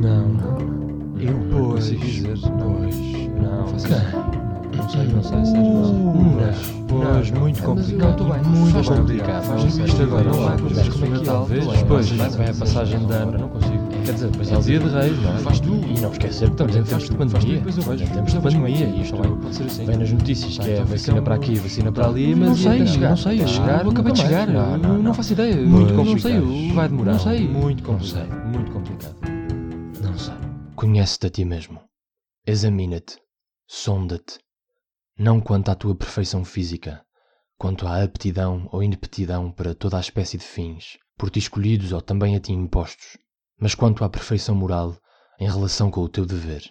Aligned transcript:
Não, 0.00 0.28
não. 0.28 1.20
Eu 1.20 1.34
não 1.34 1.70
consigo 1.72 2.04
dizer. 2.04 2.38
Não, 2.38 2.80
não. 3.42 3.66
Faço 3.68 3.88
Não 4.76 4.88
sei, 4.88 5.06
não 5.08 5.22
sei. 5.22 5.38
Não, 5.38 6.88
pois, 6.88 7.30
muito 7.32 7.62
complicado. 7.62 8.24
Não. 8.24 8.44
Muito 8.44 8.88
complicado. 8.88 9.44
Faz 9.44 9.76
isto 9.76 10.02
agora. 10.02 10.24
Não 10.24 10.42
vai, 10.42 10.56
mas 10.56 10.88
como 10.88 11.04
é 11.04 11.18
que 11.18 11.24
talvez. 11.24 11.66
Depois, 11.66 12.10
vai 12.10 12.48
a 12.48 12.54
passagem 12.54 13.06
de 13.06 13.12
ano. 13.12 13.38
Não 13.38 13.48
consigo. 13.50 13.89
Quer 14.10 14.14
dizer, 14.14 14.30
depois 14.30 14.50
é 14.50 14.58
o 14.58 14.60
dia 14.60 14.80
de 14.80 14.88
reis, 14.88 15.22
não 15.22 15.36
é? 15.36 15.38
Faz 15.38 15.60
tu. 15.60 15.72
E 15.72 16.00
não 16.00 16.10
esquecer 16.10 16.46
que 16.46 16.50
estamos 16.50 16.74
em 16.74 16.82
tempos 16.82 17.08
de 17.08 17.16
pandemia. 17.16 17.58
Em 17.58 18.08
tempos 18.08 18.32
de 18.32 18.40
pandemia. 18.40 18.86
E 18.86 19.02
isto 19.02 19.16
assim. 19.46 19.84
Vem 19.86 19.96
nas 19.98 20.10
notícias 20.10 20.58
que 20.58 20.68
é 20.68 20.82
vacina 20.82 21.22
para 21.22 21.36
aqui, 21.36 21.54
vacina 21.54 21.92
para 21.92 22.08
ali, 22.08 22.34
mas. 22.34 22.48
Não 22.48 22.56
sei, 22.56 22.98
não 22.98 23.16
sei. 23.16 23.46
Chegar. 23.46 23.84
Eu 23.84 23.90
acabei 23.92 24.12
de 24.12 24.18
chegar. 24.18 24.48
Não 24.48 25.14
faço 25.14 25.32
ideia. 25.32 25.54
Muito 25.64 25.94
complicado. 25.94 26.32
Não 26.32 26.50
sei. 26.50 26.72
Vai 26.72 26.88
demorar. 26.88 27.12
Não 27.12 27.18
sei. 27.20 27.48
Muito 27.48 27.82
complicado. 27.84 28.46
Muito 28.48 28.72
complicado. 28.72 29.16
Não 30.02 30.18
sei. 30.18 30.34
Conhece-te 30.74 31.26
a 31.28 31.30
ti 31.30 31.44
mesmo. 31.44 31.80
Examina-te. 32.44 33.16
Sonda-te. 33.68 34.40
Não 35.16 35.40
quanto 35.40 35.68
à 35.68 35.76
tua 35.76 35.94
perfeição 35.94 36.44
física, 36.44 37.00
quanto 37.56 37.86
à 37.86 38.02
aptidão 38.02 38.68
ou 38.72 38.82
ineptidão 38.82 39.52
para 39.52 39.72
toda 39.72 39.98
a 39.98 40.00
espécie 40.00 40.36
de 40.36 40.44
fins, 40.44 40.98
por 41.16 41.30
ti 41.30 41.38
escolhidos 41.38 41.92
ou 41.92 42.02
também 42.02 42.34
a 42.34 42.40
ti 42.40 42.52
impostos, 42.52 43.16
mas 43.60 43.74
quanto 43.74 44.02
à 44.02 44.08
perfeição 44.08 44.54
moral 44.54 44.96
em 45.38 45.46
relação 45.46 45.90
com 45.90 46.00
o 46.00 46.08
teu 46.08 46.24
dever. 46.24 46.62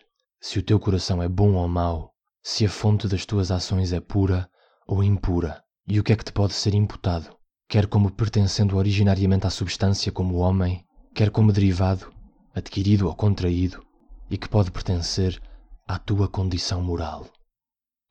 Se 0.41 0.57
o 0.57 0.63
teu 0.63 0.79
coração 0.79 1.21
é 1.21 1.29
bom 1.29 1.53
ou 1.53 1.67
mau, 1.67 2.13
se 2.41 2.65
a 2.65 2.69
fonte 2.69 3.07
das 3.07 3.25
tuas 3.25 3.51
ações 3.51 3.93
é 3.93 3.99
pura 3.99 4.49
ou 4.87 5.03
impura, 5.03 5.63
e 5.87 5.99
o 5.99 6.03
que 6.03 6.13
é 6.13 6.15
que 6.15 6.23
te 6.23 6.31
pode 6.31 6.53
ser 6.53 6.73
imputado, 6.73 7.35
quer 7.67 7.87
como 7.87 8.11
pertencendo 8.11 8.77
originariamente 8.77 9.45
à 9.45 9.49
substância 9.49 10.11
como 10.11 10.37
homem, 10.37 10.83
quer 11.13 11.29
como 11.29 11.51
derivado, 11.51 12.11
adquirido 12.55 13.07
ou 13.07 13.15
contraído, 13.15 13.85
e 14.29 14.37
que 14.37 14.49
pode 14.49 14.71
pertencer 14.71 15.41
à 15.87 15.99
tua 15.99 16.27
condição 16.27 16.81
moral. 16.81 17.27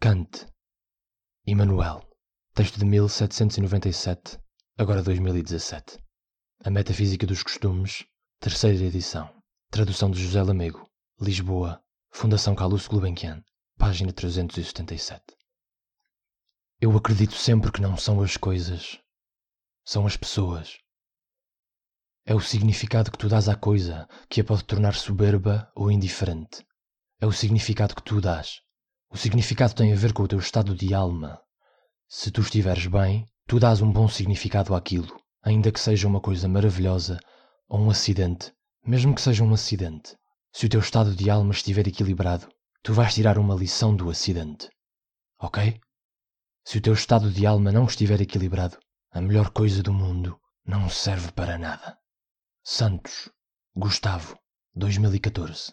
Kant. 0.01 0.47
Immanuel. 1.47 2.03
Texto 2.55 2.79
de 2.79 2.85
1797, 2.85 4.39
agora 4.77 5.03
2017. 5.03 5.99
A 6.65 6.71
Metafísica 6.71 7.27
dos 7.27 7.43
Costumes, 7.43 8.05
terceira 8.41 8.85
edição. 8.85 9.29
Tradução 9.69 10.09
de 10.09 10.23
José 10.23 10.41
Lamego. 10.41 10.89
Lisboa. 11.21 11.83
Fundação 12.13 12.55
Carlos 12.55 12.87
Gulbenkian. 12.87 13.43
Página 13.77 14.13
377. 14.13 15.25
Eu 16.81 16.97
acredito 16.97 17.35
sempre 17.35 17.73
que 17.73 17.81
não 17.81 17.97
são 17.97 18.23
as 18.23 18.37
coisas, 18.37 19.01
são 19.85 20.07
as 20.07 20.17
pessoas. 20.17 20.79
É 22.25 22.33
o 22.33 22.41
significado 22.41 23.11
que 23.11 23.19
tu 23.19 23.29
dás 23.29 23.49
à 23.49 23.57
coisa 23.57 24.07
que 24.31 24.41
a 24.41 24.45
pode 24.45 24.63
tornar 24.63 24.95
soberba 24.95 25.69
ou 25.75 25.91
indiferente. 25.91 26.65
É 27.21 27.27
o 27.27 27.33
significado 27.33 27.97
que 27.97 28.03
tu 28.03 28.21
dás. 28.21 28.61
O 29.11 29.17
significado 29.17 29.75
tem 29.75 29.93
a 29.93 29.97
ver 29.97 30.13
com 30.13 30.23
o 30.23 30.29
teu 30.29 30.39
estado 30.39 30.77
de 30.77 30.95
alma. 30.95 31.41
Se 32.07 32.31
tu 32.31 32.41
estiveres 32.41 32.87
bem, 32.87 33.29
tu 33.49 33.59
dás 33.59 33.83
um 33.83 33.91
bom 33.91 34.07
significado 34.07 34.77
àquilo, 34.77 35.21
ainda 35.43 35.73
que 35.73 35.81
seja 35.81 36.07
uma 36.07 36.21
coisa 36.21 36.47
maravilhosa 36.47 37.19
ou 37.69 37.81
um 37.81 37.91
acidente, 37.91 38.53
mesmo 38.85 39.15
que 39.15 39.21
seja 39.21 39.45
um 39.45 39.53
acidente. 39.53 40.17
Se 40.53 40.67
o 40.67 40.69
teu 40.69 40.81
estado 40.81 41.15
de 41.15 41.29
alma 41.29 41.53
estiver 41.53 41.87
equilibrado, 41.87 42.49
tu 42.83 42.95
vais 42.95 43.15
tirar 43.15 43.39
uma 43.39 43.55
lição 43.55 43.95
do 43.95 44.09
acidente. 44.09 44.69
Ok? 45.41 45.81
Se 46.65 46.79
o 46.79 46.81
teu 46.81 46.95
estado 46.95 47.31
de 47.31 47.47
alma 47.47 47.71
não 47.71 47.85
estiver 47.85 48.21
equilibrado, 48.21 48.79
a 49.11 49.21
melhor 49.21 49.51
coisa 49.51 49.83
do 49.83 49.93
mundo 49.93 50.39
não 50.65 50.89
serve 50.89 51.33
para 51.33 51.59
nada. 51.59 51.99
Santos, 52.65 53.31
Gustavo, 53.77 54.39
2014. 54.75 55.73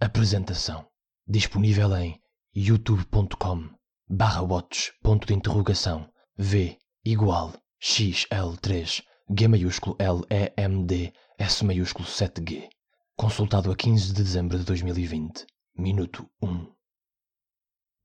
Apresentação. 0.00 0.86
Disponível 1.26 1.94
em 1.96 2.20
youtube.com 2.54 3.68
barra 4.08 4.42
watch 4.42 4.92
ponto 5.02 5.26
de 5.26 5.34
interrogação 5.34 6.10
V 6.36 6.76
igual 7.04 7.54
XL3 7.80 9.04
G 9.38 9.48
maiúsculo 9.48 9.94
L 10.00 10.22
E 10.28 10.52
M 10.56 10.84
D 10.84 11.12
S 11.42 11.64
maiúsculo 11.64 12.06
7G. 12.06 12.68
Consultado 13.16 13.72
a 13.72 13.74
15 13.74 14.08
de 14.08 14.22
dezembro 14.22 14.58
de 14.58 14.64
2020. 14.66 15.46
Minuto 15.74 16.28
1. 16.42 16.66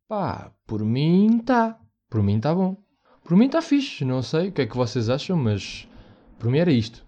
Pá, 0.08 0.54
por 0.66 0.86
mim 0.86 1.40
tá. 1.40 1.78
Por 2.10 2.24
mim 2.24 2.40
tá 2.40 2.56
bom. 2.56 2.78
Por 3.26 3.36
mim 3.36 3.50
tá 3.50 3.62
fixe. 3.62 4.06
Não 4.06 4.22
sei 4.22 4.48
o 4.48 4.52
que 4.54 4.62
é 4.62 4.66
que 4.66 4.78
vocês 4.78 5.10
acham, 5.10 5.36
mas 5.36 5.86
por 6.40 6.50
mim 6.50 6.60
era 6.60 6.72
isto. 6.72 7.06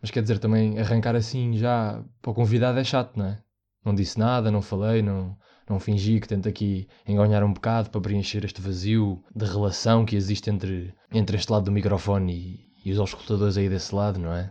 Mas 0.00 0.10
quer 0.10 0.22
dizer, 0.22 0.38
também 0.38 0.78
arrancar 0.78 1.14
assim 1.14 1.58
já 1.58 2.02
para 2.22 2.30
o 2.30 2.34
convidado 2.34 2.78
é 2.78 2.84
chato, 2.84 3.18
não 3.18 3.26
é? 3.26 3.42
Não 3.84 3.94
disse 3.94 4.18
nada, 4.18 4.50
não 4.50 4.62
falei, 4.62 5.02
não, 5.02 5.36
não 5.68 5.78
fingi 5.78 6.18
que 6.18 6.28
tento 6.28 6.48
aqui 6.48 6.88
enganhar 7.06 7.44
um 7.44 7.52
bocado 7.52 7.90
para 7.90 8.00
preencher 8.00 8.42
este 8.42 8.62
vazio 8.62 9.22
de 9.36 9.44
relação 9.44 10.06
que 10.06 10.16
existe 10.16 10.48
entre, 10.48 10.94
entre 11.12 11.36
este 11.36 11.52
lado 11.52 11.66
do 11.66 11.72
microfone 11.72 12.32
e, 12.32 12.88
e 12.88 12.90
os 12.90 12.98
auscultadores 12.98 13.58
aí 13.58 13.68
desse 13.68 13.94
lado, 13.94 14.18
não 14.18 14.32
é? 14.32 14.50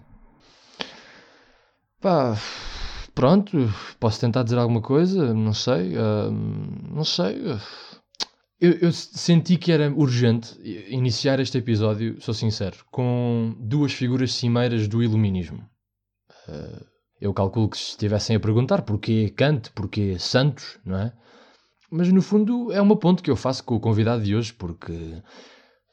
Pá, 1.99 2.37
pronto, 3.15 3.57
posso 3.99 4.19
tentar 4.19 4.43
dizer 4.43 4.57
alguma 4.57 4.81
coisa, 4.81 5.33
não 5.33 5.53
sei, 5.53 5.95
uh, 5.97 6.31
não 6.93 7.03
sei. 7.03 7.41
Eu, 8.59 8.71
eu, 8.81 8.91
senti 8.91 9.57
que 9.57 9.71
era 9.71 9.91
urgente 9.91 10.59
iniciar 10.89 11.39
este 11.39 11.57
episódio, 11.57 12.21
sou 12.21 12.33
sincero, 12.33 12.77
com 12.91 13.55
duas 13.59 13.93
figuras 13.93 14.33
cimeiras 14.33 14.87
do 14.87 15.01
iluminismo. 15.01 15.67
Uh, 16.47 16.85
eu 17.19 17.33
calculo 17.33 17.69
que 17.69 17.77
se 17.77 17.91
estivessem 17.91 18.35
a 18.35 18.39
perguntar 18.39 18.83
porquê 18.83 19.29
Kant, 19.35 19.71
porquê 19.71 20.19
Santos, 20.19 20.79
não 20.85 20.97
é? 20.99 21.13
Mas 21.89 22.11
no 22.11 22.21
fundo 22.21 22.71
é 22.71 22.81
uma 22.81 22.97
ponte 22.97 23.23
que 23.23 23.31
eu 23.31 23.35
faço 23.35 23.63
com 23.63 23.75
o 23.75 23.79
convidado 23.79 24.23
de 24.23 24.35
hoje, 24.35 24.53
porque 24.53 24.93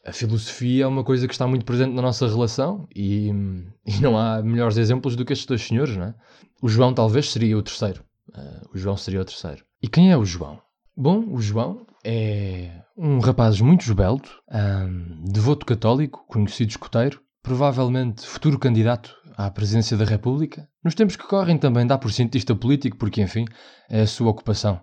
a 0.04 0.12
filosofia 0.12 0.84
é 0.84 0.86
uma 0.86 1.02
coisa 1.02 1.26
que 1.26 1.34
está 1.34 1.46
muito 1.46 1.64
presente 1.64 1.94
na 1.94 2.02
nossa 2.02 2.26
relação 2.28 2.86
e, 2.94 3.28
e 3.86 4.00
não 4.00 4.18
há 4.18 4.42
melhores 4.42 4.76
exemplos 4.76 5.16
do 5.16 5.24
que 5.24 5.32
estes 5.32 5.46
dois 5.46 5.62
senhores, 5.62 5.96
não 5.96 6.06
é? 6.06 6.14
O 6.60 6.68
João 6.68 6.94
talvez 6.94 7.30
seria 7.30 7.56
o 7.58 7.62
terceiro. 7.62 8.02
Uh, 8.28 8.68
o 8.72 8.78
João 8.78 8.96
seria 8.96 9.20
o 9.20 9.24
terceiro. 9.24 9.64
E 9.82 9.88
quem 9.88 10.10
é 10.10 10.16
o 10.16 10.24
João? 10.24 10.58
Bom, 10.96 11.24
o 11.30 11.40
João 11.40 11.86
é 12.04 12.70
um 12.96 13.18
rapaz 13.18 13.60
muito 13.60 13.82
esbelto, 13.82 14.30
um, 14.50 15.24
devoto 15.24 15.66
católico, 15.66 16.24
conhecido 16.28 16.70
escoteiro, 16.70 17.20
provavelmente 17.42 18.26
futuro 18.26 18.58
candidato 18.58 19.14
à 19.36 19.50
presidência 19.50 19.96
da 19.96 20.04
República. 20.04 20.68
Nos 20.82 20.94
tempos 20.94 21.16
que 21.16 21.26
correm 21.26 21.58
também 21.58 21.86
dá 21.86 21.98
por 21.98 22.12
cientista 22.12 22.54
político, 22.54 22.96
porque 22.96 23.20
enfim, 23.20 23.44
é 23.90 24.02
a 24.02 24.06
sua 24.06 24.30
ocupação. 24.30 24.80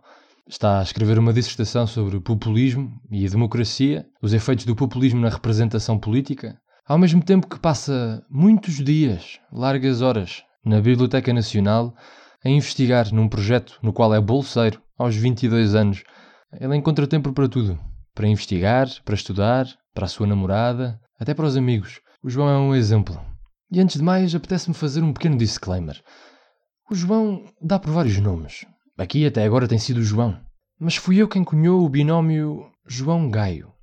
Está 0.51 0.79
a 0.79 0.83
escrever 0.83 1.17
uma 1.17 1.31
dissertação 1.31 1.87
sobre 1.87 2.19
populismo 2.19 3.01
e 3.09 3.25
democracia, 3.29 4.05
os 4.21 4.33
efeitos 4.33 4.65
do 4.65 4.75
populismo 4.75 5.21
na 5.21 5.29
representação 5.29 5.97
política, 5.97 6.59
ao 6.85 6.97
mesmo 6.97 7.23
tempo 7.23 7.47
que 7.47 7.57
passa 7.57 8.21
muitos 8.29 8.75
dias, 8.83 9.39
largas 9.49 10.01
horas, 10.01 10.43
na 10.65 10.81
Biblioteca 10.81 11.31
Nacional 11.33 11.95
a 12.43 12.49
investigar 12.49 13.13
num 13.13 13.29
projeto 13.29 13.79
no 13.81 13.93
qual 13.93 14.13
é 14.13 14.19
bolseiro 14.19 14.81
aos 14.97 15.15
22 15.15 15.73
anos. 15.73 16.03
Ele 16.59 16.75
encontra 16.75 17.07
tempo 17.07 17.31
para 17.31 17.47
tudo: 17.47 17.79
para 18.13 18.27
investigar, 18.27 18.89
para 19.05 19.15
estudar, 19.15 19.67
para 19.93 20.03
a 20.03 20.09
sua 20.09 20.27
namorada, 20.27 20.99
até 21.17 21.33
para 21.33 21.45
os 21.45 21.55
amigos. 21.55 22.01
O 22.21 22.29
João 22.29 22.49
é 22.49 22.57
um 22.57 22.75
exemplo. 22.75 23.17
E 23.71 23.79
antes 23.79 23.95
de 23.95 24.03
mais, 24.03 24.35
apetece-me 24.35 24.75
fazer 24.75 25.01
um 25.01 25.13
pequeno 25.13 25.37
disclaimer. 25.37 26.03
O 26.89 26.93
João 26.93 27.45
dá 27.61 27.79
por 27.79 27.93
vários 27.93 28.17
nomes. 28.17 28.65
Aqui 29.01 29.25
até 29.25 29.43
agora 29.43 29.67
tem 29.67 29.79
sido 29.79 30.03
João. 30.03 30.39
Mas 30.79 30.95
fui 30.95 31.17
eu 31.17 31.27
quem 31.27 31.43
cunhou 31.43 31.83
o 31.83 31.89
binómio 31.89 32.69
João 32.87 33.31
Gaio. 33.31 33.73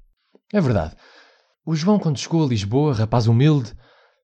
É 0.52 0.60
verdade. 0.60 0.94
O 1.66 1.74
João, 1.74 1.98
quando 1.98 2.20
chegou 2.20 2.44
a 2.44 2.48
Lisboa, 2.48 2.94
rapaz 2.94 3.26
humilde, 3.26 3.72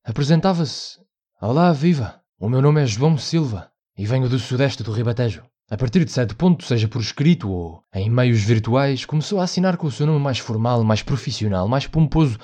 apresentava-se. 0.04 0.96
Olá, 1.42 1.72
viva! 1.72 2.20
O 2.38 2.48
meu 2.48 2.62
nome 2.62 2.80
é 2.80 2.86
João 2.86 3.18
Silva 3.18 3.72
e 3.98 4.06
venho 4.06 4.28
do 4.28 4.38
sudeste 4.38 4.84
do 4.84 4.92
Ribatejo. 4.92 5.42
A 5.68 5.76
partir 5.76 6.04
de 6.04 6.12
certo 6.12 6.36
ponto, 6.36 6.64
seja 6.64 6.86
por 6.86 7.00
escrito 7.00 7.50
ou 7.50 7.82
em 7.92 8.08
meios 8.08 8.42
virtuais, 8.44 9.04
começou 9.04 9.40
a 9.40 9.44
assinar 9.44 9.76
com 9.76 9.88
o 9.88 9.90
seu 9.90 10.06
nome 10.06 10.20
mais 10.20 10.38
formal, 10.38 10.84
mais 10.84 11.02
profissional, 11.02 11.66
mais 11.66 11.88
pomposo, 11.88 12.38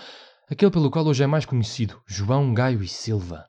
aquele 0.50 0.72
pelo 0.72 0.90
qual 0.90 1.06
hoje 1.06 1.22
é 1.22 1.26
mais 1.28 1.44
conhecido, 1.44 2.02
João 2.04 2.52
Gaio 2.52 2.82
e 2.82 2.88
Silva. 2.88 3.46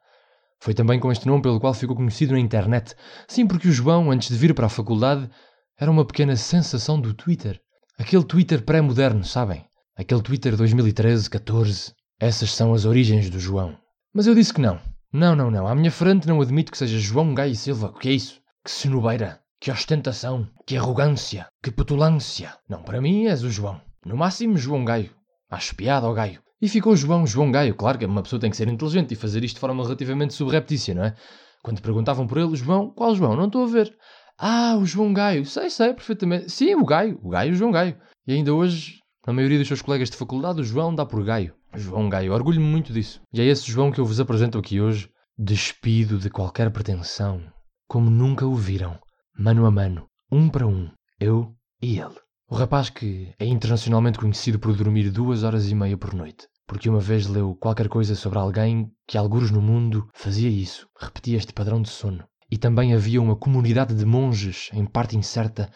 Foi 0.62 0.75
também 0.75 1.00
com 1.00 1.12
este 1.12 1.28
nome 1.28 1.42
pelo 1.42 1.60
qual 1.60 1.74
ficou 1.74 1.96
conhecido 1.96 2.34
na 2.34 2.40
internet. 2.40 2.96
Sim, 3.28 3.48
porque 3.48 3.68
o 3.68 3.72
João, 3.72 4.12
antes 4.12 4.30
de 4.30 4.36
vir 4.36 4.54
para 4.54 4.68
a 4.68 4.69
faculdade, 4.69 5.28
era 5.75 5.90
uma 5.90 6.06
pequena 6.06 6.36
sensação 6.36 7.02
do 7.02 7.16
Twitter. 7.16 7.60
Aquele 7.98 8.24
Twitter 8.24 8.62
pré-moderno, 8.63 9.24
sabem? 9.24 9.66
Aquele 9.98 10.22
Twitter 10.22 10.56
2013, 10.56 11.28
14. 11.28 11.94
Essas 12.19 12.54
são 12.54 12.75
as 12.75 12.86
origens 12.86 13.28
do 13.28 13.40
João. 13.40 13.75
Mas 14.13 14.28
eu 14.28 14.36
disse 14.36 14.54
que 14.54 14.62
não. 14.62 14.80
Não, 15.12 15.36
não, 15.36 15.50
não. 15.50 15.68
À 15.68 15.74
minha 15.74 15.92
frente 15.92 16.28
não 16.28 16.40
admito 16.40 16.72
que 16.72 16.78
seja 16.78 17.00
João 17.00 17.34
Gaio 17.34 17.54
e 17.54 17.56
Silva. 17.56 17.88
O 17.88 17.98
que 17.98 18.10
é 18.10 18.14
isso? 18.14 18.40
Que 18.64 18.69
senobeira. 18.69 19.40
Que 19.60 19.72
ostentação. 19.72 20.48
Que 20.68 20.78
arrogância. 20.78 21.48
Que 21.64 21.72
petulância. 21.72 22.56
Não, 22.69 22.84
para 22.84 23.02
mim 23.02 23.25
és 23.25 23.44
o 23.44 23.50
João. 23.50 23.81
No 24.06 24.16
máximo, 24.16 24.57
João 24.57 24.86
Gaio. 24.86 25.10
Acho 25.50 25.75
piada 25.75 26.06
ao 26.06 26.14
Gaio. 26.14 26.40
E 26.62 26.69
ficou 26.69 26.96
João, 26.96 27.25
João 27.25 27.52
Gaio. 27.52 27.74
Claro 27.74 27.98
que 27.98 28.06
uma 28.06 28.22
pessoa 28.22 28.40
tem 28.40 28.52
que 28.52 28.58
ser 28.58 28.68
inteligente 28.68 29.13
e 29.13 29.16
fazer 29.16 29.44
isto 29.44 29.56
de 29.56 29.62
forma 29.62 29.84
relativamente 29.84 30.34
subreptícia, 30.34 30.94
não 30.94 31.06
é? 31.06 31.16
Quando 31.63 31.81
perguntavam 31.81 32.28
por 32.28 32.38
ele, 32.38 32.56
João, 32.56 32.92
qual 32.92 33.16
João? 33.16 33.36
Não 33.36 33.48
estou 33.48 33.63
a 33.63 33.68
ver. 33.68 33.96
Ah, 34.38 34.75
o 34.78 34.86
João 34.86 35.13
Gaio. 35.13 35.46
Sei, 35.46 35.69
sei, 35.69 35.94
perfeitamente. 35.94 36.52
Sim, 36.52 36.75
o 36.75 36.86
Gaio. 36.86 37.19
O 37.24 37.30
Gaio, 37.30 37.54
o 37.54 37.56
João 37.56 37.72
Gaio. 37.72 37.98
E 38.28 38.34
ainda 38.34 38.54
hoje, 38.54 39.00
na 39.25 39.34
maioria 39.34 39.58
dos 39.58 39.68
seus 39.68 39.81
colegas 39.81 40.10
de 40.10 40.18
faculdade, 40.18 40.62
o 40.62 40.63
João 40.63 40.94
dá 40.94 41.06
por 41.06 41.24
Gaio. 41.24 41.54
João 41.75 42.10
Gaio. 42.10 42.34
Orgulho-me 42.34 42.66
muito 42.66 42.94
disso. 42.94 43.22
E 43.34 43.42
é 43.42 43.46
esse 43.46 43.72
João 43.72 43.92
que 43.92 44.00
eu 44.00 44.06
vos 44.06 44.19
apresento 44.19 44.57
aqui 44.57 44.81
hoje, 44.81 45.10
despido 45.38 46.18
de 46.18 46.30
qualquer 46.30 46.72
pretensão, 46.72 47.42
como 47.88 48.10
nunca 48.10 48.46
o 48.46 48.56
viram, 48.56 49.00
mano 49.38 49.66
a 49.66 49.72
mano, 49.72 50.06
um 50.31 50.50
para 50.50 50.68
um, 50.68 50.90
eu 51.19 51.56
e 51.81 52.00
ele. 52.00 52.16
O 52.51 52.56
rapaz 52.56 52.89
que 52.89 53.33
é 53.39 53.45
internacionalmente 53.45 54.19
conhecido 54.19 54.59
por 54.59 54.75
dormir 54.75 55.09
duas 55.09 55.42
horas 55.42 55.69
e 55.69 55.74
meia 55.74 55.98
por 55.98 56.13
noite, 56.13 56.50
porque 56.68 56.89
uma 56.89 57.00
vez 57.00 57.25
leu 57.25 57.56
qualquer 57.56 57.88
coisa 57.88 58.13
sobre 58.13 58.39
alguém 58.39 58.92
que, 59.07 59.18
alguns 59.18 59.50
no 59.50 59.62
mundo, 59.62 60.09
fazia 60.13 60.50
isso, 60.50 60.86
repetia 61.00 61.38
este 61.38 61.53
padrão 61.53 61.81
de 61.81 61.88
sono. 61.88 62.25
E 62.51 62.57
também 62.57 62.94
havia 62.94 63.21
uma 63.21 63.38
comunidade 63.38 63.95
de 63.95 64.06
monges, 64.06 64.69
em 64.74 64.86
parte 64.86 65.15
incerta, 65.15 65.71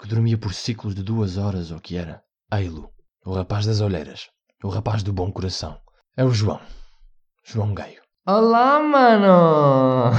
que 0.00 0.06
dormia 0.06 0.38
por 0.38 0.54
ciclos 0.54 0.94
de 0.94 1.02
duas 1.02 1.36
horas 1.36 1.72
ou 1.72 1.80
que 1.80 1.96
era. 1.96 2.22
Eilo, 2.52 2.90
o 3.26 3.34
rapaz 3.34 3.66
das 3.66 3.80
olheiras, 3.80 4.28
o 4.62 4.68
rapaz 4.68 5.02
do 5.02 5.12
bom 5.12 5.32
coração. 5.32 5.76
É 6.16 6.24
o 6.24 6.30
João. 6.30 6.60
João 7.44 7.74
Gaio. 7.74 8.00
Olá, 8.24 8.78
mano! 8.78 10.12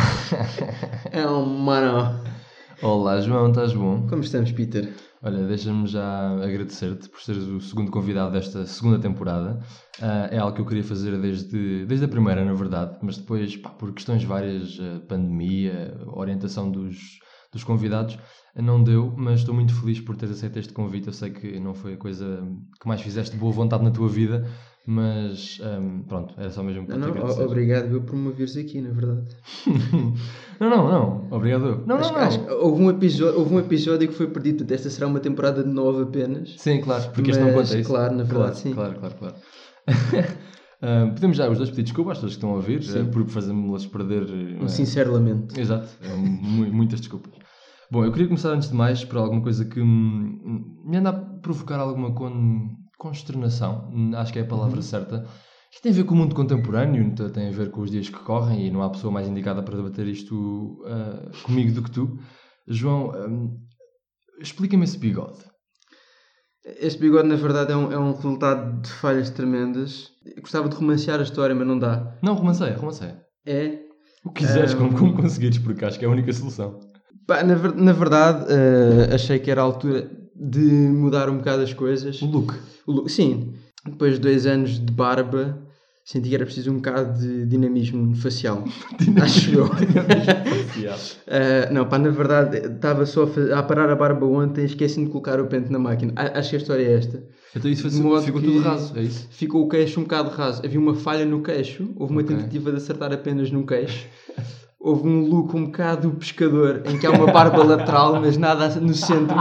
É 1.09 1.25
um 1.25 1.45
mano. 1.45 2.34
Olá, 2.81 3.21
João, 3.21 3.49
estás 3.49 3.73
bom? 3.73 4.05
Como 4.07 4.21
estamos, 4.21 4.51
Peter? 4.51 4.93
Olha, 5.23 5.47
deixa-me 5.47 5.87
já 5.87 6.31
agradecer-te 6.43 7.07
por 7.07 7.21
seres 7.21 7.43
o 7.43 7.61
segundo 7.61 7.89
convidado 7.89 8.33
desta 8.33 8.65
segunda 8.65 8.99
temporada. 8.99 9.59
Ah, 10.01 10.27
é 10.29 10.37
algo 10.37 10.53
que 10.53 10.61
eu 10.61 10.65
queria 10.65 10.83
fazer 10.83 11.17
desde, 11.17 11.85
desde 11.85 12.05
a 12.05 12.09
primeira, 12.09 12.43
na 12.43 12.53
verdade, 12.53 12.97
mas 13.01 13.17
depois, 13.17 13.55
pá, 13.55 13.69
por 13.69 13.93
questões 13.93 14.23
várias, 14.25 14.77
ah, 14.81 14.99
pandemia, 15.07 15.97
orientação 16.07 16.69
dos, 16.69 17.19
dos 17.51 17.63
convidados, 17.63 18.17
não 18.55 18.83
deu, 18.83 19.13
mas 19.15 19.39
estou 19.39 19.55
muito 19.55 19.73
feliz 19.73 20.01
por 20.01 20.17
teres 20.17 20.35
aceito 20.35 20.59
este 20.59 20.73
convite. 20.73 21.07
Eu 21.07 21.13
sei 21.13 21.29
que 21.31 21.57
não 21.59 21.73
foi 21.73 21.93
a 21.93 21.97
coisa 21.97 22.45
que 22.79 22.87
mais 22.87 22.99
fizeste 22.99 23.31
de 23.33 23.39
boa 23.39 23.53
vontade 23.53 23.83
na 23.85 23.91
tua 23.91 24.09
vida, 24.09 24.45
mas 24.87 25.59
ahm, 25.63 26.01
pronto, 26.07 26.33
era 26.37 26.49
só 26.51 26.61
mesmo 26.63 26.85
para 26.85 26.97
Não, 26.97 27.13
não, 27.13 27.25
o- 27.25 27.45
obrigado 27.45 27.91
eu 27.93 28.01
por 28.01 28.15
me 28.15 28.31
vires 28.31 28.55
aqui, 28.55 28.81
na 28.81 28.91
verdade. 28.91 29.25
não, 30.59 30.69
não, 30.69 30.89
não, 30.91 31.27
obrigado. 31.31 31.65
eu. 31.65 31.83
Não, 31.87 31.95
acho, 31.97 32.11
não, 32.13 32.19
não. 32.19 32.27
acho 32.27 32.39
houve, 32.63 32.81
um 32.83 32.89
episódio, 32.89 33.39
houve 33.39 33.53
um 33.55 33.59
episódio 33.59 34.07
que 34.07 34.13
foi 34.13 34.27
perdido, 34.27 34.71
esta 34.73 34.89
será 34.89 35.07
uma 35.07 35.19
temporada 35.19 35.63
de 35.63 35.69
nove 35.69 36.03
apenas. 36.03 36.55
Sim, 36.57 36.81
claro, 36.81 37.11
porque 37.11 37.31
este 37.31 37.41
não 37.43 37.53
Mas, 37.53 37.69
conta 37.69 37.79
isso. 37.79 37.89
claro, 37.89 38.15
na 38.15 38.23
verdade, 38.23 38.35
claro, 38.35 38.55
sim. 38.55 38.73
Claro, 38.73 38.99
claro, 38.99 39.15
claro. 39.15 39.35
Ah, 40.81 41.11
podemos 41.13 41.37
já 41.37 41.49
os 41.49 41.57
dois 41.57 41.69
pedir 41.69 41.83
desculpa 41.83 42.11
às 42.11 42.17
pessoas 42.17 42.33
que 42.33 42.37
estão 42.37 42.51
a 42.51 42.55
ouvir, 42.55 42.83
Sim. 42.83 42.99
eh, 42.99 43.03
por 43.05 43.25
fazermos-las 43.27 43.85
perder. 43.87 44.23
eh, 44.23 44.63
Um 44.63 44.67
sincero 44.67 45.13
lamento. 45.13 45.59
Exato, 45.59 45.87
mu- 46.17 46.71
muitas 46.71 46.99
desculpas. 46.99 47.33
Bom, 47.91 48.03
eu 48.03 48.11
queria 48.11 48.27
começar 48.27 48.49
antes 48.51 48.69
de 48.69 48.75
mais 48.75 49.05
por 49.05 49.17
alguma 49.17 49.41
coisa 49.41 49.63
que 49.65 49.79
hum, 49.79 50.81
me 50.85 50.97
anda 50.97 51.09
a 51.09 51.13
provocar 51.13 51.79
alguma 51.79 52.13
con- 52.13 52.75
consternação, 52.97 53.89
acho 54.15 54.31
que 54.33 54.39
é 54.39 54.41
a 54.41 54.47
palavra 54.47 54.81
certa. 54.81 55.25
Isto 55.71 55.83
tem 55.83 55.91
a 55.91 55.95
ver 55.95 56.03
com 56.05 56.13
o 56.13 56.17
mundo 56.17 56.33
contemporâneo, 56.35 57.13
t- 57.13 57.29
tem 57.29 57.49
a 57.49 57.51
ver 57.51 57.69
com 57.71 57.81
os 57.81 57.91
dias 57.91 58.07
que 58.07 58.19
correm 58.19 58.65
e 58.67 58.71
não 58.71 58.81
há 58.81 58.89
pessoa 58.89 59.11
mais 59.11 59.27
indicada 59.27 59.61
para 59.61 59.75
debater 59.75 60.07
isto 60.07 60.81
ah, 60.85 61.29
comigo 61.43 61.73
do 61.73 61.83
que 61.83 61.91
tu. 61.91 62.17
João, 62.67 63.11
hum, 63.27 63.57
explica-me 64.39 64.83
esse 64.85 64.97
bigode. 64.97 65.39
Este 66.79 66.99
bigode, 66.99 67.27
na 67.27 67.35
verdade, 67.35 67.71
é 67.73 67.75
um, 67.77 67.91
é 67.91 67.99
um 67.99 68.11
resultado 68.13 68.81
de 68.81 68.89
falhas 68.89 69.29
tremendas. 69.29 70.09
Eu 70.25 70.41
gostava 70.41 70.67
de 70.67 70.75
romancear 70.75 71.19
a 71.19 71.23
história, 71.23 71.53
mas 71.53 71.67
não 71.67 71.77
dá. 71.77 72.17
Não, 72.23 72.33
romanceia, 72.33 72.75
romanceia. 72.75 73.21
É. 73.45 73.79
O 74.23 74.31
que 74.31 74.43
quiseres, 74.43 74.73
Hum. 74.73 74.77
como, 74.77 74.97
como 74.97 75.13
conseguires, 75.15 75.59
porque 75.59 75.85
acho 75.85 75.99
que 75.99 76.05
é 76.05 76.07
a 76.07 76.11
única 76.11 76.33
solução. 76.33 76.79
Pá, 77.27 77.43
na 77.43 77.93
verdade, 77.93 78.45
eh, 78.51 79.13
achei 79.13 79.37
que 79.39 79.51
era 79.51 79.61
a 79.61 79.63
altura 79.63 80.09
de 80.35 80.59
mudar 80.59 81.29
um 81.29 81.37
bocado 81.37 81.63
as 81.63 81.73
coisas. 81.73 82.21
O 82.21 82.25
look. 82.25 82.53
O 82.85 82.91
look- 82.91 83.09
Sim, 83.09 83.53
depois 83.85 84.15
de 84.15 84.19
dois 84.19 84.45
anos 84.45 84.79
de 84.83 84.91
barba, 84.91 85.57
senti 86.03 86.29
que 86.29 86.35
era 86.35 86.45
preciso 86.45 86.71
um 86.71 86.75
bocado 86.75 87.17
de 87.19 87.45
dinamismo 87.45 88.15
facial. 88.15 88.63
Acho 89.23 89.51
eu. 89.53 89.65
Uh, 89.65 91.73
não, 91.73 91.87
pá, 91.87 91.97
na 91.97 92.09
verdade, 92.09 92.57
estava 92.73 93.05
só 93.05 93.27
a, 93.53 93.59
a 93.59 93.63
parar 93.63 93.89
a 93.89 93.95
barba 93.95 94.25
ontem 94.25 94.61
e 94.61 94.65
esqueci-me 94.65 95.05
de 95.05 95.11
colocar 95.11 95.39
o 95.39 95.47
pente 95.47 95.71
na 95.71 95.79
máquina. 95.79 96.13
A- 96.15 96.39
acho 96.39 96.49
que 96.51 96.55
a 96.55 96.59
história 96.59 96.83
é 96.83 96.93
esta. 96.93 97.23
Então 97.55 97.71
isso 97.71 98.03
modo 98.03 98.21
ficou 98.23 98.41
tudo 98.41 98.59
raso, 98.59 98.97
é 98.97 99.03
isso? 99.03 99.27
Ficou 99.31 99.63
o 99.65 99.69
queixo 99.69 99.99
um 99.99 100.03
bocado 100.03 100.29
raso. 100.29 100.61
Havia 100.65 100.79
uma 100.79 100.95
falha 100.95 101.25
no 101.25 101.41
queixo, 101.41 101.89
houve 101.95 102.11
uma 102.11 102.21
Ok. 102.21 102.35
tentativa 102.35 102.71
de 102.71 102.77
acertar 102.77 103.13
apenas 103.13 103.49
no 103.51 103.65
queixo. 103.65 104.05
Houve 104.85 105.07
um 105.07 105.27
look 105.27 105.55
um 105.57 105.65
bocado 105.65 106.11
pescador, 106.11 106.83
em 106.85 106.99
que 106.99 107.07
há 107.07 107.11
uma 107.11 107.25
barba 107.31 107.63
lateral, 107.65 108.21
mas 108.21 108.37
nada 108.37 108.67
no 108.79 108.93
centro. 108.93 109.35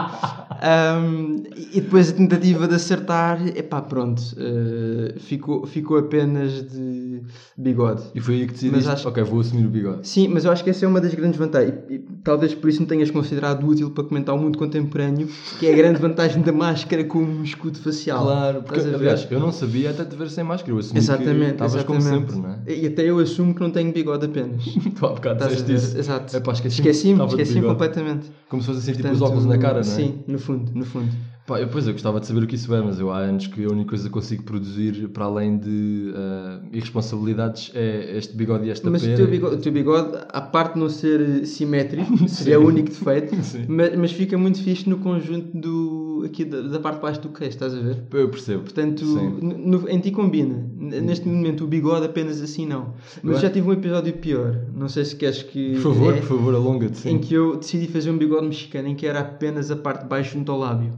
Um, 0.64 1.43
e 1.75 1.81
depois 1.82 2.08
a 2.11 2.12
tentativa 2.14 2.67
de 2.67 2.75
acertar, 2.76 3.38
epá, 3.55 3.82
pronto, 3.82 4.20
uh, 4.20 5.20
ficou, 5.20 5.67
ficou 5.67 5.99
apenas 5.99 6.62
de 6.62 7.20
bigode. 7.58 8.02
E 8.14 8.20
foi 8.20 8.37
aí 8.37 8.46
que 8.46 8.55
decidiste, 8.55 8.88
acho- 8.91 9.06
ok, 9.08 9.23
vou 9.25 9.41
assumir 9.41 9.67
o 9.67 9.69
bigode. 9.69 10.08
Sim, 10.08 10.29
mas 10.29 10.46
eu 10.46 10.52
acho 10.52 10.64
que 10.64 10.70
essa 10.70 10.85
é 10.87 10.88
uma 10.88 11.00
das 11.00 11.12
grandes 11.14 11.38
vantagens. 11.38 11.75
E, 11.91 11.94
e 11.96 11.99
talvez 12.23 12.55
por 12.55 12.70
isso 12.70 12.81
me 12.81 12.87
tenhas 12.87 13.11
considerado 13.11 13.67
útil 13.67 13.91
para 13.91 14.05
comentar 14.05 14.35
o 14.35 14.38
mundo 14.38 14.56
contemporâneo, 14.56 15.29
que 15.58 15.67
é 15.67 15.73
a 15.75 15.76
grande 15.76 16.00
vantagem 16.00 16.41
da 16.43 16.52
máscara 16.52 17.05
como 17.05 17.44
escudo 17.44 17.79
facial. 17.79 18.25
Claro, 18.25 18.62
porque 18.62 18.79
Estás 18.79 18.94
a 18.94 18.99
ver? 18.99 19.05
aliás, 19.11 19.26
eu 19.31 19.41
não 19.41 19.52
sabia 19.52 19.91
até 19.91 20.05
te 20.05 20.17
ver 20.17 20.31
sem 20.31 20.44
máscara, 20.44 20.73
eu 20.73 20.79
assumi 20.79 20.99
Exatamente, 20.99 21.56
que 21.56 21.64
estavas 21.64 21.85
como 21.85 22.00
sempre, 22.00 22.37
não 22.37 22.49
é? 22.50 22.58
E 22.67 22.87
até 22.87 23.02
eu 23.02 23.19
assumo 23.19 23.55
que 23.55 23.61
não 23.61 23.70
tenho 23.70 23.93
bigode 23.93 24.25
apenas. 24.25 24.64
Tu 24.94 25.05
há 25.06 25.11
bocado 25.11 25.33
Estás 25.34 25.52
a 25.52 25.54
disseste 25.54 25.72
isso. 25.72 25.98
Exato. 25.98 26.36
Esqueci-me 26.66 27.14
bigode. 27.26 27.62
completamente. 27.62 28.31
Como 28.48 28.62
se 28.62 28.69
fosse 28.69 28.78
assim, 28.81 28.92
tipo 28.92 29.02
Portanto, 29.02 29.22
os 29.22 29.22
óculos 29.22 29.46
na 29.46 29.58
cara, 29.58 29.75
não 29.75 29.81
é? 29.81 29.82
Sim, 29.84 30.25
no 30.26 30.38
fundo, 30.38 30.72
no 30.75 30.84
fundo. 30.84 31.10
Pá, 31.46 31.61
eu, 31.61 31.69
pois, 31.69 31.87
eu 31.87 31.93
gostava 31.93 32.20
de 32.20 32.26
saber 32.26 32.43
o 32.43 32.46
que 32.46 32.55
isso 32.55 32.75
é, 32.75 32.81
mas 32.81 32.99
eu 32.99 33.11
há 33.12 33.19
anos 33.19 33.46
que 33.46 33.64
a 33.64 33.69
única 33.69 33.91
coisa 33.91 34.05
que 34.05 34.11
consigo 34.14 34.44
produzir, 34.44 35.08
para 35.08 35.26
além 35.26 35.58
de 35.58 36.11
ah, 36.17 36.61
irresponsabilidades, 36.73 37.70
é 37.75 38.17
este 38.17 38.35
bigode 38.35 38.67
e 38.67 38.70
esta 38.70 38.91
Mas 38.91 39.02
o 39.02 39.05
pera. 39.05 39.17
teu, 39.19 39.26
bigode, 39.29 39.55
o 39.56 39.58
teu 39.58 39.70
bigode, 39.73 40.25
a 40.31 40.41
parte 40.41 40.75
de 40.75 40.81
não 40.81 40.88
ser 40.88 41.20
eh, 41.20 41.44
simétrico, 41.44 42.17
seria 42.29 42.58
o 42.58 42.67
único 42.67 42.88
defeito, 42.88 43.35
mas, 43.69 43.94
mas 43.94 44.12
fica 44.12 44.38
muito 44.38 44.62
fixe 44.62 44.88
no 44.88 44.96
conjunto 44.99 45.55
do, 45.55 46.23
aqui 46.25 46.46
da, 46.46 46.62
da 46.62 46.81
parte 46.81 46.96
de 46.96 47.02
baixo 47.02 47.20
do 47.20 47.29
queixo, 47.29 47.50
estás 47.50 47.75
a 47.75 47.79
ver? 47.81 48.02
Eu 48.12 48.29
percebo. 48.31 48.62
Portanto, 48.62 49.05
no- 49.05 49.87
em 49.88 50.00
ti 50.00 50.11
combina. 50.12 50.55
N- 50.79 51.00
Neste 51.02 51.29
momento, 51.29 51.64
o 51.64 51.67
bigode 51.67 52.06
apenas 52.06 52.41
assim 52.41 52.67
não. 52.67 52.94
Mas 53.22 53.41
já 53.41 53.51
tive 53.51 53.69
um 53.69 53.72
episódio 53.74 54.15
pior. 54.15 54.60
Não 54.74 54.89
sei 54.89 55.05
se 55.05 55.15
queres 55.15 55.43
que. 55.43 55.74
Por 55.74 55.82
favor, 55.82 56.15
é, 56.15 56.17
por 56.20 56.27
favor, 56.27 56.55
alonga-te. 56.55 57.06
Em 57.08 57.19
que 57.19 57.34
eu 57.34 57.56
decidi 57.56 57.86
fazer 57.89 58.10
um 58.10 58.17
bigode 58.17 58.46
mexicano 58.46 58.89
em 58.89 58.94
que 58.94 59.06
era 59.06 59.20
apenas 59.20 59.70
a 59.70 59.77
parte 59.77 60.03
de 60.05 60.08
baixo 60.08 60.32
junto 60.39 60.51
ao 60.51 60.58
lábio. 60.58 60.93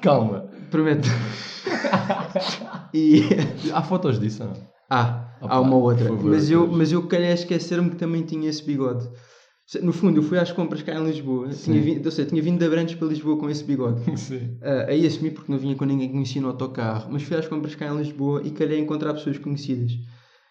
Calma. 0.00 0.48
Prometo. 0.70 1.08
e. 2.94 3.22
Há 3.72 3.82
fotos 3.82 4.18
disso 4.18 4.44
não? 4.44 4.52
Ah, 4.90 5.34
Opa, 5.40 5.54
há 5.54 5.60
uma 5.60 5.76
outra. 5.76 6.06
favor, 6.06 6.24
mas, 6.30 6.50
eu, 6.50 6.66
mas 6.66 6.92
eu 6.92 7.06
calhei 7.06 7.30
a 7.30 7.34
esquecer-me 7.34 7.90
que 7.90 7.96
também 7.96 8.22
tinha 8.22 8.48
esse 8.48 8.62
bigode. 8.64 9.08
No 9.82 9.92
fundo, 9.92 10.18
eu 10.18 10.22
fui 10.22 10.38
às 10.38 10.52
compras 10.52 10.82
cá 10.82 10.94
em 10.98 11.06
Lisboa. 11.06 11.50
Sim. 11.52 11.72
Tinha 11.72 11.82
vindo, 11.82 12.04
ou 12.04 12.12
seja, 12.12 12.28
tinha 12.28 12.42
vindo 12.42 12.58
de 12.58 12.66
Abrantes 12.66 12.94
para 12.94 13.08
Lisboa 13.08 13.38
com 13.38 13.48
esse 13.48 13.64
bigode. 13.64 14.02
Sim. 14.18 14.58
Ah, 14.62 14.86
aí 14.88 15.06
assumi 15.06 15.30
porque 15.30 15.50
não 15.50 15.58
vinha 15.58 15.74
com 15.74 15.84
ninguém 15.84 16.10
conhecido 16.10 16.42
no 16.42 16.48
autocarro. 16.48 17.08
Mas 17.10 17.22
fui 17.22 17.36
às 17.36 17.46
compras 17.48 17.74
cá 17.74 17.86
em 17.86 17.96
Lisboa 17.96 18.42
e 18.44 18.50
calhei 18.50 18.78
a 18.78 18.82
encontrar 18.82 19.14
pessoas 19.14 19.38
conhecidas. 19.38 19.92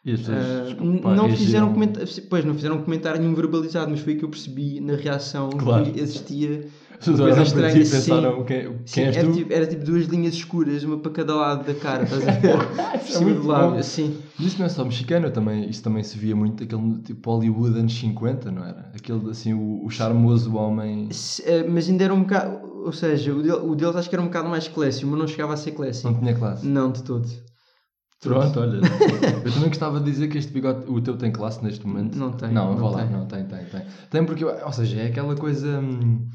E 0.03 0.13
as 0.13 0.21
pessoas. 0.21 0.73
Pá, 1.01 1.13
não 1.13 1.29
fizeram 1.29 1.71
comentário, 1.73 2.09
pois 2.29 2.43
não 2.45 2.55
fizeram 2.55 2.81
comentário 2.81 3.21
nenhum 3.21 3.35
verbalizado, 3.35 3.91
mas 3.91 3.99
foi 3.99 4.15
que 4.15 4.25
eu 4.25 4.29
percebi 4.29 4.79
na 4.79 4.95
reação 4.95 5.49
Claro. 5.51 5.85
que 5.91 5.99
existia. 5.99 6.67
Coisa 7.03 7.41
estranha, 7.41 7.83
sim. 7.85 7.91
pensaram 7.91 8.43
quem, 8.45 8.61
quem 8.63 8.75
Sim, 8.85 9.01
era, 9.01 9.31
tipo, 9.31 9.53
era 9.53 9.67
tipo 9.67 9.83
duas 9.83 10.05
linhas 10.05 10.33
escuras, 10.35 10.83
uma 10.83 10.97
para 10.99 11.11
cada 11.11 11.35
lado 11.35 11.65
da 11.65 11.73
cara, 11.79 12.03
estás 12.03 12.27
a 12.27 12.31
ver? 12.39 12.57
Por 12.57 12.95
é 12.95 12.97
cima 12.99 13.33
do 13.33 13.47
lábio, 13.47 13.75
bom. 13.75 13.83
sim. 13.83 14.17
Mas 14.37 14.47
isso 14.47 14.59
não 14.59 14.65
é 14.65 14.69
só 14.69 14.85
mexicano, 14.85 15.31
também, 15.31 15.69
isso 15.69 15.81
também 15.83 16.03
se 16.03 16.17
via 16.17 16.35
muito 16.35 16.63
aquele 16.63 16.99
tipo 17.01 17.29
Hollywood 17.31 17.79
anos 17.79 17.93
50, 17.97 18.51
não 18.51 18.63
era? 18.63 18.91
Aquele 18.95 19.29
assim, 19.31 19.53
o, 19.53 19.83
o 19.85 19.89
charmoso 19.89 20.55
homem. 20.55 21.09
Se- 21.11 21.43
eh, 21.43 21.65
Mas 21.67 21.89
ainda 21.89 22.03
era 22.03 22.13
um 22.13 22.21
bocado, 22.21 22.59
ou 22.85 22.91
seja, 22.91 23.33
o, 23.33 23.71
o 23.71 23.75
deles 23.75 23.95
acho 23.95 24.07
que 24.09 24.15
era 24.15 24.21
um 24.21 24.27
bocado 24.27 24.49
mais 24.49 24.67
clássico, 24.67 25.07
mas 25.07 25.19
não 25.19 25.27
chegava 25.27 25.53
a 25.53 25.57
ser 25.57 25.71
Não 25.71 25.77
clássico. 25.77 26.19
tinha 26.19 26.35
classe. 26.35 26.65
Não, 26.67 26.91
de 26.91 27.03
todo. 27.03 27.27
Pronto, 28.21 28.59
olha. 28.59 28.77
eu 29.43 29.51
também 29.51 29.69
gostava 29.69 29.99
de 29.99 30.05
dizer 30.05 30.27
que 30.27 30.37
este 30.37 30.53
bigode, 30.53 30.87
o 30.87 31.01
teu 31.01 31.17
tem 31.17 31.31
classe 31.31 31.63
neste 31.63 31.85
momento. 31.87 32.15
Não 32.15 32.31
tem, 32.31 32.51
Não, 32.51 32.75
não 32.75 32.91
lá, 32.91 33.01
tem. 33.01 33.09
não, 33.09 33.25
tem, 33.25 33.43
tem, 33.45 33.65
tem. 33.65 33.81
Tem 34.11 34.23
porque, 34.25 34.45
ou 34.45 34.71
seja, 34.71 35.01
é 35.01 35.07
aquela 35.07 35.35
coisa. 35.35 35.79
hum, 35.79 36.29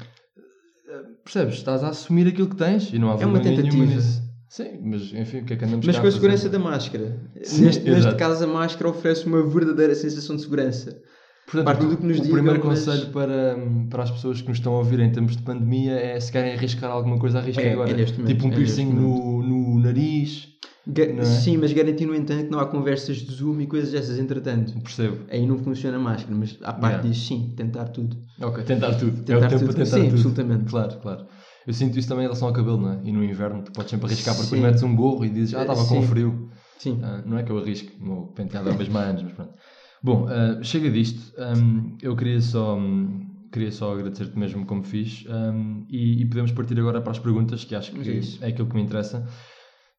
percebes? 1.31 1.55
Estás 1.55 1.83
a 1.83 1.89
assumir 1.89 2.27
aquilo 2.27 2.47
que 2.49 2.55
tens 2.55 2.91
e 2.93 2.97
não 2.99 3.09
há 3.09 3.21
É 3.21 3.25
uma 3.25 3.39
vergonha 3.39 3.61
nenhuma 3.61 3.71
tentativa. 3.85 3.95
nisso. 3.95 4.27
Sim, 4.49 4.79
mas 4.81 5.01
enfim, 5.13 5.39
o 5.39 5.45
que 5.45 5.53
é 5.53 5.55
que 5.57 5.65
andamos 5.65 5.85
Mas 5.85 5.95
cá 5.95 6.01
com 6.01 6.07
a 6.07 6.11
fazer? 6.11 6.21
segurança 6.21 6.49
da 6.49 6.57
máscara. 6.59 7.19
Sim, 7.43 7.65
neste, 7.65 7.83
neste 7.83 7.99
exato. 7.99 8.15
caso, 8.17 8.43
a 8.43 8.47
máscara 8.47 8.89
oferece 8.89 9.25
uma 9.25 9.43
verdadeira 9.45 9.93
sensação 9.93 10.35
de 10.37 10.41
segurança. 10.41 10.97
Portanto, 11.45 11.65
Parte 11.65 11.85
o, 11.85 11.97
que 11.97 12.05
nos 12.05 12.17
o 12.19 12.21
digam, 12.21 12.33
primeiro 12.37 12.65
mas- 12.65 12.79
conselho 12.85 13.07
para, 13.11 13.57
para 13.89 14.03
as 14.03 14.11
pessoas 14.11 14.41
que 14.41 14.47
nos 14.49 14.57
estão 14.57 14.73
a 14.73 14.77
ouvir 14.79 14.99
em 15.01 15.11
tempos 15.11 15.35
de 15.37 15.43
pandemia 15.43 15.93
é 15.93 16.19
se 16.19 16.31
querem 16.31 16.53
arriscar 16.53 16.89
alguma 16.91 17.17
coisa, 17.19 17.39
arrisquem 17.39 17.65
É, 17.67 17.73
agora. 17.73 17.91
é 17.91 17.93
neste 17.93 18.17
momento, 18.19 18.33
tipo 18.35 18.47
um 18.47 18.51
é 18.51 18.55
piercing 18.55 18.85
neste 18.85 18.99
no, 19.01 19.43
no 19.43 19.79
nariz. 19.79 20.47
Ga- 20.89 21.03
é? 21.03 21.23
Sim, 21.25 21.57
mas 21.57 21.73
garantir, 21.73 22.05
no 22.05 22.15
entanto, 22.15 22.45
que 22.45 22.49
não 22.51 22.59
há 22.59 22.65
conversas 22.65 23.17
de 23.17 23.33
Zoom 23.33 23.59
e 23.61 23.67
coisas 23.67 23.91
dessas 23.91 24.17
entretanto. 24.17 24.73
Percebo. 24.81 25.25
Aí 25.29 25.45
não 25.45 25.57
funciona 25.57 25.97
a 25.97 25.99
máscara, 25.99 26.35
mas 26.35 26.57
à 26.61 26.71
parte 26.73 26.85
Yeah. 26.95 27.09
disso, 27.09 27.27
sim, 27.27 27.53
tentar 27.57 27.85
tudo. 27.89 28.17
Ok, 28.41 28.63
tentar 28.63 28.93
tudo. 28.95 29.19
é 29.19 29.23
Tentar 29.23 29.47
o 29.47 29.49
tempo 29.49 29.59
tudo. 29.59 29.65
para 29.65 29.83
tentar 29.83 29.97
Sim, 29.97 30.03
tudo. 30.05 30.13
absolutamente. 30.15 30.63
Claro, 30.69 30.99
claro. 30.99 31.25
Eu 31.65 31.73
sinto 31.73 31.99
isso 31.99 32.07
também 32.07 32.23
em 32.23 32.27
relação 32.27 32.47
ao 32.47 32.53
cabelo, 32.53 32.79
não 32.79 32.93
é? 32.93 32.99
E 33.03 33.11
no 33.11 33.21
inverno 33.23 33.61
tu 33.63 33.71
podes 33.73 33.91
sempre 33.91 34.05
arriscar 34.07 34.33
porque 34.35 34.45
depois 34.49 34.61
metes 34.61 34.83
um 34.83 34.95
gorro 34.95 35.25
e 35.25 35.29
dizes, 35.29 35.53
ah, 35.53 35.61
estava 35.61 35.85
com 35.85 36.01
frio. 36.03 36.49
Sim. 36.79 36.99
Ah, 37.03 37.21
não 37.25 37.37
é 37.37 37.43
que 37.43 37.51
eu 37.51 37.57
arrisque, 37.57 37.91
o 37.99 38.05
meu 38.05 38.21
penteado 38.35 38.69
é 38.69 38.71
o 38.71 38.77
mesmo 38.77 38.97
há 38.97 39.01
anos, 39.01 39.23
mas 39.23 39.33
pronto. 39.33 39.53
Bom, 40.01 40.27
ah, 40.29 40.63
chega 40.63 40.89
disto. 40.89 41.33
Ahm, 41.37 41.97
eu 42.01 42.15
queria 42.15 42.39
só, 42.39 42.77
hum, 42.77 43.27
queria 43.51 43.71
só 43.73 43.91
agradecer-te 43.93 44.39
mesmo 44.39 44.65
como 44.65 44.83
fiz 44.83 45.25
ahm, 45.27 45.83
e, 45.89 46.21
e 46.21 46.25
podemos 46.25 46.51
partir 46.53 46.79
agora 46.79 47.01
para 47.01 47.11
as 47.11 47.19
perguntas, 47.19 47.65
que 47.65 47.75
acho 47.75 47.91
que 47.91 48.09
isso. 48.09 48.41
é 48.41 48.47
aquilo 48.47 48.69
que 48.69 48.75
me 48.75 48.81
interessa. 48.83 49.27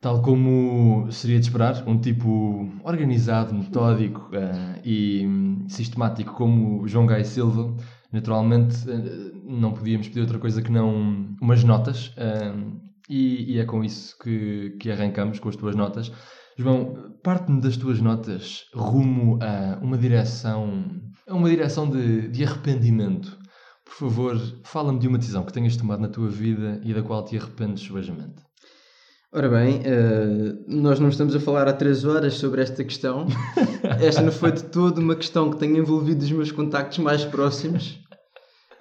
Tal 0.00 0.22
como 0.22 1.10
seria 1.10 1.40
de 1.40 1.46
esperar, 1.46 1.82
um 1.86 2.00
tipo 2.00 2.70
organizado, 2.84 3.52
metódico 3.52 4.30
ah, 4.32 4.78
e 4.84 5.26
sistemático 5.68 6.34
como 6.34 6.86
João 6.86 7.04
Gai 7.04 7.24
Silva, 7.24 7.74
naturalmente 8.12 8.76
ah, 8.88 9.38
não 9.44 9.72
podíamos 9.72 10.06
pedir 10.08 10.20
outra 10.20 10.38
coisa 10.38 10.62
que 10.62 10.70
não 10.70 11.34
umas 11.40 11.64
notas. 11.64 12.14
ahm, 12.16 12.78
e, 13.08 13.54
e 13.54 13.58
é 13.58 13.64
com 13.64 13.82
isso 13.82 14.16
que, 14.18 14.76
que 14.78 14.90
arrancamos, 14.90 15.38
com 15.40 15.48
as 15.48 15.56
tuas 15.56 15.74
notas. 15.74 16.12
João, 16.56 17.14
parte-me 17.22 17.60
das 17.60 17.76
tuas 17.76 18.00
notas 18.00 18.66
rumo 18.74 19.38
a 19.42 19.78
uma 19.82 19.96
direção, 19.96 20.84
a 21.26 21.34
uma 21.34 21.48
direção 21.48 21.88
de, 21.88 22.28
de 22.28 22.44
arrependimento. 22.44 23.38
Por 23.84 23.94
favor, 23.94 24.36
fala-me 24.64 24.98
de 24.98 25.08
uma 25.08 25.18
decisão 25.18 25.44
que 25.44 25.52
tenhas 25.52 25.76
tomado 25.76 26.00
na 26.00 26.08
tua 26.08 26.28
vida 26.28 26.80
e 26.84 26.92
da 26.92 27.02
qual 27.02 27.24
te 27.24 27.38
arrependes 27.38 27.82
subejamente. 27.82 28.47
Ora 29.30 29.48
bem, 29.50 29.82
eh, 29.84 30.54
nós 30.66 30.98
não 30.98 31.10
estamos 31.10 31.36
a 31.36 31.40
falar 31.40 31.68
há 31.68 31.72
três 31.74 32.04
horas 32.04 32.34
sobre 32.34 32.62
esta 32.62 32.82
questão. 32.82 33.26
Esta 34.00 34.22
não 34.22 34.32
foi 34.32 34.52
de 34.52 34.64
todo 34.64 34.98
uma 34.98 35.14
questão 35.14 35.50
que 35.50 35.58
tenha 35.58 35.78
envolvido 35.78 36.24
os 36.24 36.30
meus 36.32 36.50
contactos 36.50 36.98
mais 36.98 37.24
próximos. 37.26 38.00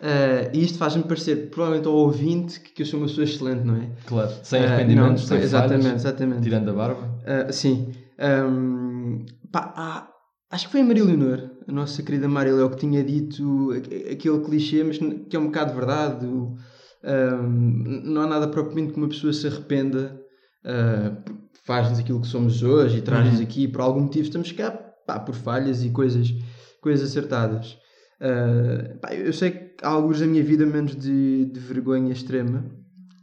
Eh, 0.01 0.51
e 0.53 0.63
isto 0.63 0.77
faz-me 0.77 1.03
parecer, 1.03 1.49
provavelmente 1.49 1.87
ao 1.87 1.95
ouvinte, 1.95 2.61
que, 2.61 2.71
que 2.71 2.81
eu 2.83 2.85
sou 2.85 2.99
uma 2.99 3.07
pessoa 3.07 3.25
excelente, 3.25 3.63
não 3.65 3.75
é? 3.75 3.89
Claro, 4.05 4.31
sem 4.41 4.61
Eh, 4.61 4.65
arrependimentos, 4.67 5.21
não, 5.23 5.27
sem 5.27 5.37
exatamente, 5.39 5.83
falhas, 5.83 6.01
exatamente. 6.05 6.41
tirando 6.43 6.69
a 6.69 6.73
barba. 6.73 7.19
Ah, 7.25 7.51
sim. 7.51 7.91
Ahm, 8.17 9.25
pá, 9.51 9.73
há- 9.75 10.07
acho 10.51 10.67
que 10.67 10.71
foi 10.71 10.81
a 10.81 10.85
Maria 10.85 11.03
Leonor, 11.03 11.49
a 11.67 11.71
nossa 11.73 12.01
querida 12.03 12.29
Maria 12.29 12.53
Leonor, 12.53 12.69
que 12.71 12.77
tinha 12.77 13.03
dito 13.03 13.71
aqu- 13.71 14.11
aquele 14.13 14.39
clichê, 14.45 14.81
mas 14.83 14.97
que 14.97 15.35
é 15.35 15.39
um 15.39 15.47
bocado 15.47 15.73
verdade. 15.73 16.25
o- 16.25 16.55
ahm, 17.03 18.01
não 18.05 18.21
há 18.21 18.27
nada 18.27 18.47
propriamente 18.47 18.93
que 18.93 18.97
uma 18.99 19.09
pessoa 19.09 19.33
se 19.33 19.45
arrependa, 19.47 20.17
ah, 20.65 21.11
faz-nos 21.65 21.99
aquilo 21.99 22.21
que 22.21 22.27
somos 22.27 22.63
hoje 22.63 22.97
e 22.97 23.01
traz-nos 23.01 23.37
Uhum. 23.39 23.43
aqui 23.43 23.67
por 23.67 23.81
algum 23.81 24.01
motivo. 24.01 24.25
Estamos 24.25 24.51
cá 24.51 24.71
pá, 24.71 25.19
por 25.19 25.35
falhas 25.35 25.83
e 25.83 25.89
coisas, 25.89 26.33
coisas 26.81 27.09
acertadas. 27.09 27.77
Ah, 28.21 28.97
pá, 29.01 29.13
eu 29.13 29.31
sei 29.33 29.51
que 29.51 29.67
há 29.83 29.89
alguns 29.89 30.19
da 30.19 30.25
minha 30.27 30.43
vida 30.43 30.65
menos 30.65 30.95
de, 30.95 31.45
de 31.45 31.59
vergonha 31.59 32.11
extrema, 32.11 32.65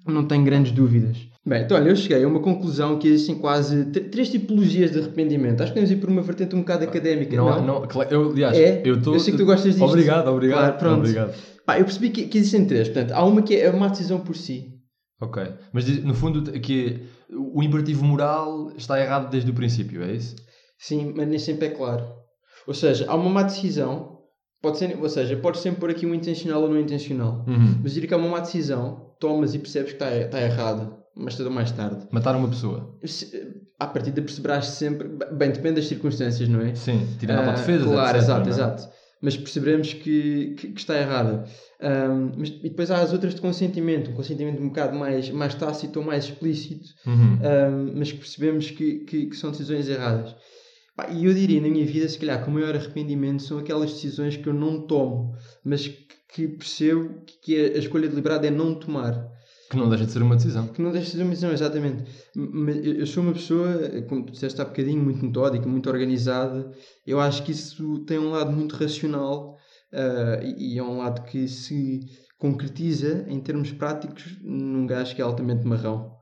não 0.06 0.24
tenho 0.26 0.44
grandes 0.44 0.72
dúvidas. 0.72 1.16
Bem, 1.46 1.62
então 1.62 1.76
olha, 1.76 1.90
eu 1.90 1.96
cheguei 1.96 2.24
a 2.24 2.28
uma 2.28 2.40
conclusão 2.40 2.98
que 2.98 3.06
existem 3.08 3.34
quase 3.36 3.84
tr- 3.86 4.08
três 4.10 4.30
tipologias 4.30 4.90
de 4.92 4.98
arrependimento. 4.98 5.60
Acho 5.62 5.72
que 5.72 5.78
podemos 5.80 5.90
ir 5.90 5.96
por 6.00 6.08
uma 6.08 6.22
vertente 6.22 6.54
um 6.56 6.60
bocado 6.60 6.84
académica. 6.84 7.36
Não, 7.36 7.44
Não, 7.44 7.52
há- 7.52 7.60
não, 7.60 7.86
claro, 7.86 8.08
eu, 8.10 8.30
aliás, 8.30 8.56
É? 8.56 8.80
eu 8.82 8.96
estou. 8.96 9.12
Eu 9.12 9.20
sei 9.20 9.32
que 9.32 9.38
tu 9.38 9.44
gostas 9.44 9.74
disto. 9.74 9.84
Obrigado, 9.84 10.28
obrigado. 10.28 10.58
Claro, 10.60 10.78
pronto. 10.78 10.98
Obrigado. 11.00 11.34
Pá, 11.66 11.78
eu 11.78 11.84
percebi 11.84 12.08
que, 12.10 12.26
que 12.28 12.38
existem 12.38 12.64
três. 12.66 12.88
Portanto, 12.88 13.12
há 13.12 13.22
uma 13.24 13.42
que 13.42 13.56
é 13.56 13.68
uma 13.70 13.88
decisão 13.90 14.20
por 14.20 14.34
si. 14.36 14.70
Ok. 15.20 15.42
Mas 15.72 15.86
no 16.02 16.14
fundo, 16.14 16.50
que 16.60 17.00
o 17.30 17.62
imperativo 17.62 18.04
moral 18.04 18.70
está 18.76 19.00
errado 19.00 19.30
desde 19.30 19.50
o 19.50 19.54
princípio, 19.54 20.02
é 20.02 20.12
isso? 20.12 20.36
Sim, 20.78 21.12
mas 21.16 21.26
nem 21.28 21.38
sempre 21.38 21.66
é 21.66 21.70
claro. 21.70 22.04
Ou 22.66 22.74
seja, 22.74 23.06
há 23.08 23.14
uma 23.14 23.30
má 23.30 23.42
decisão. 23.42 24.12
Pode 24.62 24.78
ser, 24.78 24.98
ou 25.00 25.08
seja, 25.08 25.36
podes 25.36 25.60
sempre 25.60 25.80
pôr 25.80 25.90
aqui 25.90 26.06
um 26.06 26.14
intencional 26.14 26.62
ou 26.62 26.68
não 26.70 26.80
intencional. 26.80 27.44
Uhum. 27.46 27.80
Mas 27.82 27.92
diria 27.92 28.08
que 28.08 28.14
há 28.14 28.16
uma 28.16 28.28
má 28.30 28.40
decisão, 28.40 29.14
tomas 29.20 29.54
e 29.54 29.58
percebes 29.58 29.92
que 29.92 29.96
está, 29.96 30.14
está 30.16 30.40
errada, 30.40 30.90
mais 31.14 31.34
cedo 31.34 31.46
ou 31.46 31.52
mais 31.52 31.70
tarde. 31.70 32.06
Matar 32.10 32.34
uma 32.34 32.48
pessoa. 32.48 32.98
Se- 33.04 33.62
À 33.78 33.86
partida 33.86 34.22
perceberás 34.22 34.66
sempre, 34.66 35.08
bem, 35.32 35.50
depende 35.50 35.74
das 35.76 35.86
circunstâncias, 35.88 36.48
não 36.48 36.60
é? 36.62 36.74
Sim, 36.74 37.06
tirando 37.18 37.40
Ah, 37.40 37.50
a 37.50 37.54
defesa. 37.56 37.84
Claro, 37.84 38.16
etc, 38.16 38.22
exato, 38.22 38.46
é? 38.48 38.52
exato. 38.52 38.88
Mas 39.24 39.36
perceberemos 39.38 39.94
que, 39.94 40.54
que, 40.58 40.68
que 40.72 40.80
está 40.80 40.98
errada. 40.98 41.44
Ahm, 41.80 42.32
mas, 42.36 42.48
e 42.50 42.68
depois 42.68 42.90
há 42.90 42.98
as 43.00 43.12
outras 43.12 43.34
de 43.34 43.40
consentimento, 43.40 44.10
um 44.10 44.14
consentimento 44.14 44.60
um 44.62 44.68
bocado 44.68 44.94
mais, 44.98 45.30
mais 45.30 45.54
tácito 45.54 45.98
ou 46.00 46.04
mais 46.04 46.24
explícito, 46.24 46.90
Uhum. 47.06 47.38
ahm, 47.42 47.92
mas 47.96 48.12
que 48.12 48.18
percebemos 48.18 48.70
que, 48.70 48.98
que, 49.06 49.26
que 49.26 49.36
são 49.36 49.50
decisões 49.50 49.88
erradas. 49.88 50.36
E 51.10 51.24
eu 51.24 51.34
diria, 51.34 51.60
na 51.60 51.68
minha 51.68 51.86
vida, 51.86 52.08
se 52.08 52.18
calhar, 52.18 52.42
que 52.42 52.48
o 52.48 52.52
maior 52.52 52.74
arrependimento 52.76 53.42
são 53.42 53.58
aquelas 53.58 53.92
decisões 53.94 54.36
que 54.36 54.46
eu 54.46 54.54
não 54.54 54.86
tomo, 54.86 55.34
mas 55.64 55.88
que, 56.32 56.46
percebo 56.48 57.22
que 57.42 57.56
a 57.56 57.78
escolha 57.78 58.08
deliberada 58.08 58.46
é 58.46 58.50
não 58.50 58.74
tomar. 58.74 59.33
Que 59.74 59.80
não 59.80 59.88
deixa 59.88 60.06
de 60.06 60.12
ser 60.12 60.22
uma 60.22 60.36
decisão. 60.36 60.66
Que 60.68 60.80
não 60.80 60.92
deixa 60.92 61.10
de 61.10 61.16
ser 61.16 61.22
uma 61.22 61.30
decisão, 61.30 61.52
exatamente. 61.52 62.04
Mas 62.34 62.76
eu 62.84 63.06
sou 63.06 63.22
uma 63.22 63.32
pessoa, 63.32 64.02
como 64.08 64.24
tu 64.24 64.32
disseste 64.32 64.60
há 64.60 64.64
bocadinho, 64.64 65.02
muito 65.02 65.24
metódica, 65.24 65.68
muito 65.68 65.90
organizada. 65.90 66.70
Eu 67.06 67.20
acho 67.20 67.42
que 67.42 67.52
isso 67.52 67.98
tem 68.06 68.18
um 68.18 68.30
lado 68.30 68.52
muito 68.52 68.76
racional 68.76 69.56
ah, 69.92 70.40
e, 70.42 70.76
é 70.76 70.82
um 70.82 70.98
lado 70.98 71.22
que 71.24 71.46
se 71.46 72.00
concretiza 72.38 73.24
em 73.28 73.40
termos 73.40 73.70
práticos 73.72 74.36
num 74.42 74.86
gajo 74.86 75.14
que 75.14 75.22
é 75.22 75.24
altamente 75.24 75.64
marrão. 75.66 76.12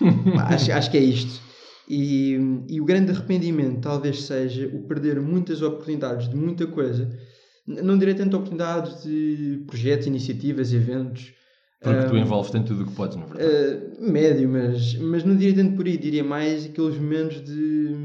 Acho, 0.48 0.72
acho 0.72 0.90
que 0.90 0.96
é 0.96 1.02
isto. 1.02 1.42
E, 1.86 2.38
e 2.70 2.80
o 2.80 2.86
grande 2.86 3.12
arrependimento 3.12 3.82
talvez 3.82 4.22
seja 4.22 4.66
o 4.68 4.86
perder 4.86 5.20
muitas 5.20 5.60
oportunidades 5.60 6.26
de 6.30 6.36
muita 6.36 6.66
coisa. 6.66 7.10
Não 7.66 7.98
direi 7.98 8.14
tanto 8.14 8.34
oportunidades 8.34 9.02
de 9.02 9.62
projetos, 9.66 10.06
iniciativas, 10.06 10.72
eventos. 10.72 11.34
Porque 11.82 12.08
tu 12.08 12.16
envolves 12.16 12.54
em 12.54 12.62
tudo 12.62 12.82
o 12.82 12.86
que 12.86 12.92
podes, 12.92 13.16
na 13.16 13.24
verdade. 13.24 13.86
Uh, 13.98 14.12
médio, 14.12 14.48
mas, 14.50 14.94
mas 14.96 15.24
não 15.24 15.34
diria 15.34 15.62
tanto 15.62 15.76
por 15.76 15.86
aí, 15.86 15.96
diria 15.96 16.22
mais 16.22 16.66
aqueles 16.66 16.96
momentos 16.96 17.42
de. 17.42 17.96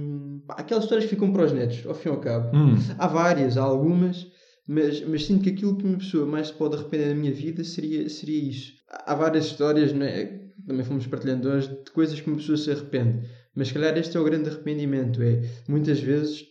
pá, 0.48 0.56
aquelas 0.60 0.86
histórias 0.86 1.06
que 1.06 1.14
ficam 1.14 1.34
para 1.34 1.44
os 1.44 1.52
netos, 1.52 1.86
ao 1.86 1.94
fim 1.94 2.08
e 2.08 2.12
ao 2.14 2.20
cabo. 2.22 2.56
Hum, 2.56 2.76
Há 2.98 3.08
várias, 3.08 3.58
há 3.58 3.64
algumas, 3.64 4.28
mas, 4.66 5.02
mas 5.02 5.26
sinto 5.26 5.44
que 5.44 5.50
aquilo 5.50 5.76
que 5.76 5.86
uma 5.86 5.98
pessoa 5.98 6.26
mais 6.26 6.48
se 6.48 6.54
pode 6.54 6.76
arrepender 6.76 7.10
da 7.10 7.16
minha 7.16 7.34
vida 7.34 7.66
seria, 7.66 8.08
seria 8.08 8.50
isso. 8.50 8.72
Há 8.90 9.14
várias 9.14 9.46
histórias, 9.46 9.92
é? 9.92 10.46
também 10.66 10.86
fomos 10.86 11.06
partilhando 11.08 11.50
hoje, 11.50 11.68
de 11.68 11.92
coisas 11.92 12.20
que 12.22 12.28
uma 12.30 12.38
pessoa 12.38 12.58
se 12.58 12.72
arrepende, 12.72 13.28
mas 13.54 13.68
se 13.68 13.74
calhar 13.74 13.98
este 13.98 14.16
é 14.16 14.20
o 14.20 14.24
grande 14.24 14.50
arrependimento: 14.50 15.22
é 15.22 15.42
muitas 15.68 16.00
vezes. 16.00 16.46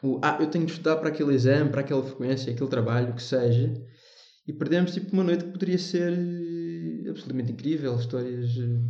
O, 0.00 0.20
ah, 0.22 0.36
eu 0.40 0.48
tenho 0.48 0.66
de 0.66 0.72
estudar 0.72 0.96
para 0.96 1.08
aquele 1.10 1.32
exame, 1.32 1.70
para 1.70 1.80
aquela 1.80 2.02
frequência, 2.02 2.52
aquele 2.52 2.68
trabalho, 2.68 3.10
o 3.10 3.14
que 3.14 3.22
seja, 3.22 3.72
e 4.46 4.52
perdemos 4.52 4.92
tipo 4.92 5.12
uma 5.12 5.22
noite 5.22 5.44
que 5.44 5.52
poderia 5.52 5.78
ser 5.78 6.12
absolutamente 7.12 7.52
incrível, 7.52 7.96
histórias. 7.96 8.50
eh, 8.58 8.80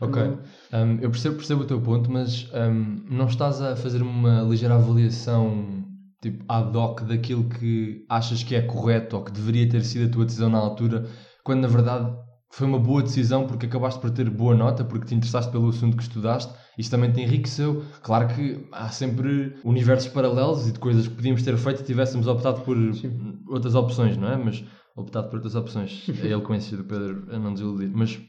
ok. 0.00 0.22
Um, 0.22 0.98
eu 1.00 1.10
percebo, 1.10 1.36
percebo 1.36 1.62
o 1.62 1.66
teu 1.66 1.80
ponto, 1.80 2.10
mas 2.10 2.48
um, 2.52 3.04
não 3.10 3.26
estás 3.26 3.60
a 3.60 3.76
fazer 3.76 4.02
uma 4.02 4.42
ligeira 4.42 4.74
avaliação 4.74 5.84
tipo 6.20 6.44
ad 6.48 6.76
hoc 6.76 7.02
daquilo 7.02 7.48
que 7.48 8.04
achas 8.08 8.42
que 8.44 8.54
é 8.54 8.62
correto 8.62 9.16
ou 9.16 9.24
que 9.24 9.32
deveria 9.32 9.68
ter 9.68 9.82
sido 9.84 10.08
a 10.08 10.12
tua 10.12 10.24
decisão 10.24 10.48
na 10.48 10.58
altura, 10.58 11.06
quando 11.42 11.62
na 11.62 11.68
verdade 11.68 12.16
foi 12.52 12.66
uma 12.66 12.78
boa 12.78 13.02
decisão 13.02 13.46
porque 13.46 13.66
acabaste 13.66 14.00
por 14.00 14.10
ter 14.10 14.28
boa 14.30 14.54
nota, 14.54 14.84
porque 14.84 15.06
te 15.06 15.14
interessaste 15.14 15.50
pelo 15.50 15.68
assunto 15.70 15.96
que 15.96 16.02
estudaste, 16.02 16.52
isso 16.78 16.90
também 16.90 17.10
te 17.10 17.20
enriqueceu. 17.20 17.82
Claro 18.02 18.28
que 18.28 18.68
há 18.72 18.88
sempre 18.90 19.56
universos 19.64 20.08
paralelos 20.12 20.68
e 20.68 20.72
de 20.72 20.78
coisas 20.78 21.08
que 21.08 21.14
podíamos 21.14 21.42
ter 21.42 21.56
feito 21.56 21.80
e 21.80 21.84
tivéssemos 21.84 22.26
optado 22.26 22.60
por 22.60 22.76
Sim. 22.94 23.38
outras 23.48 23.74
opções, 23.74 24.16
não 24.16 24.28
é? 24.30 24.36
Mas 24.36 24.62
optado 24.96 25.28
por 25.28 25.36
outras 25.36 25.54
opções. 25.54 26.06
É 26.22 26.26
ele 26.26 26.40
conhecido 26.42 26.82
do 26.82 26.88
Pedro 26.88 27.26
a 27.30 27.38
não 27.38 27.52
desiludir. 27.52 27.90
Mas, 27.92 28.20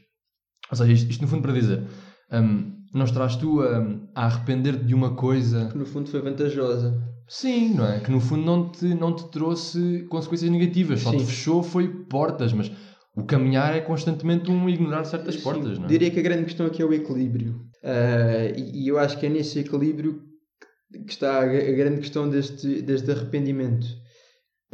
ou 0.70 0.76
seja, 0.76 0.92
isto, 0.92 1.10
isto 1.10 1.22
no 1.22 1.28
fundo 1.28 1.42
para 1.42 1.52
dizer, 1.52 1.82
hum, 2.32 2.72
não 2.92 3.04
estás 3.04 3.36
tu 3.36 3.60
a, 3.60 3.78
a 4.14 4.26
arrepender-te 4.26 4.84
de 4.84 4.94
uma 4.94 5.14
coisa 5.14 5.68
que 5.70 5.78
no 5.78 5.86
fundo 5.86 6.08
foi 6.08 6.20
vantajosa. 6.20 7.02
Sim, 7.26 7.74
não 7.74 7.86
é? 7.86 8.00
Que 8.00 8.10
no 8.10 8.20
fundo 8.20 8.44
não 8.44 8.70
te, 8.70 8.84
não 8.86 9.16
te 9.16 9.28
trouxe 9.30 10.06
consequências 10.10 10.50
negativas, 10.50 11.00
só 11.00 11.10
te 11.10 11.20
Sim. 11.20 11.26
fechou 11.26 11.62
foi 11.62 11.88
portas, 11.88 12.52
mas 12.52 12.70
o 13.16 13.24
caminhar 13.24 13.74
é 13.74 13.80
constantemente 13.80 14.50
um 14.50 14.68
ignorar 14.68 15.04
certas 15.04 15.36
Sim, 15.36 15.42
portas, 15.42 15.78
não 15.78 15.86
é? 15.86 15.88
Diria 15.88 16.10
que 16.10 16.18
a 16.18 16.22
grande 16.22 16.44
questão 16.44 16.66
aqui 16.66 16.82
é 16.82 16.84
o 16.84 16.92
equilíbrio. 16.92 17.64
Ah, 17.82 18.52
e, 18.56 18.84
e 18.84 18.88
eu 18.88 18.98
acho 18.98 19.18
que 19.18 19.26
é 19.26 19.28
nesse 19.28 19.58
equilíbrio 19.58 20.22
que 21.06 21.12
está 21.12 21.40
a, 21.40 21.42
a 21.42 21.72
grande 21.72 22.00
questão 22.00 22.28
deste, 22.28 22.82
deste 22.82 23.10
arrependimento. 23.10 23.86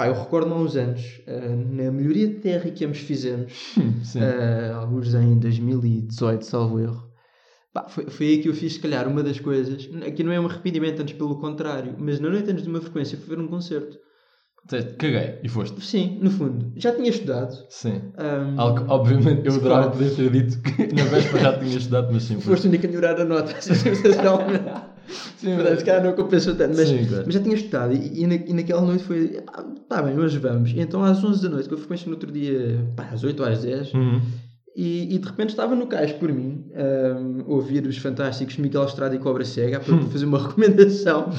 Pá, 0.01 0.07
eu 0.07 0.15
recordo-me 0.15 0.55
há 0.55 0.57
uns 0.57 0.77
anos, 0.77 1.21
ah, 1.27 1.55
na 1.71 1.93
melhoria 1.93 2.27
de 2.27 2.37
terra 2.37 2.71
que 2.71 2.87
ambos 2.87 3.01
fizemos, 3.01 3.53
ah, 4.17 4.77
alguns 4.77 5.13
em 5.13 5.39
2018, 5.39 6.43
salvo 6.43 6.81
erro. 6.81 7.07
Pá, 7.71 7.87
foi, 7.87 8.07
foi 8.07 8.27
aí 8.29 8.39
que 8.39 8.49
eu 8.49 8.55
fiz, 8.55 8.73
se 8.73 8.81
calhar, 8.81 9.07
uma 9.07 9.23
das 9.23 9.39
coisas. 9.39 9.91
Aqui 10.07 10.23
não 10.23 10.33
é 10.33 10.41
um 10.41 10.47
arrependimento, 10.47 11.03
antes 11.03 11.15
pelo 11.15 11.39
contrário, 11.39 11.97
mas 11.99 12.19
na 12.19 12.31
noite 12.31 12.51
antes 12.51 12.65
de 12.65 12.71
uma 12.71 12.81
frequência 12.81 13.19
fui 13.19 13.37
ver 13.37 13.43
um 13.43 13.47
concerto. 13.47 13.99
Caguei 14.99 15.39
e 15.43 15.49
foste. 15.51 15.79
Sim, 15.85 16.19
no 16.23 16.31
fundo. 16.31 16.73
Já 16.77 16.95
tinha 16.95 17.11
estudado. 17.11 17.55
Sim. 17.69 18.01
Ahm, 18.17 18.59
Algo, 18.59 18.85
que, 18.85 18.91
obviamente, 18.91 19.47
eu 19.47 19.55
adorava 19.55 19.91
claro. 19.91 19.99
poder 19.99 20.17
ter 20.17 20.31
dito 20.31 20.63
que 20.63 20.87
na 20.97 21.05
véspera 21.05 21.43
já 21.43 21.59
tinha 21.59 21.77
estudado, 21.77 22.09
mas 22.11 22.23
sim. 22.23 22.41
Foste 22.41 22.67
o 22.67 22.69
único 22.71 22.87
a 22.87 22.89
melhorar 22.89 23.21
a 23.21 23.25
nota, 23.27 23.55
sensacionalmente. 23.61 24.65
Sim, 25.39 25.55
Portanto, 25.57 25.79
se 25.79 25.85
calhar 25.85 26.05
não 26.05 26.13
compensou 26.13 26.55
tanto, 26.55 26.77
mas, 26.77 26.89
Sim, 26.89 27.07
claro. 27.07 27.23
mas 27.27 27.35
já 27.35 27.41
tinha 27.41 27.55
estudado 27.55 27.95
e, 27.95 28.23
e, 28.23 28.27
na- 28.27 28.35
e 28.35 28.53
naquela 28.53 28.83
noite 28.83 29.03
foi, 29.05 29.43
"Ah, 29.47 29.65
tá 29.89 30.03
bem, 30.03 30.19
hoje 30.19 30.39
vamos. 30.39 30.71
E 30.71 30.81
então 30.81 31.03
às 31.05 31.23
11 31.25 31.43
da 31.43 31.49
noite, 31.49 31.69
com 31.69 31.75
a 31.75 31.79
frequência 31.79 32.07
no 32.07 32.13
outro 32.13 32.31
dia, 32.31 32.87
pá, 32.97 33.09
às 33.13 33.25
8 33.25 33.41
ou 33.43 33.49
às 33.49 33.63
10, 33.63 33.93
Uhum. 33.95 34.21
e, 34.77 35.15
e 35.15 35.19
de 35.19 35.27
repente 35.27 35.51
estava 35.51 35.75
no 35.75 35.87
cais 35.87 36.13
por 36.13 36.33
mim, 36.33 36.67
a 36.75 37.51
ouvir 37.51 37.87
os 37.87 37.97
fantásticos 37.99 38.57
Miguel 38.59 38.85
Estrada 38.85 39.15
e 39.15 39.19
Cobra 39.19 39.45
Cega, 39.45 39.81
para 39.81 39.99
fazer 40.03 40.27
uma 40.27 40.39
recomendação 40.47 41.31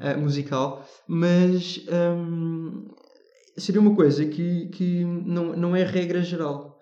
ah, 0.00 0.16
musical, 0.16 0.84
mas 1.08 1.80
ahm, 1.88 2.84
seria 3.56 3.80
uma 3.80 3.94
coisa 3.94 4.24
que, 4.26 4.66
que 4.66 5.04
não, 5.04 5.56
não 5.56 5.74
é 5.76 5.82
regra 5.84 6.22
geral. 6.22 6.75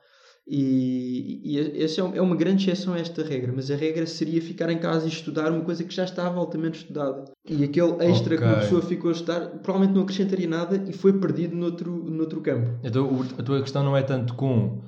E, 0.47 1.41
e 1.43 1.83
essa 1.83 2.01
é 2.01 2.05
um- 2.05 2.15
é 2.15 2.21
uma 2.21 2.37
grande 2.37 2.63
exceção 2.69 2.93
a 2.95 2.99
esta 2.99 3.23
regra, 3.25 3.51
mas 3.55 3.71
a 3.71 3.77
regra 3.77 4.05
seria 4.07 4.43
ficar 4.43 4.71
em 4.71 4.79
casa 4.79 5.07
e 5.07 5.09
estudar 5.09 5.51
uma 5.51 5.65
coisa 5.65 5.83
que 5.85 5.95
já 5.95 6.05
estava 6.05 6.39
altamente 6.39 6.81
estudada. 6.81 7.25
E 7.49 7.65
aquele 7.65 7.93
extra 8.05 8.37
que 8.37 8.45
uma 8.45 8.57
pessoa 8.61 8.83
ficou 8.83 9.09
a 9.09 9.13
estudar 9.13 9.41
provavelmente 9.63 9.95
não 9.97 10.03
acrescentaria 10.03 10.49
nada 10.49 10.85
e 10.89 10.93
foi 10.93 11.15
perdido 11.19 11.57
noutro, 11.57 11.91
noutro 12.11 12.41
campo. 12.43 12.79
Então 12.85 13.09
a 13.39 13.43
tua 13.43 13.61
questão 13.63 13.83
não 13.83 13.97
é 13.97 14.03
tanto 14.03 14.35
com 14.35 14.83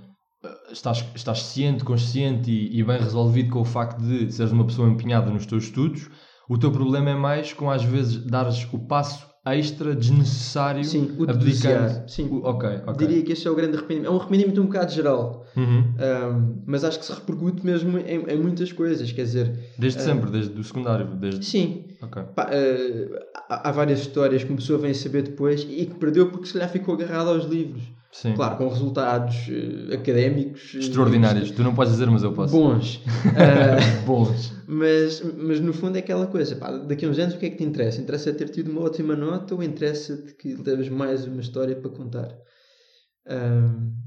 eh, 0.45 0.73
estás, 0.73 1.03
estás 1.15 1.43
ciente, 1.43 1.85
consciente 1.85 2.51
e, 2.51 2.79
e 2.79 2.85
bem 2.85 2.99
resolvido 2.99 3.51
com 3.51 3.61
o 3.61 3.65
facto 3.65 3.99
de 4.03 4.31
seres 4.31 4.53
uma 4.53 4.67
pessoa 4.67 4.89
empenhada 4.89 5.31
nos 5.31 5.47
teus 5.47 5.65
estudos, 5.65 6.11
o 6.51 6.59
teu 6.59 6.71
problema 6.71 7.11
é 7.11 7.15
mais 7.15 7.53
com 7.55 7.71
às 7.71 7.83
vezes 7.83 8.19
dares 8.27 8.69
o 8.73 8.79
passo 8.87 9.26
extra 9.55 9.95
desnecessário 9.95 10.83
Sim, 10.85 11.15
o 11.19 11.27
deduziar, 11.27 12.05
sim. 12.09 12.29
O- 12.31 12.39
ok, 12.49 12.69
ok. 12.87 13.07
Diria 13.07 13.23
que 13.23 13.33
esse 13.33 13.47
é 13.47 13.51
o 13.51 13.55
grande 13.55 13.77
arrependimento. 13.77 14.09
É 14.11 14.15
um 14.15 14.19
arrependimento 14.19 14.61
um 14.61 14.67
bocado 14.67 14.93
geral, 14.93 15.45
Uhum. 15.57 15.95
ahm, 15.99 16.63
mas 16.67 16.83
acho 16.85 16.99
que 16.99 17.05
se 17.05 17.13
repercute 17.13 17.65
mesmo 17.65 17.99
em, 17.99 18.25
em 18.29 18.39
muitas 18.39 18.73
coisas. 18.73 19.13
Quer 19.13 19.23
dizer, 19.23 19.59
Desde 19.79 19.99
Ah. 20.01 20.03
sempre, 20.03 20.31
desde 20.31 20.59
o 20.59 20.65
secundário, 20.65 21.07
desde. 21.15 21.45
sim, 21.45 21.85
Ok. 22.03 22.23
Pá, 22.35 22.49
eh, 22.51 23.09
há, 23.49 23.69
há 23.69 23.73
várias 23.73 24.01
histórias 24.01 24.43
que 24.45 24.51
uma 24.51 24.57
pessoa 24.59 24.79
vem 24.79 24.93
saber 24.93 25.23
depois 25.23 25.63
e 25.69 25.87
que 25.87 25.95
perdeu 25.95 26.31
porque 26.31 26.47
se 26.47 26.53
calhar 26.53 26.69
ficou 26.69 26.95
agarrado 26.95 27.29
aos 27.31 27.45
livros. 27.47 27.83
Sim. 28.23 28.35
Claro, 28.35 28.57
com 28.57 28.69
resultados 28.69 29.37
eh, 29.51 29.95
académicos 29.95 30.73
eh, 30.75 30.79
Extraordinários. 30.79 31.51
Tu 31.51 31.63
não 31.63 31.75
podes 31.75 31.93
dizer, 31.93 32.07
mas 32.11 32.23
eu 32.23 32.33
posso. 32.33 32.55
bons. 32.55 33.01
Eh, 33.37 34.01
Bons. 34.07 34.53
mas, 34.67 35.23
mas 35.37 35.61
no 35.61 35.75
fundo 35.75 35.97
é 35.97 35.99
aquela 35.99 36.27
coisa, 36.27 36.57
pá, 36.57 36.71
daqui 36.71 37.05
a 37.05 37.09
uns 37.11 37.19
anos 37.19 37.35
o 37.35 37.39
que 37.39 37.45
é 37.47 37.51
que 37.51 37.57
te 37.59 37.65
interessa? 37.65 38.01
Interessa 38.01 38.33
ter 38.33 38.49
tido 38.49 38.71
uma 38.71 38.81
ótima 38.81 39.15
nota 39.15 39.55
ou 39.55 39.63
interessa-te 39.63 40.33
que 40.35 40.55
leves 40.55 40.89
mais 40.89 41.27
uma 41.27 41.43
história 41.43 41.77
para 41.77 41.91
contar? 41.91 42.35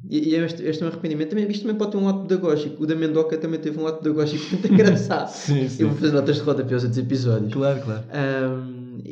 E 0.10 0.30
e 0.30 0.36
este, 0.36 0.64
este 0.64 0.82
é 0.82 0.86
um 0.86 0.90
arrependimento. 0.90 1.30
Também, 1.30 1.48
isto 1.52 1.62
também 1.62 1.78
pode 1.78 1.92
ter 1.92 1.98
um 1.98 2.06
lado 2.06 2.22
pedagógico. 2.22 2.82
O 2.84 2.88
da 2.88 2.96
Mendoca 2.96 3.38
também 3.38 3.60
teve 3.60 3.78
um 3.80 3.84
lado 3.84 3.98
pedagógico 4.00 4.44
muito 4.52 4.66
engraçado. 4.74 5.30
Sim, 5.30 5.70
sim. 5.70 5.84
Eu 5.84 5.90
vou 5.90 5.98
fazer 5.98 6.14
notas 6.14 6.38
de 6.38 6.42
rodapé 6.42 6.74
aos 6.74 6.84
outros 6.84 6.98
episódios. 6.98 7.54
Claro, 7.54 7.82
claro. 7.82 8.04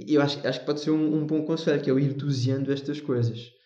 Eu 0.07 0.21
acho, 0.21 0.39
acho 0.47 0.59
que 0.61 0.65
pode 0.65 0.79
ser 0.79 0.89
um, 0.91 1.17
um 1.17 1.27
bom 1.27 1.43
conselho, 1.43 1.81
que 1.81 1.89
é 1.89 1.93
o 1.93 1.99
ir 1.99 2.13
doseando 2.13 2.71
estas 2.71 2.99
coisas. 2.99 3.56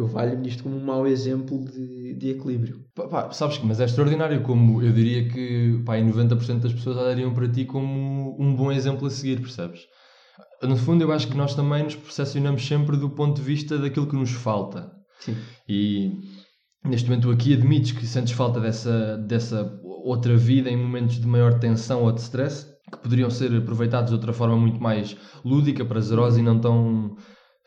Eu 0.00 0.06
valho-me 0.06 0.44
nisto 0.44 0.62
como 0.62 0.76
um 0.76 0.82
mau 0.82 1.06
exemplo 1.06 1.62
de, 1.62 2.14
de 2.14 2.30
equilíbrio. 2.30 2.86
Pá, 2.94 3.06
pá, 3.06 3.32
sabes 3.32 3.58
que, 3.58 3.66
mas 3.66 3.80
é 3.80 3.84
extraordinário 3.84 4.42
como 4.42 4.82
eu 4.82 4.92
diria 4.94 5.28
que 5.28 5.82
pá, 5.84 5.98
em 5.98 6.10
90% 6.10 6.60
das 6.60 6.72
pessoas 6.72 6.96
olhariam 6.96 7.34
para 7.34 7.46
ti 7.46 7.66
como 7.66 8.34
um 8.40 8.56
bom 8.56 8.72
exemplo 8.72 9.06
a 9.06 9.10
seguir, 9.10 9.40
percebes? 9.40 9.80
No 10.62 10.74
fundo, 10.74 11.04
eu 11.04 11.12
acho 11.12 11.28
que 11.28 11.36
nós 11.36 11.54
também 11.54 11.82
nos 11.82 11.96
percepcionamos 11.96 12.66
sempre 12.66 12.96
do 12.96 13.10
ponto 13.10 13.36
de 13.36 13.42
vista 13.42 13.76
daquilo 13.76 14.06
que 14.06 14.16
nos 14.16 14.30
falta. 14.30 14.90
Sim. 15.18 15.36
E 15.68 16.12
neste 16.82 17.06
momento 17.06 17.30
aqui 17.30 17.52
admites 17.52 17.92
que 17.92 18.06
sentes 18.06 18.32
falta 18.32 18.58
dessa, 18.58 19.18
dessa 19.18 19.70
outra 19.84 20.34
vida 20.34 20.70
em 20.70 20.78
momentos 20.78 21.20
de 21.20 21.26
maior 21.26 21.58
tensão 21.58 22.04
ou 22.04 22.12
de 22.12 22.22
stress, 22.22 22.66
que 22.90 22.98
poderiam 22.98 23.28
ser 23.28 23.54
aproveitados 23.54 24.08
de 24.08 24.14
outra 24.14 24.32
forma 24.32 24.56
muito 24.56 24.82
mais 24.82 25.14
lúdica, 25.44 25.84
prazerosa 25.84 26.40
e 26.40 26.42
não 26.42 26.58
tão, 26.58 27.16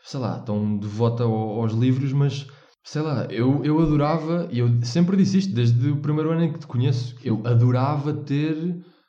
sei 0.04 0.20
lá, 0.20 0.38
tão 0.38 0.76
devota 0.78 1.24
ao- 1.24 1.60
aos 1.62 1.72
livros, 1.72 2.12
mas 2.12 2.46
sei 2.82 3.02
lá, 3.02 3.26
eu, 3.30 3.64
eu 3.64 3.80
adorava, 3.80 4.48
e 4.52 4.58
eu 4.58 4.68
sempre 4.82 5.16
disse 5.16 5.38
isto 5.38 5.54
desde 5.54 5.88
o 5.90 5.96
primeiro 5.96 6.30
ano 6.30 6.44
em 6.44 6.52
que 6.52 6.58
te 6.58 6.66
conheço, 6.66 7.16
eu 7.24 7.40
adorava 7.44 8.12
ter 8.12 8.56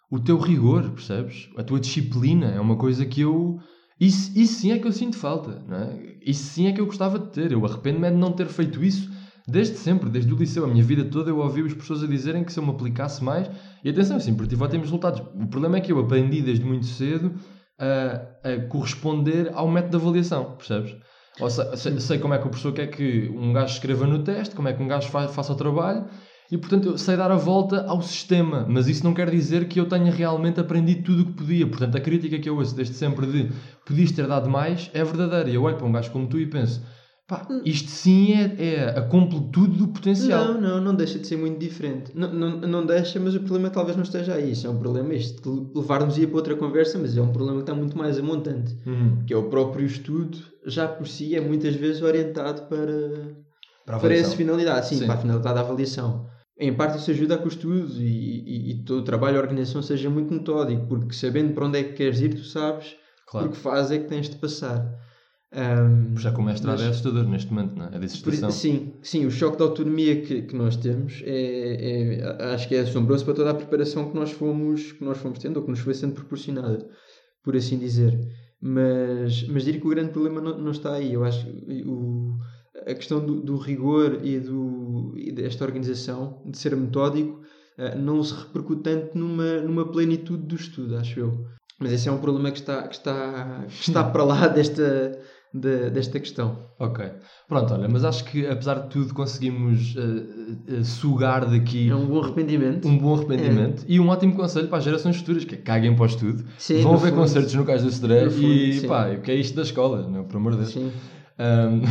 o 0.10 0.20
teu 0.20 0.38
rigor, 0.40 0.90
percebes? 0.92 1.50
A 1.58 1.64
tua 1.64 1.80
disciplina 1.80 2.48
é 2.48 2.60
uma 2.60 2.78
coisa 2.78 3.06
que 3.06 3.22
eu. 3.22 3.60
Isso, 4.00 4.32
isso 4.38 4.60
sim 4.60 4.72
é 4.72 4.80
que 4.80 4.88
eu 4.88 4.92
sinto 4.92 5.18
falta, 5.18 5.62
não 5.68 5.78
é? 5.78 6.18
Isso 6.26 6.44
sim 6.44 6.68
é 6.68 6.72
que 6.74 6.80
eu 6.82 6.86
gostava 6.86 7.20
de 7.20 7.28
ter. 7.32 7.52
Eu 7.52 7.66
arrependo-me 7.66 8.08
é 8.08 8.12
de 8.12 8.18
não 8.18 8.32
ter 8.32 8.48
feito 8.48 8.84
isso 8.84 9.10
desde 9.48 9.78
sempre, 9.78 10.10
desde 10.10 10.34
o 10.34 10.38
liceu. 10.38 10.64
A 10.66 10.68
minha 10.68 10.84
vida 10.84 11.06
toda 11.06 11.30
eu 11.30 11.38
ouvi 11.38 11.62
as 11.62 11.74
pessoas 11.74 12.04
a 12.04 12.08
dizerem 12.08 12.44
que 12.44 12.52
se 12.54 12.60
eu 12.60 12.64
me 12.66 12.72
aplicasse 12.72 13.24
mais. 13.24 13.50
E 13.84 13.90
atenção, 13.90 14.18
eu 14.18 14.22
sempre 14.22 14.48
tive 14.48 14.64
ótimos 14.64 14.86
resultados. 14.88 15.22
O 15.34 15.48
problema 15.48 15.78
é 15.78 15.82
que 15.82 15.92
eu 15.92 16.00
aprendi 16.00 16.42
desde 16.42 16.66
muito 16.66 16.86
cedo 16.86 17.34
a, 17.80 18.50
a 18.50 18.68
corresponder 18.68 19.52
ao 19.54 19.68
método 19.70 19.98
de 19.98 20.04
avaliação, 20.04 20.56
percebes? 20.56 20.96
Ou 21.40 21.50
se- 21.50 21.76
sei, 21.78 22.00
sei 22.00 22.18
como 22.20 22.34
é 22.34 22.38
que 22.40 22.48
o 22.48 22.50
professor 22.50 22.74
quer 22.74 22.88
que 22.88 23.30
um 23.36 23.52
gajo 23.54 23.74
escreva 23.74 24.08
no 24.08 24.24
teste, 24.24 24.56
como 24.56 24.68
é 24.68 24.74
que 24.74 24.82
um 24.82 24.88
gajo 24.88 25.10
fa- 25.10 25.28
faça 25.28 25.52
o 25.54 25.56
trabalho, 25.56 26.06
e 26.52 26.58
portanto 26.58 26.88
eu 26.90 26.98
sei 26.98 27.18
dar 27.18 27.32
a 27.32 27.36
volta 27.36 27.86
ao 27.88 28.02
sistema, 28.02 28.66
mas 28.70 28.88
isso 28.88 29.04
não 29.04 29.14
quer 29.14 29.30
dizer 29.30 29.68
que 29.68 29.80
eu 29.80 29.88
tenha 29.90 30.12
realmente 30.12 30.60
aprendido 30.60 31.04
tudo 31.04 31.24
o 31.24 31.26
que 31.26 31.34
podia. 31.34 31.68
Portanto, 31.68 31.98
a 31.98 32.00
crítica 32.00 32.38
que 32.40 32.48
eu 32.48 32.56
ouço 32.56 32.76
desde 32.76 32.94
sempre 32.96 33.26
de 33.26 33.52
podias 33.86 34.12
ter 34.12 34.28
dado 34.28 34.50
mais 34.50 34.90
é 34.94 35.04
verdadeira. 35.04 35.50
E 35.50 35.56
eu 35.56 35.64
olho 35.64 35.76
para 35.76 35.88
um 35.88 35.92
gajo 35.92 36.12
como 36.12 36.28
tu 36.28 36.40
e 36.40 36.46
penso, 36.46 36.82
pá, 37.28 37.48
isto 37.64 37.90
sim 37.90 38.34
é, 38.34 38.56
é 38.60 38.90
a 38.98 39.02
completude 39.02 39.78
do 39.78 39.88
potencial. 39.88 40.54
Não, 40.54 40.62
não, 40.62 40.82
não 40.82 40.96
deixa 40.96 41.20
de 41.20 41.28
ser 41.28 41.38
muito 41.38 41.60
diferente. 41.60 42.12
Não, 42.16 42.32
não, 42.34 42.60
não 42.62 42.86
deixa, 42.86 43.20
mas 43.20 43.36
o 43.36 43.40
problema 43.40 43.70
talvez 43.70 43.96
não 43.96 44.04
esteja 44.04 44.34
aí. 44.36 44.52
Isso 44.52 44.68
é 44.68 44.70
um 44.70 44.78
problema, 44.78 45.14
isto 45.14 45.66
de 45.72 45.78
levar-nos 45.80 46.18
ia 46.18 46.28
para 46.28 46.38
outra 46.38 46.56
conversa, 46.56 46.98
mas 47.00 47.18
é 47.18 47.22
um 47.22 47.32
problema 47.32 47.58
que 47.60 47.64
está 47.64 47.74
muito 47.76 47.98
mais 47.98 48.18
amontante. 48.18 48.76
Uhum. 48.86 49.24
Que 49.26 49.34
é 49.34 49.38
o 49.38 49.50
próprio 49.50 49.86
estudo, 49.86 50.38
já 50.66 50.88
por 50.88 51.08
si, 51.08 51.36
é 51.36 51.42
muitas 51.42 51.76
vezes 51.76 52.02
orientado 52.02 52.64
para, 52.64 53.36
Para 53.86 53.98
a 53.98 54.00
para 54.00 54.14
essa 54.14 54.36
finalidade, 54.36 54.88
sim, 54.88 54.98
Sim. 54.98 55.06
para 55.06 55.16
a 55.16 55.22
finalidade 55.22 55.56
da 55.56 55.62
avaliação. 55.62 56.28
Em 56.58 56.74
parte 56.74 56.98
isso 56.98 57.12
ajuda 57.12 57.36
a 57.36 57.38
que 57.38 57.46
o 57.46 57.50
estudo 57.50 57.92
e, 58.00 58.06
e, 58.06 58.72
e 58.72 58.84
todo 58.86 59.00
o 59.00 59.04
trabalho 59.04 59.36
e 59.36 59.38
a 59.38 59.42
organização 59.42 59.82
seja 59.82 60.10
muito 60.10 60.34
metódico, 60.34 60.88
porque 60.88 61.14
sabendo 61.14 61.54
para 61.54 61.66
onde 61.66 61.80
é 61.80 61.84
que 61.84 61.94
queres 61.94 62.22
ir, 62.22 62.34
tu 62.34 62.44
sabes 62.46 62.96
Claro. 63.28 63.48
por 63.48 63.56
que 63.56 63.62
fase 63.62 63.96
é 63.96 64.00
que 64.00 64.08
tens 64.08 64.30
de 64.30 64.38
passar. 64.38 64.90
Ahm, 65.58 66.18
Já 66.18 66.32
como 66.34 66.48
mestrado 66.48 66.78
mas- 66.80 66.86
é 66.88 66.90
assustador 66.90 67.24
neste 67.30 67.54
momento, 67.54 67.76
não 67.78 67.86
é? 67.86 67.88
A 67.88 67.92
por- 67.92 68.00
dissertação. 68.02 68.52
sim, 68.52 68.94
sim, 69.02 69.26
o 69.26 69.32
choque 69.32 69.56
de 69.58 69.64
autonomia 69.64 70.22
que, 70.22 70.42
que 70.42 70.56
nós 70.56 70.76
temos 70.76 71.22
é, 71.26 72.18
é- 72.20 72.54
acho 72.54 72.68
que 72.68 72.76
é 72.76 72.82
assombroso 72.82 73.24
para 73.24 73.34
toda 73.36 73.52
a 73.52 73.54
preparação 73.54 74.10
que 74.10 74.16
nós 74.16 74.32
fomos, 74.32 74.92
que 74.92 75.04
nós 75.04 75.18
fomos 75.18 75.40
tendo 75.40 75.58
ou 75.58 75.64
que 75.64 75.70
nos 75.72 75.80
foi 75.80 75.94
sendo 75.94 76.14
proporcionada, 76.14 76.86
por 77.44 77.56
assim 77.56 77.78
dizer. 77.78 78.20
Mas, 78.62 79.48
mas 79.48 79.64
diria 79.64 79.80
que 79.80 79.88
o 79.88 79.90
grande 79.90 80.10
problema 80.12 80.42
não, 80.42 80.58
não 80.58 80.72
está 80.72 80.94
aí. 80.94 81.14
Eu 81.14 81.24
acho 81.24 81.46
que 81.46 81.84
o, 81.86 82.36
a 82.86 82.94
questão 82.94 83.24
do, 83.26 83.40
do 83.40 83.58
rigor 83.58 84.20
e, 84.24 84.40
do, 84.40 85.14
e 85.16 85.32
desta 85.32 85.64
organização, 85.64 86.42
de 86.46 86.58
ser 86.58 86.76
metódico, 86.76 87.42
eh, 87.78 87.96
não 87.96 88.24
se 88.24 88.34
repercute 88.34 88.82
tanto 88.84 89.18
numa, 89.18 89.58
numa 89.62 89.90
plenitude 89.92 90.44
do 90.48 90.56
estudo, 90.56 90.98
acho 90.98 91.20
eu. 91.20 91.46
Mas 91.80 91.92
esse 91.92 92.08
é 92.08 92.12
um 92.12 92.18
problema 92.20 92.50
que 92.52 92.60
está, 92.60 92.88
que 92.88 92.96
está, 92.96 93.66
que 93.68 93.90
está 93.90 94.04
para 94.04 94.24
lá 94.24 94.48
desta, 94.48 95.20
de- 95.60 95.90
desta 95.90 96.20
questão. 96.20 96.66
Ok. 96.80 97.06
Pronto, 97.48 97.74
olha, 97.74 97.88
mas 97.88 98.04
acho 98.04 98.26
que 98.26 98.46
apesar 98.46 98.76
de 98.82 98.90
tudo 98.90 99.14
conseguimos 99.14 99.96
eh, 99.98 100.80
eh, 100.80 100.84
sugar 100.84 101.46
daqui 101.50 101.90
É 101.90 101.96
um 101.96 102.06
bom 102.08 102.22
arrependimento. 102.22 102.88
um 102.88 102.98
bom 102.98 103.16
arrependimento 103.16 103.86
e 103.88 104.00
um 104.00 104.10
ótimo 104.10 104.36
conselho 104.36 104.68
para 104.68 104.80
as 104.80 104.84
gerações 104.84 105.16
futuras, 105.18 105.46
que 105.46 105.56
é 105.56 105.58
caguem 105.58 105.96
para 105.96 106.04
o 106.04 106.06
estudo, 106.08 106.44
Sim, 106.58 106.82
vão 106.82 106.98
ver 106.98 107.10
fundo. 107.10 107.22
concertos 107.22 107.54
no 107.54 107.64
Cais 107.66 107.82
do 107.84 107.92
fundo, 107.92 108.14
e 108.14 108.80
sim. 108.82 108.88
pá, 108.88 109.08
o 109.10 109.22
que 109.22 109.32
é 109.32 109.36
isto 109.36 109.56
da 109.56 109.62
escola, 109.62 110.08
não, 110.10 110.26
por 110.26 110.38
amor 110.38 110.52
de 110.54 110.58
Deus. 110.60 110.72
Sim. 110.74 110.92
Ahm, 111.38 111.82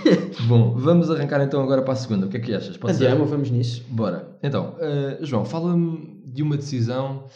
bom, 0.48 0.74
vamos 0.76 1.10
arrancar 1.10 1.40
então 1.42 1.62
agora 1.62 1.82
para 1.82 1.92
a 1.92 1.96
segunda. 1.96 2.26
O 2.26 2.28
que 2.28 2.36
é 2.36 2.40
que 2.40 2.54
achas? 2.54 2.76
Pode 2.76 2.94
ser? 2.96 3.04
Andiamo, 3.06 3.26
vamos 3.26 3.50
nisso. 3.50 3.84
Bora. 3.88 4.36
Então, 4.42 4.76
eh, 4.80 5.18
João, 5.22 5.44
fala-me 5.44 6.22
de 6.26 6.42
uma 6.42 6.56
decisão 6.56 7.26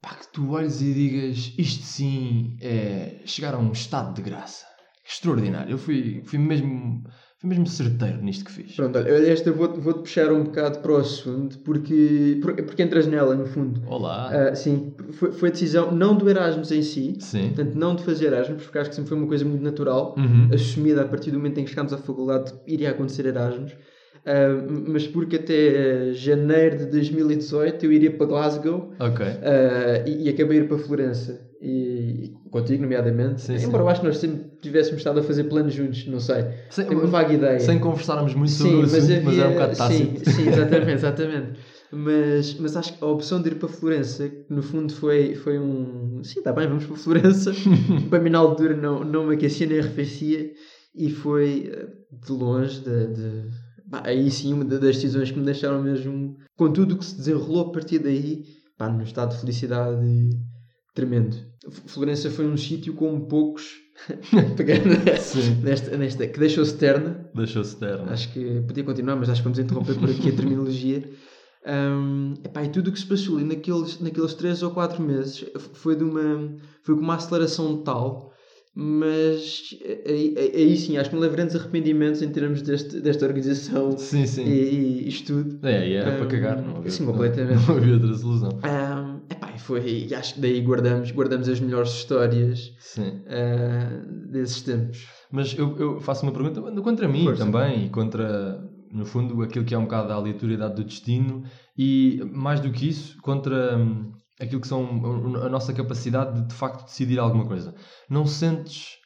pá, 0.00 0.10
que 0.14 0.32
tu 0.32 0.50
olhes 0.52 0.80
e 0.80 0.92
digas 0.94 1.52
isto 1.58 1.82
sim 1.84 2.56
é 2.60 3.20
chegar 3.26 3.54
a 3.54 3.58
um 3.58 3.72
estado 3.72 4.14
de 4.14 4.22
graça. 4.22 4.64
Extraordinário. 5.10 5.72
Eu 5.72 5.78
fui, 5.78 6.22
fui, 6.24 6.38
mesmo, 6.38 7.02
fui 7.38 7.48
mesmo 7.50 7.66
certeiro 7.66 8.22
nisto 8.22 8.44
que 8.44 8.52
fiz. 8.52 8.76
Pronto, 8.76 8.96
olha, 8.98 9.10
esta 9.32 9.50
vou-te 9.50 9.80
vou 9.80 9.94
puxar 9.94 10.32
um 10.32 10.44
bocado 10.44 10.78
para 10.78 10.92
o 10.92 10.96
assunto 10.96 11.58
porque, 11.60 12.38
porque, 12.40 12.82
entras 12.82 13.06
nela, 13.08 13.34
no 13.34 13.44
fundo. 13.46 13.82
Olá. 13.86 14.30
Ah, 14.30 14.54
sim, 14.54 14.92
foi, 15.12 15.32
foi 15.32 15.48
a 15.48 15.52
decisão 15.52 15.90
não 15.90 16.16
do 16.16 16.28
Erasmus 16.30 16.70
em 16.70 16.82
si, 16.82 17.16
Sim. 17.18 17.48
portanto, 17.48 17.74
não 17.74 17.96
de 17.96 18.04
fazer 18.04 18.26
Erasmus, 18.26 18.62
porque 18.62 18.78
acho 18.78 18.90
que 18.90 18.96
sempre 18.96 19.08
foi 19.08 19.18
uma 19.18 19.26
coisa 19.26 19.44
muito 19.44 19.62
natural, 19.62 20.14
Uhum. 20.16 20.48
assumida 20.54 21.02
a 21.02 21.06
partir 21.06 21.30
do 21.32 21.38
momento 21.38 21.58
em 21.58 21.64
que 21.64 21.70
chegámos 21.70 21.92
à 21.92 21.98
faculdade 21.98 22.52
iria 22.66 22.90
acontecer 22.90 23.26
Erasmus. 23.26 23.72
Ah, 24.24 24.48
mas 24.86 25.06
porque 25.08 25.36
até 25.36 26.10
ah, 26.10 26.12
janeiro 26.12 26.78
de 26.78 26.86
2018 26.86 27.84
eu 27.86 27.92
iria 27.92 28.10
para 28.10 28.26
Glasgow 28.26 28.92
Ok. 29.00 29.26
ah, 29.26 30.04
e, 30.06 30.24
e 30.24 30.28
acabei 30.28 30.58
ir 30.58 30.68
para 30.68 30.78
Florença. 30.78 31.48
E, 31.62 31.99
e 32.10 32.50
contigo, 32.50 32.82
nomeadamente. 32.82 33.40
Sim, 33.42 33.54
Embora 33.54 33.68
sim. 33.68 33.78
eu 33.78 33.88
acho 33.88 34.00
que 34.00 34.06
nós 34.06 34.18
sempre 34.18 34.50
tivéssemos 34.60 34.98
estado 34.98 35.20
a 35.20 35.22
fazer 35.22 35.44
planos 35.44 35.72
juntos, 35.74 36.06
não 36.06 36.20
sei. 36.20 36.44
Sem, 36.70 36.86
Tenho 36.86 37.00
uma 37.00 37.08
vaga 37.08 37.32
ideia. 37.32 37.60
sem 37.60 37.78
conversarmos 37.78 38.34
muito 38.34 38.52
sobre 38.52 38.72
Sim, 38.72 38.78
o 38.78 38.80
mas, 38.82 38.94
assunto, 38.94 39.24
mas, 39.24 39.38
era 39.38 39.42
um 39.48 39.52
havia- 39.52 39.60
bocado 39.60 39.76
tácito. 39.78 40.18
Sim, 40.24 40.32
sim, 40.32 40.48
exatamente, 40.48 40.92
exatamente. 40.92 41.60
Mas, 41.92 42.54
mas 42.60 42.76
acho 42.76 42.96
que 42.96 43.02
a 43.04 43.06
opção 43.08 43.42
de 43.42 43.48
ir 43.48 43.54
para 43.56 43.68
Florença, 43.68 44.28
que 44.28 44.44
no 44.48 44.62
fundo 44.62 44.92
foi, 44.92 45.34
foi 45.34 45.58
um. 45.58 46.22
Sim, 46.22 46.38
está 46.38 46.52
bem, 46.52 46.68
vamos 46.68 46.84
para 46.86 46.96
Florença. 46.96 47.52
para 48.08 48.20
mim, 48.20 48.30
na 48.30 48.38
altura, 48.38 48.76
não, 48.76 49.02
não 49.04 49.26
me 49.26 49.34
aquecia 49.34 49.66
nem 49.66 49.80
arrefecia. 49.80 50.52
E 50.94 51.10
foi 51.10 51.70
eh, 51.72 51.88
de 52.24 52.32
longe, 52.32 52.80
de, 52.80 53.06
de- 53.08 53.44
pá, 53.90 54.02
aí 54.04 54.30
sim, 54.30 54.52
uma 54.52 54.64
da- 54.64 54.78
das 54.78 54.96
decisões 54.96 55.30
que 55.32 55.38
me 55.38 55.44
deixaram 55.44 55.82
mesmo. 55.82 56.36
Com 56.56 56.72
tudo 56.72 56.94
o 56.94 56.98
que 56.98 57.04
se 57.04 57.16
desenrolou 57.16 57.68
a 57.68 57.72
partir 57.72 57.98
daí, 57.98 58.44
pá, 58.78 58.88
num 58.88 59.02
estado 59.02 59.34
de 59.34 59.40
felicidade 59.40 60.30
tremendo. 60.94 61.36
Florença 61.86 62.30
foi 62.30 62.46
um 62.46 62.56
sítio 62.56 62.94
como 62.94 63.26
poucos. 63.26 63.64
pegando 64.56 64.88
nesta, 65.62 65.96
nesta, 65.98 66.26
que 66.26 66.40
deixou-se 66.40 66.74
terna. 66.76 67.28
Deixou-se 67.34 67.76
terno. 67.78 68.10
Acho 68.10 68.32
que 68.32 68.62
podia 68.66 68.82
continuar, 68.82 69.16
mas 69.16 69.28
acho 69.28 69.40
que 69.42 69.44
vamos 69.44 69.58
interromper 69.58 69.94
por 69.96 70.08
aqui 70.08 70.30
a 70.30 70.32
terminologia. 70.32 71.02
Um, 71.66 72.32
epá, 72.42 72.64
e 72.64 72.70
tudo 72.70 72.88
o 72.88 72.92
que 72.92 72.98
se 72.98 73.04
passou 73.04 73.36
ali 73.36 73.44
naqueles, 73.44 74.00
naqueles 74.00 74.32
3 74.32 74.62
ou 74.62 74.70
4 74.70 75.02
meses 75.02 75.44
foi, 75.74 75.94
de 75.94 76.02
uma, 76.04 76.56
foi 76.82 76.94
com 76.94 77.02
uma 77.02 77.16
aceleração 77.16 77.82
tal, 77.82 78.32
mas 78.74 79.68
aí, 80.06 80.34
aí- 80.54 80.76
sim, 80.78 80.96
acho 80.96 81.10
que 81.10 81.14
não 81.16 81.20
levo 81.20 81.34
grandes 81.34 81.54
arrependimentos 81.54 82.22
em 82.22 82.30
termos 82.30 82.62
deste, 82.62 83.00
desta 83.00 83.26
organização 83.26 83.98
Sim, 83.98 84.22
e, 84.22 84.26
sim. 84.26 84.44
e 84.44 85.08
isto 85.08 85.26
tudo. 85.44 85.66
É, 85.66 85.86
e 85.86 85.92
era 85.96 86.12
Um, 86.14 86.16
para 86.16 86.26
cagar. 86.26 86.62
Não 86.62 86.76
havia, 86.78 86.90
sim, 86.90 87.04
não- 87.04 87.12
completamente. 87.12 87.60
Não, 87.68 87.76
havia 87.76 87.92
outra 87.94 88.14
solução. 88.14 88.48
Um, 88.64 89.19
epá, 89.30 89.52
e 89.54 89.58
foi, 89.58 90.06
e 90.08 90.14
acho 90.14 90.34
que 90.34 90.40
daí 90.40 90.60
guardamos, 90.60 91.10
guardamos 91.12 91.48
as 91.48 91.60
melhores 91.60 91.90
histórias 91.90 92.74
uh, 92.98 94.30
desses 94.30 94.62
tempos. 94.62 95.06
Mas 95.30 95.56
eu, 95.56 95.76
eu 95.78 96.00
faço 96.00 96.24
uma 96.24 96.32
pergunta 96.32 96.60
contra 96.82 97.08
mim 97.08 97.24
Força. 97.24 97.44
também 97.44 97.86
e 97.86 97.90
contra, 97.90 98.60
no 98.92 99.06
fundo, 99.06 99.40
aquilo 99.42 99.64
que 99.64 99.74
é 99.74 99.78
um 99.78 99.84
bocado 99.84 100.12
a 100.12 100.16
aleatoriedade 100.16 100.74
do 100.74 100.84
destino 100.84 101.44
e, 101.78 102.20
mais 102.32 102.60
do 102.60 102.72
que 102.72 102.88
isso, 102.88 103.16
contra 103.22 103.76
hum, 103.78 104.12
aquilo 104.40 104.60
que 104.60 104.66
são 104.66 105.36
a 105.44 105.48
nossa 105.48 105.72
capacidade 105.72 106.40
de, 106.40 106.48
de 106.48 106.54
facto, 106.54 106.84
decidir 106.84 107.18
alguma 107.20 107.46
coisa. 107.46 107.74
Não 108.08 108.26
sentes 108.26 108.98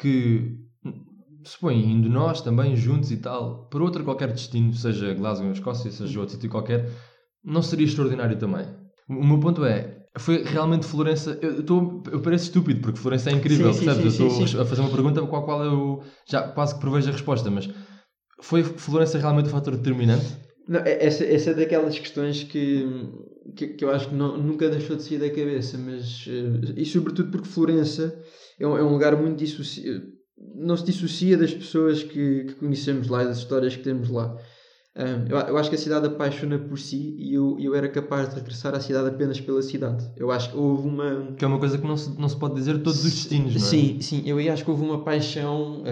que, 0.00 0.56
hum, 0.82 1.04
supõe, 1.44 1.92
indo 1.92 2.08
nós 2.08 2.40
também 2.40 2.74
juntos 2.74 3.12
e 3.12 3.18
tal, 3.18 3.68
para 3.68 3.82
outro 3.82 4.02
qualquer 4.04 4.32
destino, 4.32 4.72
seja 4.72 5.12
Glasgow 5.12 5.48
ou 5.48 5.52
Escócia, 5.52 5.90
seja 5.90 6.18
outro 6.18 6.34
sítio 6.34 6.48
qualquer, 6.48 6.90
não 7.44 7.60
seria 7.60 7.84
extraordinário 7.84 8.38
também? 8.38 8.79
O 9.10 9.24
meu 9.26 9.40
ponto 9.40 9.64
é, 9.64 10.06
foi 10.18 10.44
realmente 10.44 10.86
Florença. 10.86 11.38
Eu, 11.42 11.60
estou, 11.60 12.02
eu 12.12 12.20
pareço 12.22 12.44
estúpido 12.44 12.80
porque 12.80 12.98
Florença 12.98 13.30
é 13.30 13.32
incrível, 13.34 13.72
Sim, 13.72 13.84
percebes? 13.84 14.12
sim, 14.14 14.24
eu 14.24 14.30
sim, 14.30 14.44
estou 14.44 14.60
a 14.62 14.64
fazer 14.64 14.80
uma 14.82 14.90
pergunta 14.90 15.20
com 15.20 15.36
a 15.36 15.42
qual 15.42 15.64
eu 15.64 16.02
já 16.26 16.42
quase 16.42 16.74
que 16.74 16.80
prevejo 16.80 17.08
a 17.08 17.12
resposta, 17.12 17.50
mas 17.50 17.68
foi 18.40 18.62
Florença 18.62 19.18
realmente 19.18 19.46
o 19.46 19.50
fator 19.50 19.76
determinante? 19.76 20.26
Não, 20.68 20.80
é- 20.80 21.04
essa, 21.04 21.24
essa 21.24 21.50
é 21.50 21.54
daquelas 21.54 21.98
questões 21.98 22.44
que, 22.44 22.86
que, 23.56 23.68
que 23.68 23.84
eu 23.84 23.90
acho 23.90 24.08
que 24.10 24.14
não- 24.14 24.38
nunca 24.38 24.68
deixou 24.70 24.94
de 24.96 25.02
sair 25.02 25.18
da 25.18 25.28
cabeça, 25.28 25.76
mas 25.76 26.24
eh, 26.28 26.74
e 26.76 26.84
sobretudo 26.86 27.30
porque 27.32 27.48
Florença 27.48 28.16
é 28.58 28.66
um, 28.66 28.78
é 28.78 28.82
um 28.84 28.92
lugar 28.92 29.16
muito 29.20 29.38
dissocia, 29.38 30.00
não 30.54 30.76
se 30.76 30.84
dissocia 30.84 31.36
das 31.36 31.52
pessoas 31.52 32.02
que, 32.04 32.44
que 32.44 32.54
conhecemos 32.54 33.08
lá 33.08 33.22
e 33.24 33.26
das 33.26 33.38
histórias 33.38 33.74
que 33.74 33.82
temos 33.82 34.08
lá. 34.08 34.36
Eu, 35.28 35.38
eu 35.38 35.58
acho 35.58 35.68
que 35.70 35.76
a 35.76 35.78
cidade 35.78 36.06
apaixona 36.06 36.58
por 36.58 36.78
si 36.78 37.14
e 37.18 37.34
eu, 37.34 37.56
eu 37.58 37.74
era 37.74 37.88
capaz 37.88 38.28
de 38.28 38.36
regressar 38.36 38.74
à 38.74 38.80
cidade 38.80 39.08
apenas 39.08 39.40
pela 39.40 39.62
cidade. 39.62 40.10
Eu 40.16 40.30
acho 40.30 40.50
que 40.50 40.56
houve 40.56 40.88
uma. 40.88 41.32
Que 41.36 41.44
é 41.44 41.48
uma 41.48 41.58
coisa 41.58 41.78
que 41.78 41.86
não 41.86 41.96
se, 41.96 42.18
não 42.20 42.28
se 42.28 42.36
pode 42.38 42.54
dizer 42.54 42.78
todos 42.82 43.04
os 43.04 43.10
destinos, 43.10 43.54
não 43.54 43.60
é? 43.62 43.64
Sim, 43.64 44.00
sim, 44.00 44.22
eu 44.26 44.38
aí 44.38 44.48
acho 44.48 44.64
que 44.64 44.70
houve 44.70 44.84
uma 44.84 45.02
paixão 45.04 45.82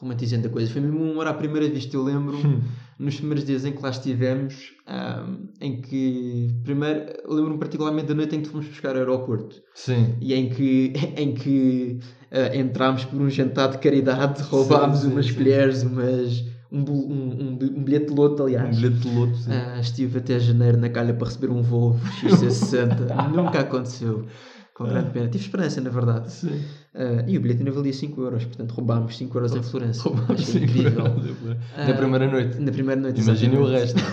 romantizando 0.00 0.46
a 0.46 0.50
coisa. 0.50 0.70
Foi 0.70 0.80
mesmo 0.80 1.02
um 1.02 1.10
amor 1.10 1.26
à 1.26 1.34
primeira 1.34 1.68
vista. 1.68 1.96
Eu 1.96 2.02
lembro 2.04 2.36
Hum. 2.36 2.60
nos 2.98 3.16
primeiros 3.16 3.44
dias 3.44 3.64
em 3.64 3.72
que 3.72 3.82
lá 3.82 3.90
estivemos, 3.90 4.72
ahm, 4.86 5.48
em 5.60 5.80
que, 5.80 6.54
primeiro, 6.62 7.06
lembro-me 7.28 7.58
particularmente 7.58 8.06
da 8.08 8.14
noite 8.14 8.36
em 8.36 8.40
que 8.42 8.48
fomos 8.48 8.66
buscar 8.66 8.90
ao 8.90 8.98
aeroporto 8.98 9.56
Sim. 9.74 10.14
e 10.20 10.34
em 10.34 10.48
que, 10.50 10.92
em 11.16 11.34
que 11.34 11.98
ah, 12.30 12.56
entrámos 12.56 13.04
por 13.04 13.20
um 13.20 13.28
jantar 13.28 13.70
de 13.70 13.78
caridade, 13.78 14.42
roubámos 14.42 15.00
sim, 15.00 15.08
umas 15.12 15.26
sim. 15.26 15.34
colheres, 15.34 15.82
umas, 15.82 16.44
um, 16.70 16.80
um, 16.80 16.82
um, 16.82 17.58
um 17.78 17.82
bilhete 17.84 18.06
de 18.06 18.14
loto, 18.14 18.42
Um 18.42 18.46
aliás. 18.46 18.76
bilhete 18.76 18.98
de 18.98 19.08
loto, 19.14 19.36
sim. 19.36 19.50
Ah, 19.52 19.80
estive 19.80 20.18
até 20.18 20.38
janeiro 20.38 20.76
na 20.78 20.88
calha 20.88 21.14
para 21.14 21.26
receber 21.28 21.50
um 21.50 21.62
Volvo 21.62 22.00
XC60, 22.22 23.28
nunca 23.34 23.60
aconteceu. 23.60 24.26
Com 24.74 24.84
grande 24.84 25.10
pena. 25.10 25.26
Tive 25.26 25.42
esperança, 25.44 25.80
na 25.80 25.90
verdade. 25.90 26.30
Sim. 26.32 26.62
Ah, 26.94 27.24
e 27.26 27.36
o 27.36 27.40
bilhete 27.40 27.60
ainda 27.60 27.72
valia 27.72 27.92
5 27.92 28.20
euros, 28.22 28.44
portanto 28.44 28.70
roubámos 28.72 29.16
5 29.16 29.36
euros 29.36 29.54
em 29.56 29.62
Florença. 29.62 30.02
Roubámos 30.04 30.30
Achei 30.42 30.44
cinco 30.60 30.64
incrível. 30.64 31.04
euros. 31.06 31.36
Na 31.76 31.90
Ah, 31.90 31.94
primeira 31.94 32.30
noite. 32.30 32.60
Na 32.60 32.70
primeira 32.72 33.00
noite. 33.00 33.20
Imaginem 33.20 33.58
o 33.58 33.66
resto. 33.66 33.98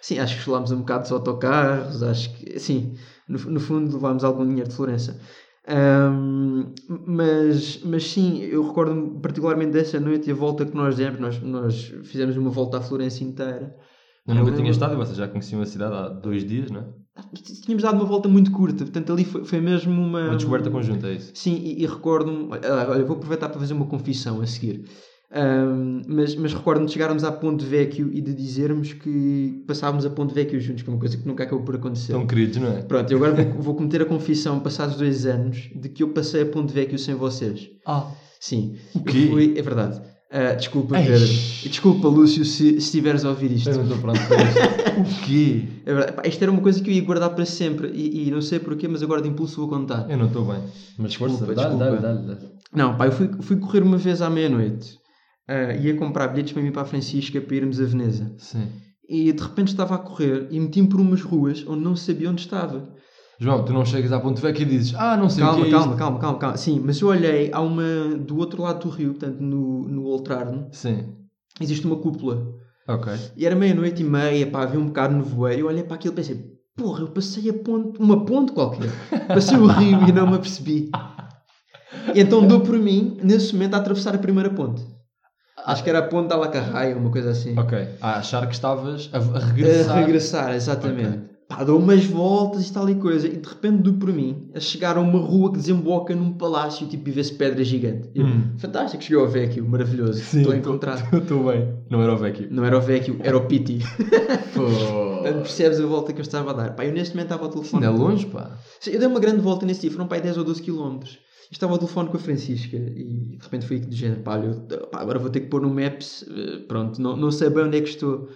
Sim, 0.00 0.18
acho 0.20 0.36
que 0.36 0.42
falámos 0.42 0.70
um 0.70 0.78
bocado 0.78 1.02
dos 1.02 1.12
autocarros, 1.12 2.02
acho 2.02 2.32
que, 2.34 2.60
sim, 2.60 2.94
no, 3.28 3.38
no 3.38 3.58
fundo 3.58 3.92
levámos 3.96 4.22
algum 4.22 4.46
dinheiro 4.46 4.68
de 4.68 4.76
Florença. 4.76 5.18
Ahm, 5.68 6.72
mas, 7.06 7.80
mas 7.84 8.08
sim, 8.08 8.40
eu 8.42 8.66
recordo-me 8.66 9.20
particularmente 9.20 9.72
dessa 9.72 9.98
noite 9.98 10.28
e 10.28 10.32
a 10.32 10.34
volta 10.34 10.64
que 10.64 10.76
nós 10.76 10.96
demos, 10.96 11.18
nós, 11.18 11.42
nós 11.42 11.92
fizemos 12.04 12.36
uma 12.36 12.50
volta 12.50 12.78
à 12.78 12.80
Florença 12.80 13.24
inteira. 13.24 13.74
Eu 14.26 14.34
nunca 14.34 14.50
Eu 14.50 14.56
tinha 14.56 14.70
estado 14.70 14.94
e 14.94 14.96
vocês 14.96 15.16
já 15.16 15.28
conheciam 15.28 15.60
a 15.60 15.66
cidade 15.66 15.94
há 15.94 16.08
dois 16.08 16.44
dias, 16.44 16.70
não 16.70 16.80
é? 16.80 16.84
Tínhamos 17.62 17.82
dado 17.82 17.94
uma 17.94 18.04
volta 18.04 18.28
muito 18.28 18.52
curta, 18.52 18.84
portanto 18.84 19.12
ali 19.12 19.24
foi, 19.24 19.44
foi 19.44 19.60
mesmo 19.60 19.92
uma... 19.92 20.26
Uma 20.26 20.36
descoberta 20.36 20.70
conjunta, 20.70 21.08
é 21.08 21.14
isso. 21.14 21.32
Sim, 21.34 21.56
e, 21.56 21.82
e 21.82 21.86
recordo-me. 21.86 22.48
Olha, 22.50 22.90
olha, 22.90 23.04
vou 23.04 23.16
aproveitar 23.16 23.48
para 23.48 23.58
fazer 23.58 23.72
uma 23.72 23.86
confissão 23.86 24.40
a 24.40 24.46
seguir. 24.46 24.84
Ahm, 25.32 26.02
mas 26.06 26.36
mas 26.36 26.54
recordo-me 26.54 26.86
de 26.86 26.92
chegarmos 26.92 27.24
a 27.24 27.32
Ponte 27.32 27.64
Vecchio 27.64 28.10
e 28.12 28.20
de 28.20 28.32
dizermos 28.32 28.92
que 28.92 29.62
passávamos 29.66 30.06
a 30.06 30.10
Ponte 30.10 30.32
Vecchio 30.32 30.60
juntos, 30.60 30.82
que 30.82 30.88
é 30.88 30.92
uma 30.92 31.00
coisa 31.00 31.16
que 31.16 31.26
nunca 31.26 31.42
acabou 31.44 31.64
por 31.64 31.74
acontecer. 31.74 32.12
Tão 32.12 32.26
queridos, 32.26 32.58
não 32.58 32.68
é? 32.68 32.82
Pronto, 32.82 33.10
eu 33.10 33.16
agora 33.24 33.44
vou, 33.44 33.62
vou 33.62 33.74
cometer 33.74 34.02
a 34.02 34.04
confissão, 34.04 34.60
passados 34.60 34.96
dois 34.96 35.26
anos, 35.26 35.68
de 35.74 35.88
que 35.88 36.02
eu 36.02 36.10
passei 36.10 36.42
a 36.42 36.46
Ponte 36.46 36.72
Vecchio 36.72 36.98
sem 36.98 37.14
vocês. 37.14 37.68
Ah. 37.84 38.06
Sim, 38.38 38.76
O 38.94 39.00
quê? 39.02 39.26
fui, 39.30 39.54
é 39.58 39.62
verdade. 39.62 40.00
Ah, 40.30 40.52
desculpa, 40.54 40.98
Eish. 40.98 41.06
Pedro. 41.08 41.70
Desculpa, 41.70 42.08
Lúcio, 42.08 42.44
se, 42.44 42.72
se 42.72 42.76
estiveres 42.76 43.24
a 43.24 43.30
ouvir 43.30 43.50
isto. 43.52 43.70
Eu 43.70 43.76
não 43.76 43.82
estou 43.84 43.98
pronto 43.98 44.20
para 44.28 44.42
isto. 44.42 44.60
o 45.00 45.24
quê? 45.26 45.62
É 45.86 45.92
verdade. 45.94 46.12
Pá, 46.16 46.22
isto 46.26 46.42
era 46.42 46.50
uma 46.52 46.60
coisa 46.60 46.80
que 46.82 46.90
eu 46.90 46.94
ia 46.94 47.02
guardar 47.02 47.30
para 47.34 47.44
sempre 47.46 47.88
e, 47.94 48.28
e 48.28 48.30
não 48.30 48.40
sei 48.42 48.58
porquê, 48.58 48.86
mas 48.86 49.02
agora 49.02 49.22
de 49.22 49.28
impulso 49.28 49.56
vou 49.56 49.68
contar. 49.68 50.08
Eu 50.10 50.16
não 50.18 50.26
estou 50.26 50.44
bem. 50.44 50.60
Mas 50.98 51.10
Desculpa, 51.10 51.38
força, 51.38 51.54
dá-lhe, 51.54 51.76
desculpa. 51.76 51.96
dá-lhe, 52.02 52.26
dá-lhe. 52.26 52.48
Não, 52.74 52.96
pá, 52.96 53.06
eu 53.06 53.12
fui, 53.12 53.30
fui 53.40 53.56
correr 53.56 53.82
uma 53.82 53.96
vez 53.96 54.20
à 54.20 54.28
meia-noite. 54.28 54.98
Ah, 55.48 55.74
ia 55.74 55.94
comprar 55.96 56.28
bilhetes 56.28 56.52
para 56.52 56.62
mim 56.62 56.72
para 56.72 56.82
a 56.82 56.86
Francisca 56.86 57.40
para 57.40 57.56
irmos 57.56 57.80
a 57.80 57.84
Veneza. 57.84 58.34
Sim. 58.38 58.68
E 59.08 59.32
de 59.32 59.40
repente 59.42 59.68
estava 59.68 59.94
a 59.94 59.98
correr 59.98 60.48
e 60.50 60.58
meti-me 60.58 60.88
por 60.88 61.00
umas 61.00 61.22
ruas 61.22 61.64
onde 61.66 61.82
não 61.84 61.94
sabia 61.94 62.28
onde 62.30 62.40
estava. 62.42 62.92
João, 63.38 63.64
tu 63.64 63.72
não 63.72 63.84
chegas 63.84 64.10
à 64.12 64.18
ponto 64.18 64.40
velho 64.40 64.60
e 64.62 64.64
dizes 64.64 64.94
Ah, 64.96 65.16
não 65.16 65.28
sei 65.28 65.44
o 65.44 65.46
Calma, 65.46 65.62
que 65.62 65.68
é 65.68 65.70
calma, 65.70 65.86
isto. 65.86 65.98
calma, 65.98 66.18
calma, 66.18 66.38
calma. 66.38 66.56
Sim, 66.56 66.80
mas 66.84 67.00
eu 67.00 67.08
olhei, 67.08 67.50
há 67.52 67.60
uma 67.60 68.16
do 68.16 68.38
outro 68.38 68.62
lado 68.62 68.80
do 68.80 68.88
rio, 68.88 69.10
portanto 69.10 69.38
no, 69.40 69.86
no 69.86 70.04
Oltrarno, 70.06 70.68
Sim. 70.72 71.14
existe 71.60 71.86
uma 71.86 71.96
cúpula. 71.96 72.44
Ok. 72.88 73.12
E 73.36 73.44
era 73.44 73.54
meia-noite 73.54 74.02
e 74.02 74.04
meia, 74.04 74.46
pá, 74.46 74.62
havia 74.62 74.80
um 74.80 74.86
bocado 74.86 75.12
de 75.14 75.20
nevoeiro. 75.20 75.60
Eu 75.62 75.66
olhei 75.66 75.82
para 75.82 75.96
aquilo 75.96 76.14
e 76.14 76.16
pensei, 76.16 76.44
porra, 76.76 77.00
eu 77.02 77.08
passei 77.08 77.48
a 77.50 77.54
ponte, 77.54 78.00
uma 78.00 78.24
ponte 78.24 78.52
qualquer. 78.52 78.90
Passei 79.28 79.58
o 79.58 79.66
rio 79.66 80.08
e 80.08 80.12
não 80.12 80.26
me 80.28 80.36
apercebi. 80.36 80.90
Então 82.14 82.46
dou 82.46 82.60
por 82.60 82.78
mim, 82.78 83.18
nesse 83.22 83.52
momento, 83.52 83.74
a 83.74 83.78
atravessar 83.78 84.14
a 84.14 84.18
primeira 84.18 84.50
ponte. 84.50 84.82
Acho 85.64 85.82
que 85.82 85.90
era 85.90 86.00
a 86.00 86.02
ponte 86.02 86.28
da 86.28 86.36
Lacarraia, 86.36 86.96
uma 86.96 87.10
coisa 87.10 87.30
assim. 87.30 87.58
Ok. 87.58 87.76
A 88.00 88.18
achar 88.18 88.46
que 88.46 88.54
estavas 88.54 89.08
a, 89.12 89.18
a 89.18 89.20
A 89.20 89.38
regressar. 89.46 89.96
regressar, 89.98 90.54
exatamente. 90.54 91.36
Pá, 91.48 91.62
dou 91.62 91.78
umas 91.78 92.04
voltas 92.04 92.68
e 92.68 92.72
tal 92.72 92.88
e 92.90 92.96
coisa. 92.96 93.28
E 93.28 93.36
de 93.36 93.48
repente 93.48 93.78
dou 93.82 93.94
por 93.94 94.12
mim 94.12 94.50
a 94.52 94.58
chegar 94.58 94.96
a 94.96 95.00
uma 95.00 95.18
rua 95.20 95.52
que 95.52 95.58
desemboca 95.58 96.12
num 96.14 96.32
palácio, 96.32 96.88
tipo, 96.88 97.08
e 97.08 97.12
vê-se 97.12 97.32
pedra 97.34 97.62
gigante. 97.64 98.10
Eu, 98.14 98.26
Hum. 98.26 98.50
Fantástico, 98.58 99.02
cheguei 99.02 99.20
ao 99.22 99.28
Vecchio, 99.28 99.64
maravilhoso. 99.68 100.18
Sim, 100.18 100.38
Estou 100.40 100.52
a 100.52 100.56
estou- 100.56 100.72
encontrar. 100.74 101.08
Estou 101.14 101.44
bem. 101.44 101.72
Não 101.88 102.02
era 102.02 102.12
o 102.12 102.16
Vecchio. 102.16 102.48
Não 102.50 102.64
era 102.64 102.76
o 102.76 102.80
Vecchio, 102.80 103.16
era 103.22 103.36
o 103.36 103.46
Piti. 103.46 103.78
Pô. 104.54 104.62
Portanto, 104.64 105.42
percebes 105.42 105.80
a 105.80 105.86
volta 105.86 106.12
que 106.12 106.20
eu 106.20 106.22
estava 106.24 106.50
a 106.50 106.52
dar. 106.52 106.70
Pá, 106.74 106.84
eu 106.84 106.92
neste 106.92 107.14
momento 107.14 107.26
estava 107.32 107.44
ao 107.44 107.50
telefone. 107.50 107.86
Ainda 107.86 107.96
é 107.96 108.00
longe, 108.02 108.26
pá. 108.26 108.50
Sim, 108.80 108.90
Eu 108.90 108.98
dei 108.98 109.08
uma 109.08 109.20
grande 109.20 109.40
volta 109.40 109.64
nesse 109.64 109.82
dia, 109.82 109.90
foram 109.92 110.06
para 110.08 110.16
aí 110.18 110.22
10 110.22 110.36
ou 110.38 110.44
12 110.44 110.62
km. 110.62 110.98
Estava 111.50 111.72
ao 111.72 111.78
telefone 111.78 112.08
com 112.08 112.16
a 112.16 112.20
Francisca 112.20 112.76
e 112.76 113.04
de 113.36 113.38
repente 113.40 113.66
foi 113.66 113.78
de 113.78 113.94
género, 113.96 114.22
pá, 114.22 114.36
eu- 114.38 114.86
pá, 114.88 115.00
agora 115.00 115.18
vou 115.18 115.30
ter 115.30 115.40
que 115.40 115.46
pôr 115.46 115.60
no 115.62 115.70
Maps, 115.70 116.24
eh, 116.28 116.58
pronto, 116.66 117.00
não, 117.00 117.16
não 117.16 117.30
sei 117.30 117.48
bem 117.50 117.64
onde 117.64 117.78
é 117.78 117.80
que 117.80 117.88
estou. 117.88 118.28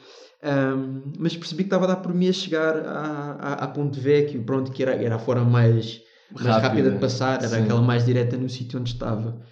Ahm, 0.42 1.12
mas 1.18 1.36
percebi 1.36 1.64
que 1.64 1.66
estava 1.66 1.84
a 1.84 1.88
dar 1.88 1.96
por 1.96 2.14
mim 2.14 2.28
a 2.28 2.32
chegar 2.32 2.76
à, 2.78 3.32
à, 3.32 3.52
à 3.64 3.66
Ponte 3.68 3.98
Vecchio, 4.00 4.42
pronto, 4.44 4.70
que 4.72 4.82
era, 4.82 4.92
era 4.94 5.16
a 5.16 5.18
forma 5.18 5.44
mais, 5.44 6.00
mais 6.32 6.46
Rápida. 6.46 6.68
rápida 6.68 6.90
de 6.92 6.98
passar, 6.98 7.38
era 7.40 7.48
Sim. 7.48 7.62
aquela 7.64 7.82
mais 7.82 8.06
direta 8.06 8.36
no 8.38 8.48
sítio 8.48 8.78
onde 8.80 8.90
estava. 8.90 9.42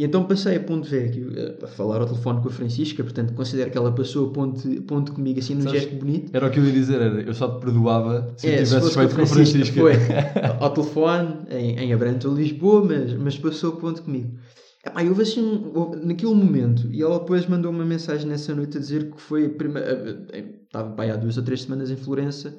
E 0.00 0.04
então 0.04 0.24
passei 0.24 0.56
a 0.56 0.60
ponto 0.60 0.88
velho 0.88 1.30
a 1.62 1.66
falar 1.66 2.00
ao 2.00 2.06
telefone 2.06 2.40
com 2.40 2.48
a 2.48 2.50
Francisca, 2.50 3.02
portanto 3.04 3.34
considero 3.34 3.70
que 3.70 3.76
ela 3.76 3.92
passou 3.92 4.28
a 4.28 4.32
ponto, 4.32 4.82
ponto 4.84 5.12
comigo 5.12 5.38
assim 5.38 5.54
num 5.54 5.68
gesto 5.68 5.94
bonito. 5.94 6.30
Era 6.32 6.46
o 6.46 6.50
que 6.50 6.58
eu 6.58 6.64
ia 6.64 6.72
dizer, 6.72 7.02
era, 7.02 7.20
eu 7.20 7.34
só 7.34 7.48
te 7.50 7.60
perdoava 7.60 8.32
se 8.34 8.46
É, 8.46 8.62
eu 8.62 8.64
se 8.64 8.72
tivesses 8.72 8.78
fosse 8.94 8.98
feito 8.98 9.14
com 9.14 9.20
a 9.20 9.26
Francisca. 9.26 9.78
Foi 9.78 9.92
ao 10.58 10.72
telefone, 10.72 11.34
em, 11.50 11.78
em 11.80 11.92
Abrantes 11.92 12.24
ou 12.24 12.34
Lisboa, 12.34 12.82
mas, 12.82 13.12
mas 13.12 13.36
passou 13.38 13.74
a 13.74 13.76
ponto 13.76 14.02
comigo. 14.02 14.38
Epá, 14.86 15.02
houve 15.02 15.20
assim, 15.20 15.70
naquele 16.02 16.32
momento, 16.32 16.88
e 16.90 17.02
ela 17.02 17.18
depois 17.18 17.46
mandou 17.46 17.70
uma 17.70 17.84
mensagem 17.84 18.26
nessa 18.26 18.54
noite 18.54 18.78
a 18.78 18.80
dizer 18.80 19.10
que 19.10 19.20
foi 19.20 19.44
a 19.44 19.50
primeira. 19.50 20.26
Estava 20.64 20.92
pá, 20.92 21.04
há 21.04 21.16
duas 21.16 21.36
ou 21.36 21.42
três 21.42 21.60
semanas 21.60 21.90
em 21.90 21.96
Florença 21.96 22.56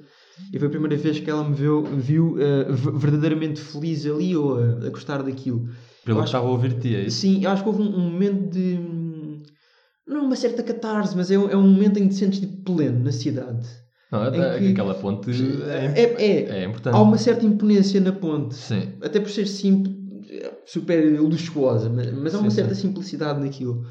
e 0.54 0.60
foi 0.60 0.68
a 0.68 0.72
primeira 0.72 0.96
vez 0.96 1.20
que 1.20 1.28
ela 1.28 1.44
me 1.44 1.56
viu, 1.56 1.84
viu 1.86 2.36
eh, 2.40 2.66
v- 2.72 2.92
verdadeiramente 2.92 3.60
feliz 3.60 4.06
ali 4.06 4.36
ou 4.38 4.60
a, 4.60 4.86
a 4.86 4.90
gostar 4.92 5.24
daquilo. 5.24 5.68
Pelo 6.06 6.20
Eu 6.20 6.24
que 6.24 6.28
estava 6.30 6.48
a 6.48 6.50
ouvir-te, 6.50 6.96
é 6.96 7.02
isso? 7.02 7.20
Sim, 7.22 7.44
eu 7.44 7.50
acho 7.52 7.64
que 7.64 7.70
houve 7.70 7.82
um, 7.82 7.96
um 7.96 8.10
momento 8.12 8.50
de. 8.52 8.78
hum, 8.80 9.44
Não 10.08 10.26
uma 10.26 10.36
certa 10.36 10.62
catarse, 10.64 11.16
mas 11.16 11.30
é, 11.32 11.38
um- 11.38 11.50
é 11.50 11.56
um 11.56 11.62
momento 11.68 11.98
em 11.98 12.04
que 12.04 12.10
te 12.10 12.16
sentes 12.16 12.42
de 12.42 12.48
pleno 12.48 13.04
na 13.04 13.12
cidade. 13.12 13.68
Não, 14.12 14.30
que- 14.32 14.68
aquela 14.72 14.94
ponte 14.96 15.30
é, 15.32 16.02
É, 16.02 16.24
é, 16.24 16.60
é 16.62 16.66
importante. 16.66 16.96
há 16.96 17.02
uma 17.02 17.18
certa 17.18 17.46
imponência 17.46 18.02
na 18.02 18.12
ponte. 18.12 18.56
Sim. 18.56 18.94
Até 19.02 19.20
por 19.22 19.30
ser 19.30 19.48
simples, 19.48 19.96
super 20.66 21.20
luxuosa, 21.22 21.90
mas, 21.90 22.12
mas 22.12 22.36
há 22.36 22.40
uma 22.40 22.50
Sim, 22.50 22.56
certa 22.58 22.76
sim. 22.76 22.82
simplicidade 22.90 23.40
naquilo. 23.40 23.86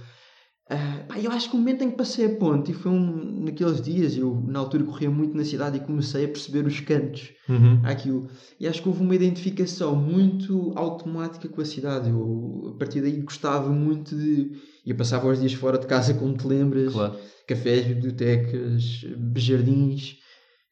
Ah, 0.72 1.04
pá, 1.08 1.18
eu 1.18 1.32
acho 1.32 1.50
que 1.50 1.56
o 1.56 1.58
momento 1.58 1.82
em 1.82 1.90
que 1.90 1.96
passei 1.96 2.26
a 2.26 2.36
ponte, 2.36 2.70
e 2.70 2.74
foi 2.74 2.92
um, 2.92 3.42
naqueles 3.44 3.82
dias, 3.82 4.16
eu 4.16 4.40
na 4.46 4.60
altura 4.60 4.84
corria 4.84 5.10
muito 5.10 5.36
na 5.36 5.44
cidade 5.44 5.78
e 5.78 5.80
comecei 5.80 6.24
a 6.24 6.28
perceber 6.28 6.64
os 6.64 6.78
cantos 6.78 7.32
Uhum. 7.48 7.80
àquilo. 7.82 8.28
E 8.60 8.68
acho 8.68 8.80
que 8.80 8.88
houve 8.88 9.02
uma 9.02 9.14
identificação 9.16 9.96
muito 9.96 10.72
automática 10.76 11.48
com 11.48 11.60
a 11.60 11.64
cidade. 11.64 12.08
Eu, 12.10 12.72
a 12.74 12.78
partir 12.78 13.00
daí, 13.00 13.20
gostava 13.20 13.68
muito 13.70 14.14
de. 14.16 14.52
Eu 14.86 14.94
passava 14.96 15.26
os 15.28 15.40
dias 15.40 15.52
fora 15.54 15.76
de 15.76 15.88
casa, 15.88 16.14
como 16.14 16.36
te 16.36 16.46
lembras, 16.46 16.92
Claro. 16.92 17.16
cafés, 17.48 17.84
bibliotecas, 17.86 19.04
jardins. 19.36 20.18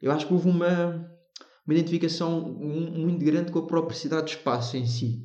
Eu 0.01 0.13
acho 0.13 0.29
que 0.29 0.33
houve 0.33 0.49
uma, 0.49 1.11
uma 1.67 1.75
identificação 1.75 2.41
mu- 2.41 2.93
muito 2.93 3.25
grande 3.25 3.51
com 3.51 3.59
a 3.59 3.67
própria 3.67 3.99
cidade 3.99 4.27
de 4.27 4.37
espaço 4.37 4.77
em 4.77 4.87
si. 4.87 5.25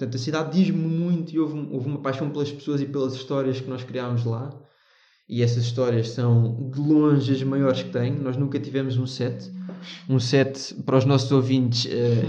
Portanto, 0.00 0.14
a 0.14 0.18
cidade 0.18 0.56
diz-me 0.58 0.78
muito 0.82 1.30
e 1.34 1.38
houve, 1.38 1.68
houve 1.70 1.86
uma 1.86 1.98
paixão 2.00 2.30
pelas 2.30 2.50
pessoas 2.50 2.80
e 2.80 2.86
pelas 2.86 3.12
histórias 3.12 3.60
que 3.60 3.68
nós 3.68 3.84
criámos 3.84 4.24
lá. 4.24 4.50
E 5.28 5.42
essas 5.42 5.62
histórias 5.64 6.08
são 6.08 6.70
de 6.74 6.80
longe 6.80 7.30
as 7.30 7.42
maiores 7.42 7.82
que 7.82 7.90
tenho. 7.90 8.20
Nós 8.22 8.34
nunca 8.34 8.58
tivemos 8.58 8.96
um 8.96 9.06
set. 9.06 9.50
Um 10.08 10.18
set, 10.18 10.74
para 10.86 10.96
os 10.96 11.04
nossos 11.04 11.30
ouvintes, 11.30 11.86
eh, 11.86 12.22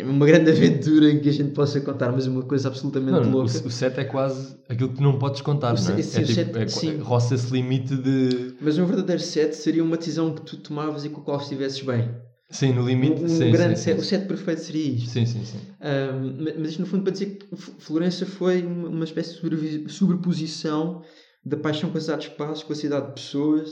é 0.00 0.04
uma 0.04 0.26
grande 0.26 0.50
aventura 0.50 1.08
em 1.10 1.20
que 1.20 1.28
a 1.28 1.32
gente 1.32 1.52
possa 1.52 1.80
contar, 1.80 2.10
mas 2.10 2.26
uma 2.26 2.42
coisa 2.42 2.66
absolutamente 2.66 3.12
Não, 3.12 3.30
louca. 3.30 3.46
o 3.64 3.70
set 3.70 3.96
é 3.98 4.04
quase 4.04 4.56
aquilo 4.68 4.88
que 4.92 5.00
não 5.00 5.16
podes 5.18 5.40
contar, 5.40 5.68
O 5.68 5.80
não 5.82 5.94
é? 5.94 6.02
set- 6.02 6.02
sim, 6.02 6.18
é 6.18 6.22
o 6.22 6.26
tipo, 6.26 6.34
set- 6.34 6.56
é, 6.56 6.68
sim. 6.68 6.98
roça 6.98 7.36
esse 7.36 7.50
limite 7.52 7.96
de. 7.96 8.56
Mas 8.60 8.76
um 8.76 8.84
verdadeiro 8.86 9.22
set 9.22 9.54
seria 9.54 9.84
uma 9.84 9.96
decisão 9.96 10.34
que 10.34 10.42
tu 10.42 10.56
tomavas 10.56 11.04
e 11.04 11.08
com 11.10 11.20
a 11.20 11.24
qual 11.24 11.40
estivesses 11.40 11.80
bem. 11.80 12.10
Sim, 12.54 12.72
no 12.72 12.86
limite. 12.86 13.20
Um, 13.20 13.24
um 13.24 13.28
sim, 13.28 13.50
grande 13.50 13.76
sim, 13.78 13.84
set, 13.84 13.94
sim. 13.96 14.00
o 14.00 14.04
set 14.04 14.26
perfeito 14.28 14.60
seria 14.60 14.90
isto. 14.94 15.10
Sim, 15.10 15.26
sim, 15.26 15.44
sim. 15.44 15.58
Um, 15.80 16.44
ma- 16.44 16.52
mas 16.58 16.70
isto 16.70 16.80
no 16.80 16.86
fundo 16.86 17.02
para 17.02 17.12
dizer 17.12 17.26
que 17.36 17.56
Florença 17.56 18.24
foi 18.24 18.62
uma 18.62 18.88
uma 18.88 19.04
espécie 19.04 19.40
de 19.40 19.92
sobreposição 19.92 21.02
da 21.44 21.56
paixão 21.56 21.90
com 21.90 21.98
a 21.98 22.00
cidade 22.00 22.22
de 22.22 22.28
espaços, 22.28 22.62
com 22.62 22.72
a 22.72 22.76
cidade 22.76 23.08
de 23.08 23.12
pessoas, 23.14 23.70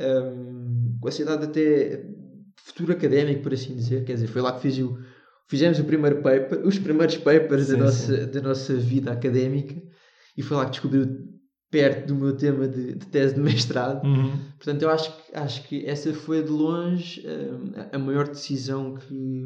um, 0.00 0.96
com 1.00 1.08
a 1.08 1.12
cidade 1.12 1.44
até 1.44 2.02
futuro 2.56 2.92
académico, 2.92 3.42
por 3.42 3.52
assim 3.52 3.76
dizer. 3.76 4.04
Quer 4.04 4.14
dizer, 4.14 4.26
foi 4.26 4.40
lá 4.40 4.52
que 4.52 4.62
fiz 4.62 4.78
o, 4.78 4.98
fizemos 5.46 5.78
o 5.78 5.84
primeiro 5.84 6.22
paper, 6.22 6.66
os 6.66 6.78
primeiros 6.78 7.16
papers 7.18 7.68
da, 7.68 7.76
nossa, 7.76 8.26
da 8.26 8.40
nossa 8.40 8.74
vida 8.74 9.12
académica 9.12 9.80
e 10.36 10.42
foi 10.42 10.56
lá 10.56 10.64
que 10.64 10.72
descobriu 10.72 11.06
perto 11.74 12.06
do 12.06 12.14
meu 12.14 12.36
tema 12.36 12.68
de, 12.68 12.94
de 12.94 13.06
tese 13.06 13.34
de 13.34 13.40
mestrado. 13.40 14.04
Uhum. 14.06 14.30
Portanto, 14.56 14.82
eu 14.82 14.90
acho, 14.90 15.10
que- 15.10 15.36
acho 15.36 15.62
que 15.68 15.84
essa 15.86 16.12
foi 16.14 16.40
de 16.40 16.50
longe 16.50 17.20
hum, 17.26 17.72
a- 17.76 17.96
a 17.96 17.98
maior 17.98 18.28
decisão 18.28 18.94
que 18.94 19.44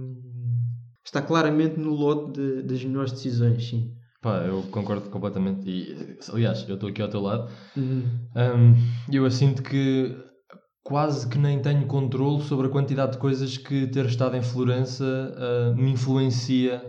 está 1.03 1.23
claramente 1.23 1.81
no 1.81 1.91
lote 1.95 2.33
de- 2.39 2.63
das 2.65 2.85
melhores 2.85 3.13
decisões, 3.13 3.67
sim. 3.67 3.93
Pá, 4.21 4.43
eu 4.47 4.63
concordo 4.71 5.09
completamente. 5.09 5.67
E, 5.71 6.19
aliás, 6.31 6.67
eu 6.69 6.75
estou 6.75 6.91
aqui 6.91 7.01
ao 7.01 7.09
teu 7.09 7.21
lado. 7.23 7.49
Uhum. 7.75 8.03
Hum, 8.37 8.75
eu 9.11 9.31
sinto 9.31 9.63
que 9.63 10.15
quase 10.85 11.29
que 11.29 11.39
nem 11.39 11.61
tenho 11.61 11.87
controle 11.87 12.43
sobre 12.43 12.67
a 12.67 12.71
quantidade 12.71 13.13
de 13.13 13.19
coisas 13.19 13.57
que 13.57 13.87
ter 13.87 14.05
estado 14.07 14.37
em 14.37 14.43
Florença 14.43 15.05
ah, 15.37 15.75
me 15.77 15.93
influencia 15.93 16.83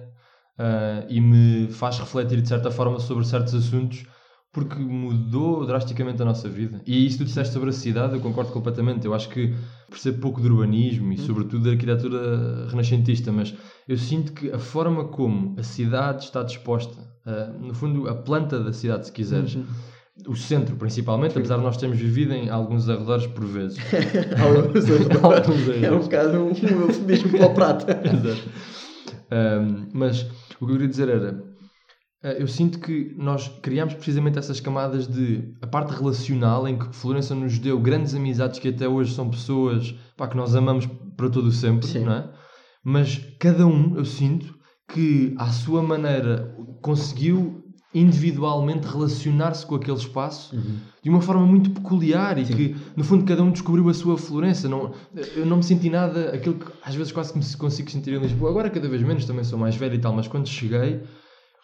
ah, 0.57 1.05
e 1.07 1.21
me 1.21 1.67
faz 1.71 1.97
refletir 1.99 2.41
de 2.41 2.47
certa 2.49 2.69
forma 2.71 2.99
sobre 2.99 3.25
certos 3.25 3.53
assuntos 3.53 4.03
porque 4.51 4.75
mudou 4.79 5.65
drasticamente 5.65 6.21
a 6.21 6.25
nossa 6.25 6.49
vida. 6.49 6.81
E 6.85 7.05
isso 7.05 7.17
que 7.19 7.23
tu 7.23 7.27
disseste 7.27 7.53
sobre 7.53 7.69
a 7.69 7.73
cidade, 7.73 8.13
eu 8.15 8.19
concordo 8.19 8.51
completamente. 8.51 9.05
Eu 9.05 9.13
acho 9.13 9.29
que 9.29 9.53
percebo 9.89 10.19
pouco 10.19 10.41
de 10.41 10.47
urbanismo 10.47 11.11
e 11.13 11.17
sobretudo 11.19 11.63
da 11.65 11.71
arquitetura 11.71 12.67
renascentista, 12.67 13.31
mas 13.31 13.53
eu 13.87 13.97
sinto 13.97 14.33
que 14.33 14.51
a 14.51 14.57
forma 14.59 15.05
como 15.05 15.55
a 15.59 15.63
cidade 15.63 16.23
está 16.23 16.41
disposta, 16.43 16.97
no 17.61 17.73
fundo 17.75 18.09
a 18.09 18.15
planta 18.15 18.59
da 18.59 18.73
cidade, 18.73 19.05
se 19.05 19.11
quiseres, 19.11 19.53
Uhum. 19.55 19.65
o 20.27 20.35
centro 20.35 20.75
principalmente, 20.75 21.37
apesar 21.37 21.57
de 21.57 21.63
nós 21.63 21.77
termos 21.77 21.97
vivido 21.99 22.33
em 22.33 22.49
alguns 22.49 22.89
arredores 22.89 23.27
por 23.27 23.45
vezes. 23.45 23.77
Alguns 24.43 24.85
Alguns 25.23 25.67
é 25.67 25.71
um 25.71 25.71
arredores. 25.77 26.05
bocado 26.05 26.37
um, 26.39 26.47
um 26.47 26.81
eufemismo 26.87 27.29
para 27.37 27.45
o 27.45 27.53
prata. 27.53 28.01
Exato. 28.03 28.49
Ahm, 29.31 29.87
mas 29.93 30.23
o 30.23 30.25
que 30.57 30.63
eu 30.65 30.67
queria 30.69 30.87
dizer 30.87 31.07
era, 31.09 31.43
eu 32.21 32.47
sinto 32.47 32.79
que 32.79 33.13
nós 33.17 33.47
criámos 33.61 33.93
precisamente 33.93 34.37
essas 34.37 34.59
camadas 34.59 35.07
de 35.07 35.53
a 35.61 35.67
parte 35.67 35.93
relacional 35.93 36.67
em 36.67 36.77
que 36.77 36.93
Florença 36.93 37.33
nos 37.33 37.57
deu 37.57 37.79
grandes 37.79 38.13
amizades 38.13 38.59
que 38.59 38.67
até 38.67 38.87
hoje 38.87 39.13
são 39.13 39.29
pessoas 39.29 39.95
pá, 40.17 40.27
que 40.27 40.35
nós 40.35 40.53
amamos 40.53 40.85
para 41.15 41.29
todo 41.29 41.47
o 41.47 41.51
sempre, 41.51 41.87
Sim. 41.87 42.05
não 42.05 42.13
é? 42.13 42.29
Mas 42.83 43.17
cada 43.39 43.65
um, 43.65 43.95
eu 43.95 44.03
sinto 44.03 44.53
que 44.87 45.33
à 45.37 45.47
sua 45.47 45.81
maneira 45.81 46.55
conseguiu 46.81 47.63
individualmente 47.93 48.87
relacionar-se 48.87 49.65
com 49.65 49.75
aquele 49.75 49.97
espaço 49.97 50.55
de 51.01 51.09
uma 51.09 51.21
forma 51.21 51.43
muito 51.45 51.71
peculiar 51.71 52.37
e 52.37 52.45
que 52.45 52.75
no 52.95 53.03
fundo 53.03 53.25
cada 53.25 53.41
um 53.41 53.51
descobriu 53.51 53.89
a 53.89 53.93
sua 53.93 54.15
Florença 54.17 54.69
não, 54.69 54.93
eu 55.35 55.45
não 55.45 55.57
me 55.57 55.63
senti 55.63 55.89
nada 55.89 56.29
aquilo 56.29 56.55
que 56.55 56.67
às 56.83 56.93
vezes 56.93 57.11
quase 57.11 57.33
que 57.33 57.39
me 57.39 57.55
consigo 57.55 57.89
sentir 57.89 58.13
em 58.13 58.19
Lisboa 58.19 58.51
agora 58.51 58.69
cada 58.69 58.87
vez 58.87 59.01
menos, 59.01 59.25
também 59.25 59.43
sou 59.43 59.57
mais 59.57 59.75
velho 59.75 59.95
e 59.95 59.99
tal 59.99 60.13
mas 60.13 60.27
quando 60.27 60.47
cheguei 60.47 61.01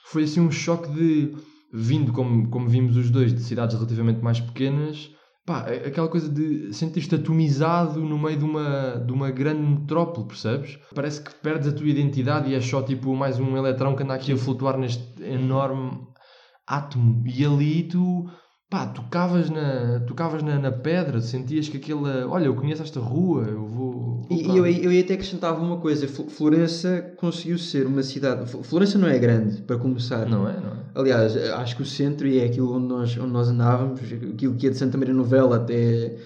foi 0.06 0.24
assim 0.24 0.40
um 0.40 0.52
choque 0.52 0.90
de 0.92 1.36
vindo 1.74 2.14
como, 2.14 2.50
como 2.50 2.70
vimos 2.70 2.96
os 2.96 3.10
dois 3.10 3.34
de 3.34 3.42
cidades 3.42 3.76
relativamente 3.76 4.22
mais 4.22 4.40
pequenas 4.40 5.10
pá, 5.46 5.60
aquela 5.86 6.08
coisa 6.08 6.28
de 6.28 6.74
sentir-te 6.74 7.16
atomizado 7.16 8.02
no 8.02 8.18
meio 8.18 8.38
de 8.38 8.44
uma, 8.44 9.04
de 9.06 9.14
uma 9.14 9.30
grande 9.30 9.62
metrópole, 9.62 10.28
percebes? 10.28 10.80
Parece 10.94 11.22
que 11.22 11.34
perdes 11.36 11.68
a 11.68 11.72
tua 11.72 11.88
identidade 11.88 12.50
e 12.50 12.56
é 12.56 12.62
só 12.62 12.82
tipo 12.82 13.16
mais 13.16 13.40
um 13.40 13.56
eletrão 13.56 13.96
que 13.96 14.04
anda 14.04 14.16
aqui 14.16 14.34
a 14.34 14.38
flutuar 14.38 14.78
neste 14.78 15.04
enorme 15.24 15.92
átomo 16.66 17.24
e 17.28 17.46
ali 17.46 17.84
tu 17.84 18.26
pá, 18.70 18.88
tocavas 18.88 19.50
na, 19.50 20.00
tocavas 20.02 20.42
na, 20.44 20.60
na 20.60 20.72
pedra, 20.72 21.22
sentias 21.22 21.70
que 21.70 21.78
aquela 21.78 22.28
olha, 22.28 22.46
eu 22.46 22.56
conheço 22.56 22.82
esta 22.82 23.00
rua, 23.00 23.44
eu 23.44 23.66
vou. 23.66 24.28
E, 24.30 24.58
eu, 24.58 24.64
ali." 24.64 24.84
eu 24.84 24.92
ia 24.92 25.02
até 25.02 25.14
acrescentava 25.14 25.62
uma 25.62 25.78
coisa: 25.78 26.08
Fl- 26.08 26.30
Florença 26.30 27.14
conseguiu 27.18 27.58
ser 27.58 27.86
uma 27.86 28.04
cidade. 28.04 28.50
Fl- 28.50 28.64
Florença 28.64 28.98
não 28.98 29.08
é 29.08 29.18
grande, 29.20 29.62
para 29.62 29.78
começar. 29.78 30.28
Não 30.28 30.48
é? 30.48 30.60
Não 30.60 30.72
é? 30.72 30.86
Aliás, 30.96 31.36
acho 31.36 31.76
que 31.76 31.82
o 31.82 31.86
centro 31.86 32.28
e 32.28 32.40
é 32.40 32.46
aquilo 32.46 32.74
onde 32.76 32.88
nós, 32.88 33.18
onde 33.18 33.32
nós 33.32 33.50
andávamos, 33.50 34.02
aquilo 34.02 34.56
que 34.56 34.68
é 34.68 34.70
de 34.70 34.78
Santa 34.78 34.98
Maria 34.98 35.14
Novela 35.14 35.58
até. 35.58 36.18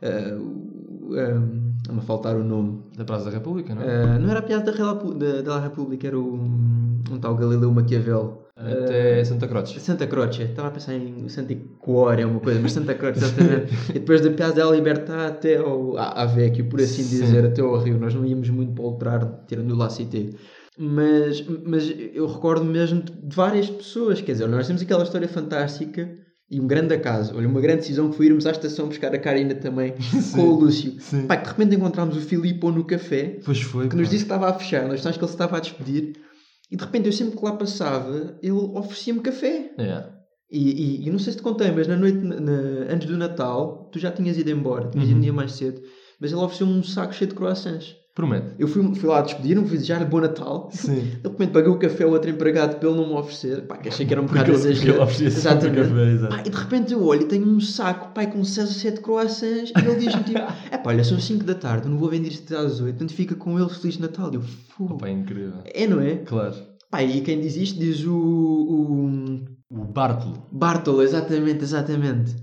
Uh, 0.00 0.78
um, 1.10 1.68
a 1.98 2.00
faltar 2.02 2.36
o 2.36 2.44
nome. 2.44 2.82
Da 2.96 3.04
Praça 3.04 3.24
da 3.24 3.30
República, 3.30 3.74
não 3.74 3.82
é? 3.82 4.16
Uh, 4.16 4.20
não 4.20 4.30
era 4.30 4.40
a 4.40 4.42
piada 4.42 4.70
da, 4.70 4.92
da, 4.92 5.42
da 5.42 5.60
República, 5.60 6.06
era 6.06 6.18
o, 6.18 6.34
um 6.34 7.18
tal 7.20 7.34
Galileu 7.34 7.72
Maquiavel. 7.72 8.47
Até 8.58 9.24
Santa 9.24 9.46
Croce. 9.46 9.78
Santa 9.78 10.06
Croce, 10.06 10.42
estava 10.42 10.68
a 10.68 10.70
pensar 10.72 10.94
em 10.94 11.28
Santa 11.28 11.54
Cor, 11.78 12.18
é 12.18 12.26
uma 12.26 12.40
coisa, 12.40 12.58
mas 12.60 12.72
Santa 12.72 12.94
Croce, 12.94 13.18
exatamente. 13.18 13.72
e 13.90 13.92
depois 13.94 14.20
da 14.20 14.30
Piazza 14.30 14.54
della 14.54 14.74
Libertà 14.74 15.28
até 15.28 15.56
ao 15.58 15.96
a, 15.96 16.22
a 16.22 16.26
Vecchio, 16.26 16.68
por 16.68 16.80
assim 16.80 17.02
Sim. 17.02 17.20
dizer, 17.20 17.44
até 17.44 17.62
ao 17.62 17.78
Rio. 17.78 17.98
Nós 17.98 18.14
não 18.14 18.26
íamos 18.26 18.50
muito 18.50 18.72
para 18.72 18.84
o 18.84 18.88
Ultrar, 18.88 19.44
tirando 19.46 19.70
o 19.72 19.76
La 19.76 19.88
Cité. 19.88 20.30
Mas, 20.76 21.44
mas 21.64 21.92
eu 22.14 22.26
recordo 22.26 22.64
mesmo 22.64 23.02
de 23.02 23.34
várias 23.34 23.68
pessoas, 23.68 24.20
quer 24.20 24.32
dizer, 24.32 24.46
nós 24.46 24.66
temos 24.66 24.80
aquela 24.82 25.02
história 25.02 25.28
fantástica 25.28 26.08
e 26.50 26.60
um 26.60 26.66
grande 26.66 26.94
acaso, 26.94 27.36
olha, 27.36 27.48
uma 27.48 27.60
grande 27.60 27.80
decisão 27.80 28.10
que 28.10 28.16
foi 28.16 28.26
irmos 28.26 28.46
à 28.46 28.52
estação 28.52 28.86
buscar 28.86 29.12
a 29.14 29.18
Karina 29.18 29.54
também 29.54 29.94
com 30.34 30.40
o 30.40 30.60
Lúcio. 30.60 30.94
Sim. 31.00 31.26
Pá, 31.26 31.36
que 31.36 31.44
de 31.44 31.50
repente 31.50 31.76
encontramos 31.76 32.16
o 32.16 32.20
Filippo 32.20 32.70
no 32.70 32.84
café 32.84 33.38
Pois 33.44 33.60
foi. 33.60 33.88
que 33.88 33.96
nos 33.96 34.06
pá. 34.06 34.10
disse 34.12 34.24
que 34.24 34.32
estava 34.32 34.48
a 34.48 34.54
fechar, 34.54 34.86
nós 34.86 35.00
achámos 35.00 35.18
que 35.18 35.24
ele 35.24 35.28
se 35.28 35.34
estava 35.34 35.56
a 35.56 35.60
despedir 35.60 36.12
e 36.70 36.76
de 36.76 36.84
repente 36.84 37.06
eu 37.06 37.12
sempre 37.12 37.36
que 37.36 37.44
lá 37.44 37.52
passava 37.52 38.38
ele 38.42 38.52
oferecia-me 38.52 39.20
café. 39.20 39.72
É. 39.78 40.04
E, 40.50 41.02
e, 41.02 41.06
e 41.06 41.10
não 41.10 41.18
sei 41.18 41.32
se 41.32 41.38
te 41.38 41.42
contei, 41.42 41.70
mas 41.70 41.86
na 41.86 41.96
noite, 41.96 42.18
na- 42.24 42.40
na- 42.40 42.92
antes 42.92 43.06
do 43.06 43.18
Natal, 43.18 43.88
tu 43.92 43.98
já 43.98 44.10
tinhas 44.10 44.36
ido 44.38 44.50
embora, 44.50 44.88
tinhas 44.88 45.06
ido 45.08 45.14
Uhum. 45.14 45.18
um 45.18 45.22
dia 45.22 45.32
mais 45.32 45.52
cedo, 45.52 45.80
mas 46.20 46.32
ele 46.32 46.40
ofereceu-me 46.40 46.72
um 46.72 46.82
saco 46.82 47.12
cheio 47.14 47.28
de 47.28 47.34
croissants. 47.36 47.94
Promete. 48.18 48.46
Eu 48.58 48.66
fui, 48.66 48.82
fui 48.96 49.08
lá 49.08 49.20
despedir-me, 49.20 49.64
fui 49.68 49.76
desejar-lhe 49.76 50.04
bom 50.04 50.20
Natal. 50.20 50.68
Sim. 50.72 51.02
De 51.22 51.28
repente 51.28 51.52
paguei 51.52 51.70
o 51.70 51.78
café 51.78 52.02
ao 52.02 52.10
outro 52.10 52.28
empregado 52.28 52.80
para 52.80 52.88
ele 52.88 52.98
não 52.98 53.06
me 53.06 53.14
oferecer. 53.14 53.62
Pá, 53.62 53.76
que 53.76 53.88
achei 53.88 54.04
que 54.04 54.12
era 54.12 54.20
um 54.20 54.26
bocado 54.26 54.50
exagero. 54.50 55.00
oferecia 55.00 55.30
sempre 55.30 55.70
café, 55.70 56.10
exato. 56.10 56.34
Pá, 56.34 56.42
e 56.44 56.50
de 56.50 56.56
repente 56.56 56.92
eu 56.92 57.04
olho 57.04 57.22
e 57.22 57.26
tenho 57.26 57.46
um 57.46 57.60
saco, 57.60 58.12
pai, 58.12 58.26
com 58.26 58.42
6 58.42 58.66
ou 58.66 58.74
7 58.74 59.00
croissants 59.02 59.70
e 59.70 59.88
ele 59.88 59.94
diz-me 60.00 60.24
tipo: 60.24 60.40
É 60.68 60.78
pá, 60.78 60.90
olha, 60.90 61.04
são 61.04 61.20
5 61.20 61.44
da 61.44 61.54
tarde, 61.54 61.88
não 61.88 61.96
vou 61.96 62.08
vender 62.08 62.30
isto 62.30 62.52
até 62.52 62.66
às 62.66 62.80
8, 62.80 62.96
portanto 62.96 63.14
fica 63.14 63.36
com 63.36 63.56
ele 63.56 63.68
Feliz 63.68 63.98
Natal. 63.98 64.32
E 64.32 64.34
eu. 64.34 64.42
Opa, 64.80 65.06
é 65.06 65.12
incrível. 65.12 65.52
É, 65.72 65.86
não 65.86 66.00
é? 66.00 66.16
Claro. 66.16 66.56
Pá, 66.90 67.04
e 67.04 67.20
quem 67.20 67.40
diz 67.40 67.54
isto 67.54 67.78
diz 67.78 68.04
o, 68.04 68.16
o 68.16 69.44
O 69.70 69.84
Bartolo. 69.84 70.44
Bartolo, 70.50 71.02
exatamente, 71.02 71.62
exatamente. 71.62 72.34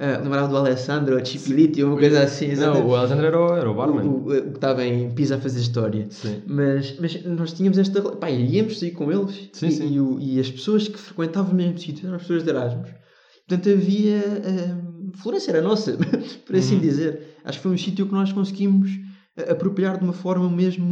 Ah, 0.00 0.20
lembrava 0.22 0.46
do 0.46 0.56
Alessandro, 0.56 1.16
ou 1.16 1.88
uma 1.88 1.96
coisa 1.98 2.22
assim. 2.22 2.54
Não, 2.54 2.86
o 2.86 2.94
Alexandre 2.94 3.26
era 3.26 3.40
o, 3.40 3.56
era 3.56 3.68
o 3.68 3.74
barman. 3.74 4.04
O, 4.06 4.28
o- 4.28 4.42
que 4.42 4.48
estava 4.50 4.84
em 4.86 5.10
Pisa 5.10 5.34
a 5.36 5.40
fazer 5.40 5.58
história. 5.60 6.06
Sim. 6.10 6.40
Mas, 6.46 6.96
mas 7.00 7.24
nós 7.24 7.52
tínhamos 7.52 7.78
esta. 7.78 8.00
Pá, 8.02 8.30
íamos 8.30 8.78
sair 8.78 8.92
com 8.92 9.10
eles. 9.10 9.48
Sim, 9.52 9.66
e, 9.66 9.72
sim. 9.72 9.92
E, 9.94 10.00
o- 10.00 10.20
e 10.20 10.38
as 10.38 10.48
pessoas 10.50 10.86
que 10.86 10.96
frequentavam 10.98 11.52
o 11.52 11.56
mesmo 11.56 11.76
sítio 11.78 12.06
eram 12.06 12.14
as 12.16 12.22
pessoas 12.22 12.44
de 12.44 12.50
Erasmus. 12.50 12.90
Portanto, 13.48 13.68
havia. 13.70 14.18
ah, 14.44 14.88
Florença 15.16 15.50
era 15.50 15.60
nossa, 15.62 15.96
por 16.46 16.54
assim 16.54 16.74
Uhum. 16.76 16.80
dizer. 16.80 17.36
Acho 17.44 17.58
que 17.58 17.62
foi 17.64 17.72
um 17.72 17.78
sítio 17.78 18.06
que 18.06 18.12
nós 18.12 18.30
conseguimos 18.32 18.90
ah, 19.36 19.50
apropriar 19.50 19.98
de 19.98 20.04
uma 20.04 20.12
forma 20.12 20.48
mesmo 20.48 20.84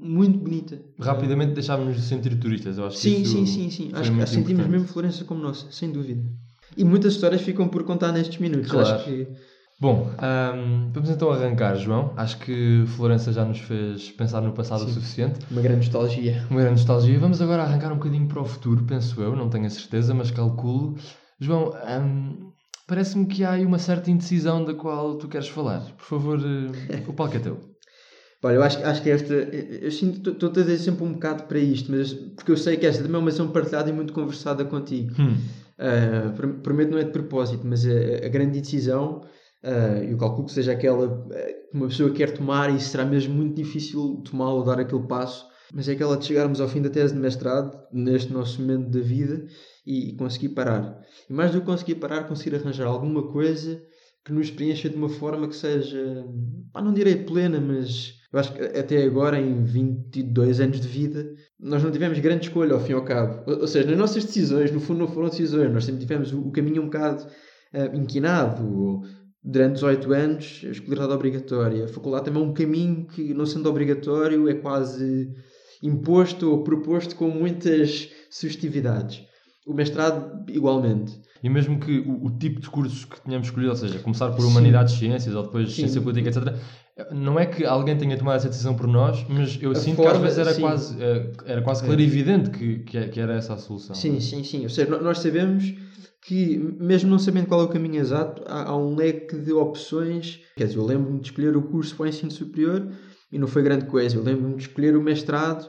muito 0.00 0.38
bonita. 0.38 0.80
Rapidamente 1.00 1.54
deixávamos 1.54 1.96
de 1.96 2.02
sentir 2.02 2.38
turistas. 2.38 2.78
Eu 2.78 2.86
acho 2.86 2.98
que 2.98 3.02
Sim, 3.02 3.22
isso 3.22 3.32
sim, 3.32 3.46
sim, 3.46 3.70
sim. 3.70 3.90
Acho 3.94 4.12
que 4.12 4.26
sentimos 4.26 4.50
importante. 4.52 4.70
mesmo 4.70 4.86
Florença 4.86 5.24
como 5.24 5.42
nossa, 5.42 5.66
sem 5.72 5.90
dúvida. 5.90 6.22
E 6.76 6.84
muitas 6.84 7.14
histórias 7.14 7.42
ficam 7.42 7.68
por 7.68 7.84
contar 7.84 8.12
nestes 8.12 8.38
minutos. 8.38 8.70
Claro. 8.70 8.96
Acho 8.96 9.04
que. 9.04 9.28
Bom, 9.80 10.10
ahm, 10.18 10.90
vamos 10.92 11.10
então 11.10 11.30
arrancar, 11.30 11.74
João. 11.76 12.12
Acho 12.16 12.38
que 12.38 12.84
Florença 12.96 13.32
já 13.32 13.44
nos 13.44 13.58
fez 13.58 14.10
pensar 14.12 14.40
no 14.40 14.52
passado 14.52 14.84
o 14.84 14.86
Sim. 14.86 14.94
suficiente. 14.94 15.40
Uma 15.50 15.60
grande 15.60 15.78
nostalgia. 15.78 16.46
Uma 16.48 16.60
grande 16.60 16.76
nostalgia. 16.76 17.18
Vamos 17.18 17.42
agora 17.42 17.62
arrancar 17.62 17.92
um 17.92 17.96
bocadinho 17.96 18.26
para 18.26 18.40
o 18.40 18.44
futuro, 18.44 18.84
penso 18.84 19.20
eu, 19.20 19.34
não 19.34 19.48
tenho 19.48 19.66
a 19.66 19.70
certeza, 19.70 20.14
mas 20.14 20.30
calculo. 20.30 20.96
João, 21.40 21.74
ahm, 21.84 22.52
parece-me 22.86 23.26
que 23.26 23.44
há 23.44 23.52
aí 23.52 23.66
uma 23.66 23.78
certa 23.78 24.10
indecisão 24.10 24.64
da 24.64 24.74
qual 24.74 25.16
tu 25.16 25.28
queres 25.28 25.48
falar. 25.48 25.80
Por 25.96 26.04
favor, 26.04 26.40
eh, 26.40 27.02
o 27.06 27.12
palco 27.12 27.36
é 27.36 27.40
teu. 27.40 27.58
Pá, 28.40 28.52
eu 28.52 28.62
acho, 28.62 28.84
acho 28.84 29.02
que 29.02 29.08
esta. 29.08 29.32
Eu 29.32 29.90
sinto 29.90 30.30
estou 30.30 30.50
a 30.50 30.52
dizer 30.52 30.78
sempre 30.78 31.02
um 31.02 31.14
bocado 31.14 31.44
para 31.44 31.58
isto, 31.58 31.90
mas 31.90 32.12
porque 32.12 32.52
eu 32.52 32.56
sei 32.58 32.76
que 32.76 32.84
esta 32.84 33.02
também 33.02 33.16
é 33.16 33.18
uma 33.18 33.30
ação 33.30 33.48
partilhada 33.48 33.88
e 33.88 33.92
muito 33.92 34.12
conversada 34.12 34.64
contigo. 34.66 35.14
Hum, 35.18 35.38
Ah, 35.78 36.32
prom- 36.36 36.60
prometo 36.60 36.90
não 36.90 36.98
é 36.98 37.04
de 37.04 37.10
propósito, 37.12 37.66
mas 37.66 37.84
a, 37.86 38.26
a 38.26 38.28
grande 38.28 38.60
decisão, 38.60 39.22
ah, 39.62 39.98
eu 40.04 40.16
calculo 40.18 40.46
que 40.46 40.52
seja 40.52 40.72
aquela 40.72 41.26
ah, 41.32 41.52
que 41.70 41.76
uma 41.76 41.88
pessoa 41.88 42.12
quer 42.12 42.32
tomar 42.32 42.74
e 42.74 42.80
será 42.80 43.04
mesmo 43.04 43.34
muito 43.34 43.56
difícil 43.56 44.22
tomá-la 44.24 44.54
ou 44.54 44.64
dar 44.64 44.78
aquele 44.80 45.06
passo, 45.06 45.46
mas 45.72 45.88
é 45.88 45.92
aquela 45.92 46.16
de 46.16 46.24
chegarmos 46.26 46.60
ao 46.60 46.68
fim 46.68 46.80
da 46.82 46.90
tese 46.90 47.14
de 47.14 47.20
mestrado, 47.20 47.76
neste 47.92 48.32
nosso 48.32 48.60
momento 48.60 48.90
da 48.90 49.00
vida, 49.00 49.46
e 49.86 50.12
conseguir 50.16 50.50
parar. 50.50 51.00
E 51.28 51.32
mais 51.32 51.52
do 51.52 51.60
que 51.60 51.66
conseguir 51.66 51.96
parar, 51.96 52.24
conseguir 52.28 52.54
arranjar 52.56 52.86
alguma 52.86 53.32
coisa 53.32 53.82
que 54.24 54.32
nos 54.32 54.50
preencha 54.50 54.88
de 54.88 54.96
uma 54.96 55.08
forma 55.08 55.48
que 55.48 55.56
seja, 55.56 56.24
pá, 56.72 56.80
não 56.80 56.94
direi 56.94 57.16
plena, 57.24 57.60
mas 57.60 58.14
eu 58.34 58.40
acho 58.40 58.52
que 58.52 58.60
até 58.60 59.00
agora, 59.04 59.40
em 59.40 59.62
22 59.62 60.58
anos 60.58 60.80
de 60.80 60.88
vida, 60.88 61.24
nós 61.56 61.84
não 61.84 61.92
tivemos 61.92 62.18
grande 62.18 62.48
escolha 62.48 62.74
ao 62.74 62.80
fim 62.80 62.90
e 62.90 62.94
ao 62.96 63.04
cabo. 63.04 63.44
Ou, 63.46 63.60
ou 63.60 63.68
seja, 63.68 63.88
nas 63.88 63.96
nossas 63.96 64.24
decisões, 64.24 64.72
no 64.72 64.80
fundo, 64.80 64.98
não 64.98 65.06
foram 65.06 65.28
decisões, 65.28 65.72
nós 65.72 65.84
sempre 65.84 66.00
tivemos 66.00 66.32
o, 66.32 66.40
o 66.40 66.50
caminho 66.50 66.82
um 66.82 66.86
bocado 66.86 67.24
ah, 67.72 67.94
inquinado. 67.94 69.02
Durante 69.40 69.74
18 69.74 70.12
anos, 70.12 70.62
a 70.64 70.70
escolaridade 70.70 71.12
obrigatória. 71.12 71.84
A 71.84 71.88
faculdade 71.88 72.24
também 72.24 72.42
é 72.42 72.46
um 72.46 72.52
caminho 72.52 73.06
que, 73.06 73.32
não 73.32 73.46
sendo 73.46 73.68
obrigatório, 73.68 74.48
é 74.48 74.54
quase 74.54 75.30
imposto 75.80 76.50
ou 76.50 76.64
proposto 76.64 77.14
com 77.14 77.28
muitas 77.28 78.10
sugestividades. 78.30 79.22
O 79.64 79.74
mestrado, 79.74 80.44
igualmente. 80.50 81.20
E 81.40 81.48
mesmo 81.48 81.78
que 81.78 82.00
o, 82.00 82.24
o 82.26 82.30
tipo 82.36 82.60
de 82.60 82.68
cursos 82.68 83.04
que 83.04 83.22
tínhamos 83.22 83.46
escolhido, 83.46 83.70
ou 83.70 83.76
seja, 83.76 83.98
começar 84.00 84.30
por 84.32 84.40
Sim. 84.40 84.48
Humanidades 84.48 84.94
Ciências 84.94 85.34
ou 85.36 85.44
depois 85.44 85.68
Sim. 85.68 85.82
Ciência 85.82 86.00
Política, 86.00 86.30
etc., 86.30 86.58
não 87.10 87.38
é 87.38 87.46
que 87.46 87.64
alguém 87.64 87.96
tenha 87.96 88.16
tomado 88.16 88.36
essa 88.36 88.48
decisão 88.48 88.76
por 88.76 88.86
nós, 88.86 89.24
mas 89.28 89.58
eu 89.60 89.72
A 89.72 89.74
sinto 89.74 89.96
que 89.96 90.02
às 90.02 90.12
forma, 90.12 90.22
vezes 90.22 90.38
era 90.38 90.54
sim. 90.54 90.60
quase, 90.60 91.02
eh, 91.02 91.32
era 91.44 91.62
quase 91.62 91.82
É. 91.82 91.86
claro 91.86 92.00
e 92.00 92.04
evidente 92.04 92.50
que, 92.50 92.78
que, 93.08 93.18
era 93.20 93.34
essa 93.34 93.54
a 93.54 93.58
solução. 93.58 93.94
Sim, 93.96 94.20
sim, 94.20 94.44
sim. 94.44 94.62
Ou 94.62 94.68
seja, 94.68 94.96
nós 95.00 95.18
sabemos 95.18 95.74
que, 96.22 96.56
mesmo 96.78 97.10
não 97.10 97.18
sabendo 97.18 97.46
qual 97.48 97.60
é 97.60 97.64
o 97.64 97.68
caminho 97.68 97.96
exato, 98.00 98.42
há, 98.46 98.68
há 98.70 98.76
um 98.76 98.94
leque 98.94 99.36
de 99.36 99.52
opções. 99.52 100.40
Quer 100.56 100.66
dizer, 100.68 100.78
eu 100.78 100.86
lembro-me 100.86 101.18
de 101.20 101.26
escolher 101.26 101.56
o 101.56 101.62
curso 101.62 101.96
para 101.96 102.04
o 102.04 102.08
ensino 102.08 102.30
superior 102.30 102.88
e 103.30 103.38
não 103.38 103.48
foi 103.48 103.62
grande 103.62 103.86
coisa. 103.86 104.16
Eu 104.16 104.22
lembro-me 104.22 104.54
de 104.56 104.62
escolher 104.62 104.96
o 104.96 105.02
mestrado 105.02 105.68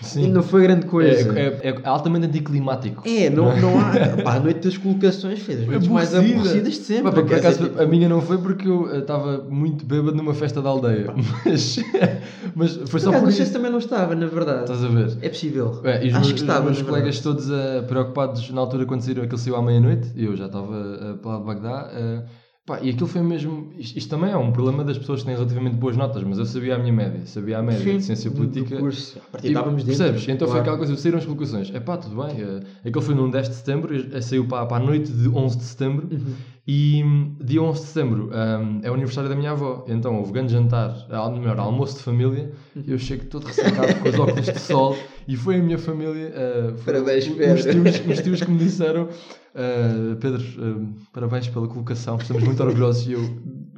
e 0.00 0.04
Sim. 0.04 0.32
não 0.32 0.42
foi 0.42 0.62
grande 0.62 0.86
coisa. 0.86 1.38
É, 1.38 1.46
é- 1.46 1.68
é 1.68 1.80
altamente 1.88 2.26
anticlimático. 2.26 3.02
É, 3.08 3.30
não, 3.30 3.56
não 3.60 3.78
há. 3.80 3.92
Pá, 4.24 4.34
a 4.34 4.40
noite 4.40 4.60
das 4.60 4.76
colocações 4.76 5.38
foi 5.40 5.54
das 5.56 5.66
noites 5.66 5.88
mais 5.88 6.08
Aborrecida. 6.14 6.40
aborrecidas 6.40 6.72
de 6.74 6.80
sempre. 6.84 7.02
Pá, 7.04 7.12
por 7.22 7.34
acaso, 7.34 7.70
a 7.78 7.86
minha 7.86 8.08
não 8.08 8.20
foi 8.20 8.38
porque 8.38 8.66
eu 8.68 8.92
eh, 8.92 8.98
estava 8.98 9.38
muito 9.48 9.84
bêbado 9.86 10.16
numa 10.16 10.34
festa 10.34 10.60
da 10.60 10.68
aldeia. 10.68 11.12
Mas, 11.46 11.76
mas 12.54 12.72
foi 12.74 12.84
por 12.86 13.00
só 13.00 13.08
acaso, 13.10 13.22
por 13.24 13.30
não 13.30 13.30
sei 13.36 13.44
isso. 13.44 13.52
também 13.52 13.70
não 13.70 13.78
estava, 13.78 14.14
na 14.14 14.26
verdade. 14.26 14.62
Estás 14.62 14.84
a 14.84 14.88
ver? 14.88 15.16
É 15.22 15.28
possível. 15.28 15.80
É, 15.84 16.04
e 16.04 16.08
os 16.08 16.14
Acho 16.14 16.20
meus, 16.26 16.32
que 16.32 16.40
estava, 16.40 16.70
os 16.70 16.76
meus 16.76 16.82
colegas 16.88 17.20
todos 17.20 17.50
eh, 17.50 17.82
preocupados 17.82 18.50
na 18.50 18.60
altura 18.60 18.86
quando 18.86 19.02
saíram 19.02 19.22
aquele 19.22 19.40
saiu 19.40 19.56
à 19.56 19.62
meia-noite, 19.62 20.08
e 20.16 20.24
eu 20.24 20.36
já 20.36 20.46
estava 20.46 20.66
uh, 20.66 21.18
para 21.18 21.30
lá 21.32 21.38
de 21.38 21.44
Bagdá. 21.44 21.90
eh, 21.94 22.22
pá, 22.66 22.80
e 22.80 22.90
aquilo 22.90 23.06
foi 23.06 23.22
mesmo. 23.22 23.72
Isto, 23.78 23.98
isto 23.98 24.10
também 24.10 24.30
é 24.30 24.36
um 24.36 24.52
problema 24.52 24.84
das 24.84 24.98
pessoas 24.98 25.20
que 25.20 25.26
têm 25.26 25.34
relativamente 25.34 25.76
boas 25.76 25.96
notas, 25.96 26.22
mas 26.22 26.38
eu 26.38 26.46
sabia 26.46 26.76
a 26.76 26.78
minha 26.78 26.92
média, 26.92 27.20
sabia 27.26 27.58
a 27.58 27.62
média 27.62 27.94
de 27.98 28.02
ciência 28.02 28.30
política. 28.30 28.76
Do 28.76 28.80
curso. 28.80 29.18
A 29.18 29.30
partir 29.32 29.48
E, 29.48 29.50
estávamos 29.50 29.84
dentro. 29.84 29.98
percebes? 30.04 30.28
Então 30.28 30.48
foi 30.48 30.56
claro. 30.56 30.60
aquela 30.60 30.78
coisa, 30.78 30.96
saíram 30.96 31.18
as 31.18 31.24
colocações. 31.24 31.70
É 31.74 31.80
pá, 31.80 31.96
tudo 31.96 32.22
bem. 32.22 32.36
aquele 32.84 33.04
foi 33.04 33.14
num 33.14 33.30
10 33.30 33.48
de 33.48 33.54
setembro, 33.54 33.94
eh, 33.94 34.20
saiu 34.20 34.46
para, 34.46 34.66
para 34.66 34.82
a 34.82 34.86
noite 34.86 35.12
de 35.12 35.28
11 35.28 35.56
de 35.56 35.64
setembro. 35.64 36.08
Uhum. 36.10 36.34
E 36.66 37.02
hum, 37.04 37.36
dia 37.44 37.62
11 37.62 37.80
de 37.80 37.86
setembro 37.88 38.30
hum, 38.32 38.80
é 38.82 38.90
o 38.90 38.94
aniversário 38.94 39.28
da 39.28 39.36
minha 39.36 39.50
avó. 39.50 39.84
Então 39.86 40.16
houve 40.16 40.32
grande 40.32 40.52
jantar, 40.52 40.96
melhor, 41.38 41.58
almoço 41.58 41.98
de 41.98 42.02
família. 42.02 42.52
E 42.74 42.90
eu 42.90 42.98
chego 42.98 43.26
todo 43.26 43.46
ressecado 43.46 44.00
com 44.00 44.08
os 44.08 44.18
óculos 44.18 44.46
de 44.46 44.58
sol. 44.58 44.96
E 45.26 45.36
foi 45.36 45.56
a 45.56 45.58
minha 45.58 45.78
família. 45.78 46.34
uh, 46.34 46.76
foi 46.76 46.92
Parabéns, 46.92 47.26
Pedro. 47.26 47.62
tios, 47.62 48.06
uns 48.06 48.20
tios 48.20 48.42
que 48.42 48.50
me 48.50 48.58
disseram: 48.58 49.08
uh, 49.54 50.16
Pedro, 50.16 50.42
hum, 50.58 50.94
parabéns 51.12 51.48
pela 51.48 51.68
colocação, 51.68 52.16
estamos 52.16 52.42
muito 52.42 52.62
orgulhosos. 52.62 53.06
E 53.06 53.12
eu, 53.12 53.20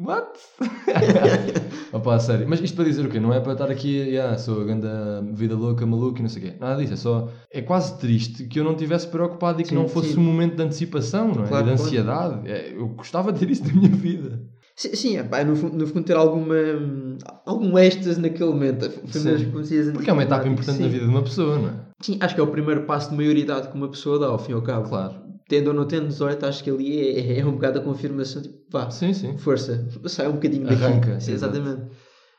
what? 0.00 0.26
Opa, 1.92 2.14
a 2.14 2.18
sério. 2.18 2.46
Mas 2.48 2.60
isto 2.60 2.74
para 2.74 2.84
dizer 2.84 3.04
o 3.04 3.08
quê? 3.08 3.20
Não 3.20 3.32
é 3.32 3.40
para 3.40 3.52
estar 3.52 3.70
aqui, 3.70 3.96
yeah, 3.96 4.36
sou 4.38 4.62
a 4.62 4.64
grande 4.64 4.86
vida 5.32 5.54
louca, 5.54 5.86
maluca 5.86 6.18
e 6.18 6.22
não 6.22 6.28
sei 6.28 6.42
o 6.42 6.46
quê. 6.46 6.54
Nada 6.58 6.80
disso. 6.80 6.94
É 6.94 6.96
só. 6.96 7.28
É 7.50 7.62
quase 7.62 7.98
triste 7.98 8.44
que 8.44 8.58
eu 8.58 8.64
não 8.64 8.74
tivesse 8.74 9.08
preocupado 9.08 9.60
e 9.60 9.62
que 9.62 9.70
Sim, 9.70 9.76
não 9.76 9.88
fosse 9.88 10.12
sim. 10.12 10.18
um 10.18 10.22
momento 10.22 10.56
de 10.56 10.62
antecipação, 10.62 11.32
não 11.32 11.44
é? 11.44 11.48
Claro, 11.48 11.64
e 11.64 11.66
de 11.68 11.72
ansiedade. 11.72 12.48
É, 12.48 12.72
eu 12.74 12.88
gostava 12.88 13.32
de 13.32 13.38
ter 13.38 13.50
isso 13.50 13.66
na 13.66 13.72
minha 13.72 13.88
vida. 13.88 14.42
Sim, 14.76 14.94
sim 14.94 15.16
é, 15.16 15.22
pá, 15.22 15.42
no, 15.42 15.56
fundo, 15.56 15.74
no 15.74 15.86
fundo 15.86 16.04
ter 16.04 16.16
alguma, 16.16 16.54
algum 17.46 17.78
êxtase 17.78 18.20
naquele 18.20 18.50
momento. 18.50 18.90
Sim. 19.10 19.50
Porque 19.94 20.10
é 20.10 20.12
uma 20.12 20.22
etapa 20.22 20.46
importante 20.46 20.80
na 20.80 20.86
Sim. 20.86 20.92
vida 20.92 21.04
de 21.06 21.10
uma 21.10 21.22
pessoa, 21.22 21.58
não 21.58 21.68
é? 21.68 21.72
Sim, 22.02 22.18
acho 22.20 22.34
que 22.34 22.40
é 22.40 22.44
o 22.44 22.48
primeiro 22.48 22.82
passo 22.82 23.08
de 23.08 23.16
maioridade 23.16 23.68
que 23.68 23.74
uma 23.74 23.88
pessoa 23.88 24.18
dá, 24.18 24.26
ao 24.26 24.38
fim 24.38 24.52
e 24.52 24.54
ao 24.54 24.60
cabo. 24.60 24.86
Claro. 24.86 25.14
Tendo 25.48 25.68
ou 25.68 25.74
não 25.74 25.86
tendo 25.86 26.08
18, 26.08 26.44
acho 26.44 26.64
que 26.64 26.70
ali 26.70 27.00
é, 27.00 27.38
é 27.38 27.46
um 27.46 27.52
bocado 27.52 27.78
a 27.78 27.82
confirmação, 27.82 28.42
tipo, 28.42 28.56
vá, 28.68 28.90
Sim, 28.90 29.12
sim. 29.12 29.38
força, 29.38 29.86
sai 30.06 30.28
um 30.28 30.32
bocadinho 30.32 30.66
daqui. 30.66 30.82
Arranca, 30.82 31.18
Sim, 31.20 31.32
exatamente. 31.32 31.82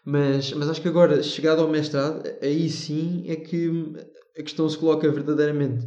Mas, 0.03 0.53
mas 0.53 0.69
acho 0.69 0.81
que 0.81 0.87
agora, 0.87 1.21
chegado 1.23 1.61
ao 1.61 1.67
mestrado, 1.67 2.23
aí 2.41 2.69
sim 2.69 3.23
é 3.27 3.35
que 3.35 3.93
a 4.37 4.41
questão 4.43 4.67
se 4.69 4.77
coloca 4.77 5.09
verdadeiramente. 5.11 5.85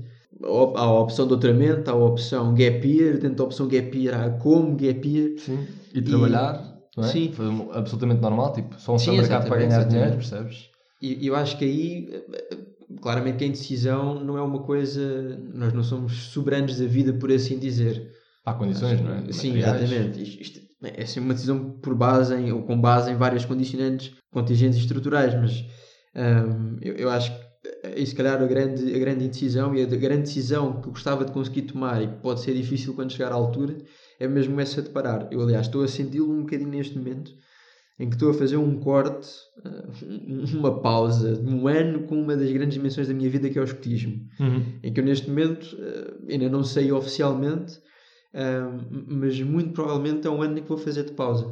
Há 0.77 0.83
a 0.83 1.01
opção 1.01 1.27
de 1.27 1.31
doutoramento, 1.31 1.91
há 1.91 1.95
a 1.95 1.97
opção 1.97 2.55
gap 2.55 2.87
year, 2.87 3.19
dentro 3.19 3.37
da 3.37 3.45
opção 3.45 3.67
gap 3.69 3.99
year 3.99 4.19
há 4.19 4.31
como 4.31 4.77
gap 4.77 5.07
year. 5.09 5.39
Sim. 5.39 5.67
E 5.95 6.01
trabalhar, 6.03 6.63
não 6.97 7.05
é? 7.05 7.09
Sim. 7.09 7.33
Foi 7.33 7.47
absolutamente 7.73 8.21
normal. 8.21 8.53
Tipo, 8.53 8.81
só 8.81 8.95
um 8.95 8.99
supermercado 8.99 9.49
para 9.49 9.57
ganhar 9.57 9.85
dinheiro, 9.85 10.13
percebes? 10.17 10.71
E 11.03 11.25
e 11.25 11.27
eu 11.27 11.35
acho 11.37 11.57
que 11.59 11.65
aí, 11.65 12.23
claramente, 13.01 13.39
que 13.39 13.45
a 13.45 13.49
indecisão 13.49 14.23
não 14.25 14.37
é 14.39 14.43
uma 14.43 14.63
coisa. 14.63 15.39
Nós 15.53 15.73
não 15.73 15.83
somos 15.83 16.13
soberanos 16.33 16.79
da 16.79 16.87
vida, 16.87 17.13
por 17.13 17.31
assim 17.31 17.59
dizer. 17.59 18.11
Há 18.45 18.55
condições, 18.55 19.01
não 19.01 19.13
é? 19.13 19.33
Sim, 19.33 19.55
Materiais. 19.55 19.83
exatamente. 19.83 20.23
Isto, 20.23 20.41
isto 20.41 20.61
é 20.83 21.03
assim 21.03 21.21
uma 21.21 21.35
decisão 21.35 21.79
por 21.81 21.95
base 21.95 22.35
em, 22.35 22.53
ou 22.53 22.63
com 22.63 22.81
base 22.81 23.11
em 23.11 23.17
várias 23.17 23.45
condicionantes 23.45 24.13
contingentes 24.33 24.79
e 24.79 24.81
estruturais, 24.83 25.35
mas 25.35 25.65
hum, 26.15 26.77
eu, 26.81 26.95
eu 26.95 27.11
acho 27.11 27.31
que 27.33 27.51
é 27.83 28.05
se 28.07 28.15
calhar 28.15 28.41
a 28.41 28.47
grande, 28.47 28.95
a 28.95 28.99
grande 28.99 29.25
indecisão 29.25 29.75
e 29.75 29.83
a 29.83 29.87
de- 29.87 29.97
grande 29.97 30.23
decisão 30.23 30.81
que 30.81 30.89
eu 30.89 30.93
gostava 30.93 31.25
de 31.25 31.33
conseguir 31.33 31.63
tomar 31.63 32.03
e 32.03 32.07
que 32.09 32.17
pode 32.23 32.41
ser 32.41 32.55
difícil 32.55 32.95
quando 32.95 33.13
chegar 33.13 33.33
à 33.33 33.35
altura 33.35 33.77
é 34.19 34.27
mesmo 34.29 34.59
essa 34.61 34.81
de 34.81 34.89
parar. 34.91 35.29
Eu, 35.31 35.41
aliás, 35.43 35.67
estou 35.67 35.83
a 35.83 35.89
senti-lo 35.89 36.33
um 36.33 36.41
bocadinho 36.43 36.71
neste 36.71 36.97
momento 36.97 37.33
em 38.01 38.09
que 38.09 38.17
estou 38.17 38.31
a 38.31 38.35
fazer 38.35 38.57
um 38.57 38.81
corte, 38.81 39.29
uh, 39.65 40.57
uma 40.59 40.81
pausa 40.81 41.37
de 41.37 41.55
um 41.55 41.69
ano 41.69 42.05
com 42.07 42.21
uma 42.21 42.35
das 42.37 42.51
grandes 42.51 42.75
dimensões 42.75 43.07
da 43.09 43.15
minha 43.15 43.29
vida 43.31 43.49
que 43.51 43.59
é 43.59 43.61
o 43.61 43.65
escotismo 43.65 44.27
Uhum. 44.41 44.63
em 44.83 44.93
que 44.93 44.99
eu 45.01 45.05
neste 45.05 45.29
momento 45.29 45.77
eh, 45.79 46.33
ainda 46.33 46.49
não 46.49 46.65
sei 46.65 46.91
oficialmente, 46.91 47.79
ah, 48.35 48.79
mas 49.07 49.41
muito 49.43 49.73
provavelmente 49.73 50.27
é 50.27 50.31
um 50.31 50.41
ano 50.43 50.59
em 50.59 50.63
que 50.63 50.69
vou 50.69 50.79
fazer 50.79 51.05
de 51.05 51.13
pausa. 51.13 51.45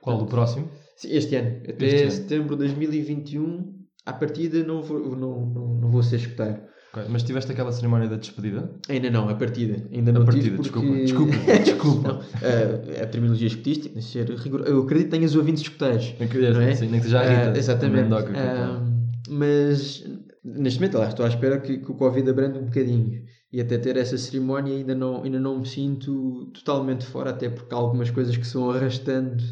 Qual 0.00 0.20
o 0.22 0.26
próximo? 0.26 0.68
Este 1.04 1.36
ano. 1.36 1.60
Até 1.68 1.86
Este 1.86 2.10
setembro 2.22 2.56
de 2.56 2.64
2021, 2.64 3.72
à 4.06 4.12
partida, 4.12 4.62
não 4.64 4.82
vou, 4.82 5.16
não, 5.16 5.46
não, 5.46 5.74
não 5.80 5.90
vou 5.90 6.02
ser 6.02 6.16
escuteiro. 6.16 6.60
Ok, 6.94 7.06
Mas 7.08 7.24
tiveste 7.24 7.50
aquela 7.50 7.72
cerimónia 7.72 8.08
da 8.08 8.16
despedida? 8.16 8.70
Ainda 8.88 9.10
não, 9.10 9.28
a 9.28 9.34
partida. 9.34 9.84
Ainda 9.92 10.12
A 10.12 10.14
não 10.14 10.24
partida, 10.24 10.44
tive 10.44 10.56
porque... 10.56 11.02
desculpa, 11.02 11.32
desculpa, 11.42 11.58
desculpa. 11.64 12.08
não, 12.08 12.20
eh, 12.40 13.02
a 13.02 13.06
terminologia 13.06 13.48
escutística 13.48 13.88
tem 13.88 13.98
de 13.98 14.04
ser. 14.04 14.30
Eu 14.30 14.82
acredito 14.82 15.06
que 15.06 15.10
tenhas 15.10 15.34
ouvintes 15.34 15.62
escuteiros. 15.62 16.14
Não 16.54 16.60
é? 16.60 16.74
sim, 16.74 16.86
nem 16.88 17.00
que 17.00 17.06
seja 17.06 17.20
a 17.20 17.28
Rita. 17.28 17.52
Ah, 17.52 17.58
exatamente. 17.58 18.02
Mendoca, 18.02 18.32
que 18.32 18.38
Ah, 18.38 18.80
mas 19.28 20.04
neste 20.44 20.78
momento, 20.78 20.98
lá, 20.98 21.08
estou 21.08 21.24
à 21.26 21.28
espera 21.28 21.58
que, 21.58 21.78
que 21.78 21.90
o 21.90 21.94
Covid 21.94 22.30
abrande 22.30 22.58
um 22.58 22.66
bocadinho. 22.66 23.24
E 23.52 23.60
até 23.60 23.78
ter 23.78 23.96
essa 23.96 24.16
cerimónia 24.18 24.74
ainda 24.76 24.94
não, 24.94 25.22
ainda 25.22 25.40
não 25.40 25.58
me 25.60 25.66
sinto 25.66 26.46
totalmente 26.54 27.04
fora, 27.06 27.30
até 27.30 27.48
porque 27.48 27.74
há 27.74 27.78
algumas 27.78 28.10
coisas 28.10 28.36
que 28.36 28.46
se 28.46 28.54
vão 28.54 28.70
arrastando 28.70 29.42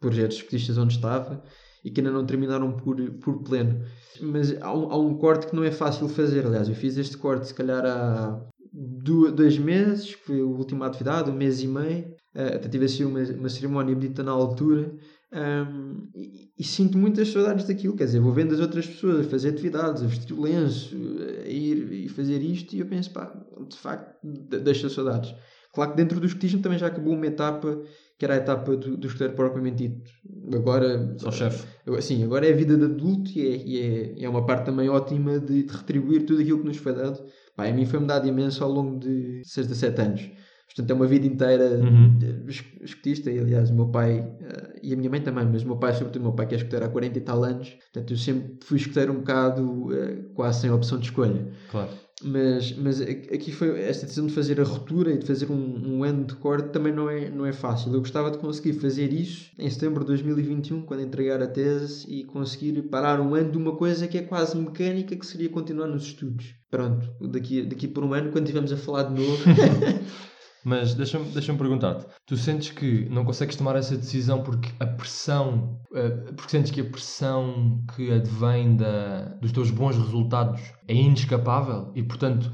projetos 0.00 0.36
escotistas 0.36 0.76
onde 0.78 0.94
estava 0.94 1.42
e 1.86 1.90
que 1.90 2.00
ainda 2.00 2.10
não 2.10 2.26
terminaram 2.26 2.72
por, 2.72 2.96
por 3.20 3.44
pleno. 3.44 3.80
Mas 4.20 4.60
há 4.60 4.76
um, 4.76 4.90
há 4.90 4.98
um 4.98 5.14
corte 5.16 5.46
que 5.46 5.54
não 5.54 5.62
é 5.62 5.70
fácil 5.70 6.08
fazer. 6.08 6.44
Aliás, 6.44 6.68
eu 6.68 6.74
fiz 6.74 6.98
este 6.98 7.16
corte 7.16 7.46
se 7.46 7.54
calhar 7.54 7.86
há 7.86 8.44
dois 8.72 9.56
meses, 9.56 10.16
que 10.16 10.26
foi 10.26 10.40
a 10.40 10.44
última 10.44 10.86
atividade, 10.86 11.30
um 11.30 11.36
mês 11.36 11.62
e 11.62 11.68
meio. 11.68 12.12
Ah, 12.34 12.56
até 12.56 12.68
tive 12.68 12.86
assim 12.86 13.04
uma, 13.04 13.20
uma 13.20 13.48
cerimónia 13.48 13.94
bonita 13.94 14.24
na 14.24 14.32
altura. 14.32 14.92
Ahm, 15.30 16.08
e, 16.12 16.50
e 16.58 16.64
sinto 16.64 16.98
muitas 16.98 17.28
saudades 17.28 17.64
daquilo, 17.68 17.96
quer 17.96 18.06
dizer, 18.06 18.18
vou 18.18 18.32
vendo 18.32 18.52
as 18.52 18.58
outras 18.60 18.86
pessoas 18.86 19.24
a 19.24 19.28
fazer 19.30 19.50
atividades, 19.50 20.02
a 20.02 20.06
vestir 20.06 20.32
o 20.32 20.42
lenço, 20.42 20.96
a 21.44 21.48
ir 21.48 21.92
e 21.92 22.08
fazer 22.08 22.42
isto, 22.42 22.74
e 22.74 22.80
eu 22.80 22.86
penso, 22.86 23.12
pá, 23.12 23.32
de 23.68 23.76
facto, 23.76 24.16
de- 24.24 24.58
deixa 24.58 24.88
saudades. 24.88 25.32
Claro 25.72 25.90
que 25.92 25.96
dentro 25.98 26.18
do 26.18 26.26
escotismo 26.26 26.62
também 26.62 26.78
já 26.78 26.86
acabou 26.86 27.12
uma 27.14 27.26
etapa 27.26 27.80
que 28.18 28.24
era 28.24 28.34
a 28.34 28.38
etapa 28.38 28.76
do, 28.76 28.96
do 28.96 29.06
escoteiro 29.06 29.34
propriamente 29.34 29.88
dito. 29.88 30.10
Agora, 30.54 31.14
Só 31.18 31.30
chefe. 31.30 31.66
Assim, 31.96 32.24
agora 32.24 32.46
é 32.46 32.52
a 32.52 32.56
vida 32.56 32.76
de 32.76 32.84
adulto 32.84 33.30
e 33.30 33.40
é, 33.46 33.56
e 33.56 33.80
é, 34.20 34.24
é 34.24 34.28
uma 34.28 34.44
parte 34.46 34.66
também 34.66 34.88
ótima 34.88 35.38
de, 35.38 35.64
de 35.64 35.72
retribuir 35.76 36.24
tudo 36.24 36.40
aquilo 36.40 36.60
que 36.60 36.66
nos 36.66 36.76
foi 36.78 36.94
dado. 36.94 37.22
Pá, 37.54 37.66
a 37.66 37.72
mim 37.72 37.84
foi-me 37.86 38.06
dado 38.06 38.26
imenso 38.26 38.62
ao 38.64 38.70
longo 38.70 38.98
de 38.98 39.42
6 39.44 39.70
a 39.70 39.74
7 39.74 40.00
anos. 40.02 40.30
Portanto, 40.66 40.90
é 40.90 40.94
uma 40.94 41.06
vida 41.06 41.26
inteira 41.26 41.64
Uhum. 41.78 42.18
de 42.18 42.50
es- 42.50 42.64
escotista. 42.82 43.30
E, 43.30 43.38
aliás, 43.38 43.70
o 43.70 43.74
meu 43.74 43.88
pai 43.88 44.18
eh, 44.40 44.80
e 44.82 44.92
a 44.92 44.96
minha 44.96 45.08
mãe 45.08 45.22
também, 45.22 45.46
mas 45.46 45.62
o 45.62 45.66
meu 45.66 45.76
pai, 45.78 45.94
sobretudo, 45.94 46.20
o 46.20 46.24
meu 46.26 46.32
pai 46.34 46.46
que 46.46 46.54
é 46.54 46.58
escoteiro 46.58 46.84
há 46.84 46.88
40 46.88 47.16
e 47.18 47.20
tal 47.22 47.42
anos. 47.44 47.70
Portanto, 47.70 48.12
eu 48.12 48.16
sempre 48.18 48.58
fui 48.62 48.76
escoteiro 48.76 49.12
um 49.12 49.18
bocado 49.20 49.88
eh, 49.94 50.16
quase 50.34 50.60
sem 50.62 50.70
opção 50.70 50.98
de 50.98 51.06
escolha. 51.06 51.46
Claro. 51.70 51.90
Mas, 52.22 52.72
mas 52.72 53.00
aqui 53.00 53.52
foi 53.52 53.78
esta 53.82 54.06
decisão 54.06 54.26
de 54.26 54.32
fazer 54.32 54.58
a 54.58 54.64
ruptura 54.64 55.12
e 55.12 55.18
de 55.18 55.26
fazer 55.26 55.50
um, 55.52 55.98
um 55.98 56.02
ano 56.02 56.24
de 56.24 56.34
corte 56.36 56.70
também 56.70 56.92
não 56.92 57.10
é, 57.10 57.28
não 57.28 57.44
é 57.44 57.52
fácil. 57.52 57.92
Eu 57.92 58.00
gostava 58.00 58.30
de 58.30 58.38
conseguir 58.38 58.72
fazer 58.72 59.12
isso 59.12 59.50
em 59.58 59.68
setembro 59.68 60.00
de 60.00 60.06
2021, 60.08 60.82
quando 60.82 61.02
entregar 61.02 61.42
a 61.42 61.46
tese, 61.46 62.10
e 62.10 62.24
conseguir 62.24 62.80
parar 62.84 63.20
um 63.20 63.34
ano 63.34 63.52
de 63.52 63.58
uma 63.58 63.76
coisa 63.76 64.08
que 64.08 64.16
é 64.16 64.22
quase 64.22 64.56
mecânica, 64.56 65.14
que 65.14 65.26
seria 65.26 65.50
continuar 65.50 65.88
nos 65.88 66.04
estudos. 66.04 66.54
Pronto, 66.70 67.06
daqui, 67.20 67.62
daqui 67.62 67.86
por 67.86 68.02
um 68.02 68.14
ano, 68.14 68.32
quando 68.32 68.44
estivermos 68.44 68.72
a 68.72 68.78
falar 68.78 69.04
de 69.04 69.20
novo. 69.20 69.42
Mas 70.68 70.94
deixa-me 70.94 71.26
deixa 71.26 71.54
perguntar-te: 71.54 72.06
tu 72.26 72.36
sentes 72.36 72.72
que 72.72 73.08
não 73.08 73.24
consegues 73.24 73.54
tomar 73.54 73.76
essa 73.76 73.96
decisão 73.96 74.42
porque 74.42 74.68
a 74.80 74.86
pressão, 74.86 75.80
eh, 75.94 76.10
porque 76.34 76.50
sentes 76.50 76.72
que 76.72 76.80
a 76.80 76.84
pressão 76.84 77.84
que 77.94 78.10
advém 78.10 78.76
da, 78.76 79.26
dos 79.40 79.52
teus 79.52 79.70
bons 79.70 79.96
resultados 79.96 80.60
é 80.88 80.92
inescapável 80.92 81.92
e, 81.94 82.02
portanto, 82.02 82.50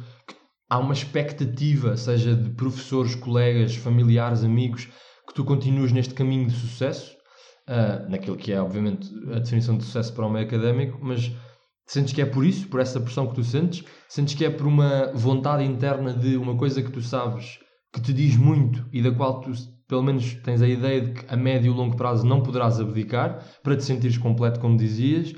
há 0.68 0.78
uma 0.78 0.92
expectativa, 0.92 1.96
seja 1.96 2.36
de 2.36 2.50
professores, 2.50 3.14
colegas, 3.14 3.76
familiares, 3.76 4.44
amigos, 4.44 4.90
que 5.26 5.32
tu 5.34 5.42
continues 5.42 5.90
neste 5.90 6.12
caminho 6.12 6.48
de 6.48 6.52
sucesso, 6.52 7.16
ah, 7.66 8.04
naquilo 8.10 8.36
que 8.36 8.52
é, 8.52 8.60
obviamente, 8.60 9.08
a 9.34 9.38
definição 9.38 9.78
de 9.78 9.84
sucesso 9.84 10.12
para 10.12 10.26
o 10.26 10.30
meio 10.30 10.44
académico, 10.46 10.98
mas 11.00 11.32
Sentes 11.84 12.12
que 12.14 12.22
é 12.22 12.26
por 12.26 12.46
isso, 12.46 12.68
por 12.68 12.80
essa 12.80 13.00
pressão 13.00 13.26
que 13.26 13.34
tu 13.34 13.42
sentes? 13.42 13.84
Sentes 14.08 14.34
que 14.34 14.44
é 14.44 14.50
por 14.50 14.66
uma 14.66 15.12
vontade 15.14 15.64
interna 15.64 16.14
de 16.14 16.36
uma 16.36 16.56
coisa 16.56 16.80
que 16.80 16.90
tu 16.90 17.02
sabes 17.02 17.58
que 17.93 18.01
te 18.01 18.12
diz 18.12 18.36
muito 18.36 18.86
e 18.93 19.03
da 19.03 19.12
qual 19.12 19.40
tu, 19.40 19.53
pelo 19.86 20.03
menos, 20.03 20.34
tens 20.43 20.62
a 20.62 20.68
ideia 20.68 21.01
de 21.03 21.12
que 21.12 21.32
a 21.32 21.36
médio 21.36 21.72
e 21.72 21.76
longo 21.76 21.97
prazo 21.97 22.26
não 22.26 22.43
poderás 22.43 22.80
abdicar 22.80 23.45
para 23.62 23.76
te 23.76 23.84
sentires 23.84 24.16
completo, 24.16 24.59
como 24.61 24.76
dizias? 24.76 25.34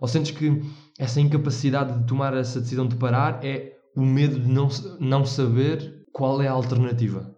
Ou 0.00 0.06
sentes 0.06 0.30
que 0.30 0.62
essa 0.98 1.20
incapacidade 1.20 1.98
de 1.98 2.06
tomar 2.06 2.34
essa 2.34 2.60
decisão 2.60 2.86
de 2.86 2.96
parar 2.96 3.44
é 3.44 3.72
o 3.96 4.02
medo 4.02 4.38
de 4.38 4.48
não, 4.48 4.68
não 5.00 5.24
saber 5.24 6.04
qual 6.12 6.40
é 6.40 6.48
a 6.48 6.52
alternativa? 6.52 7.34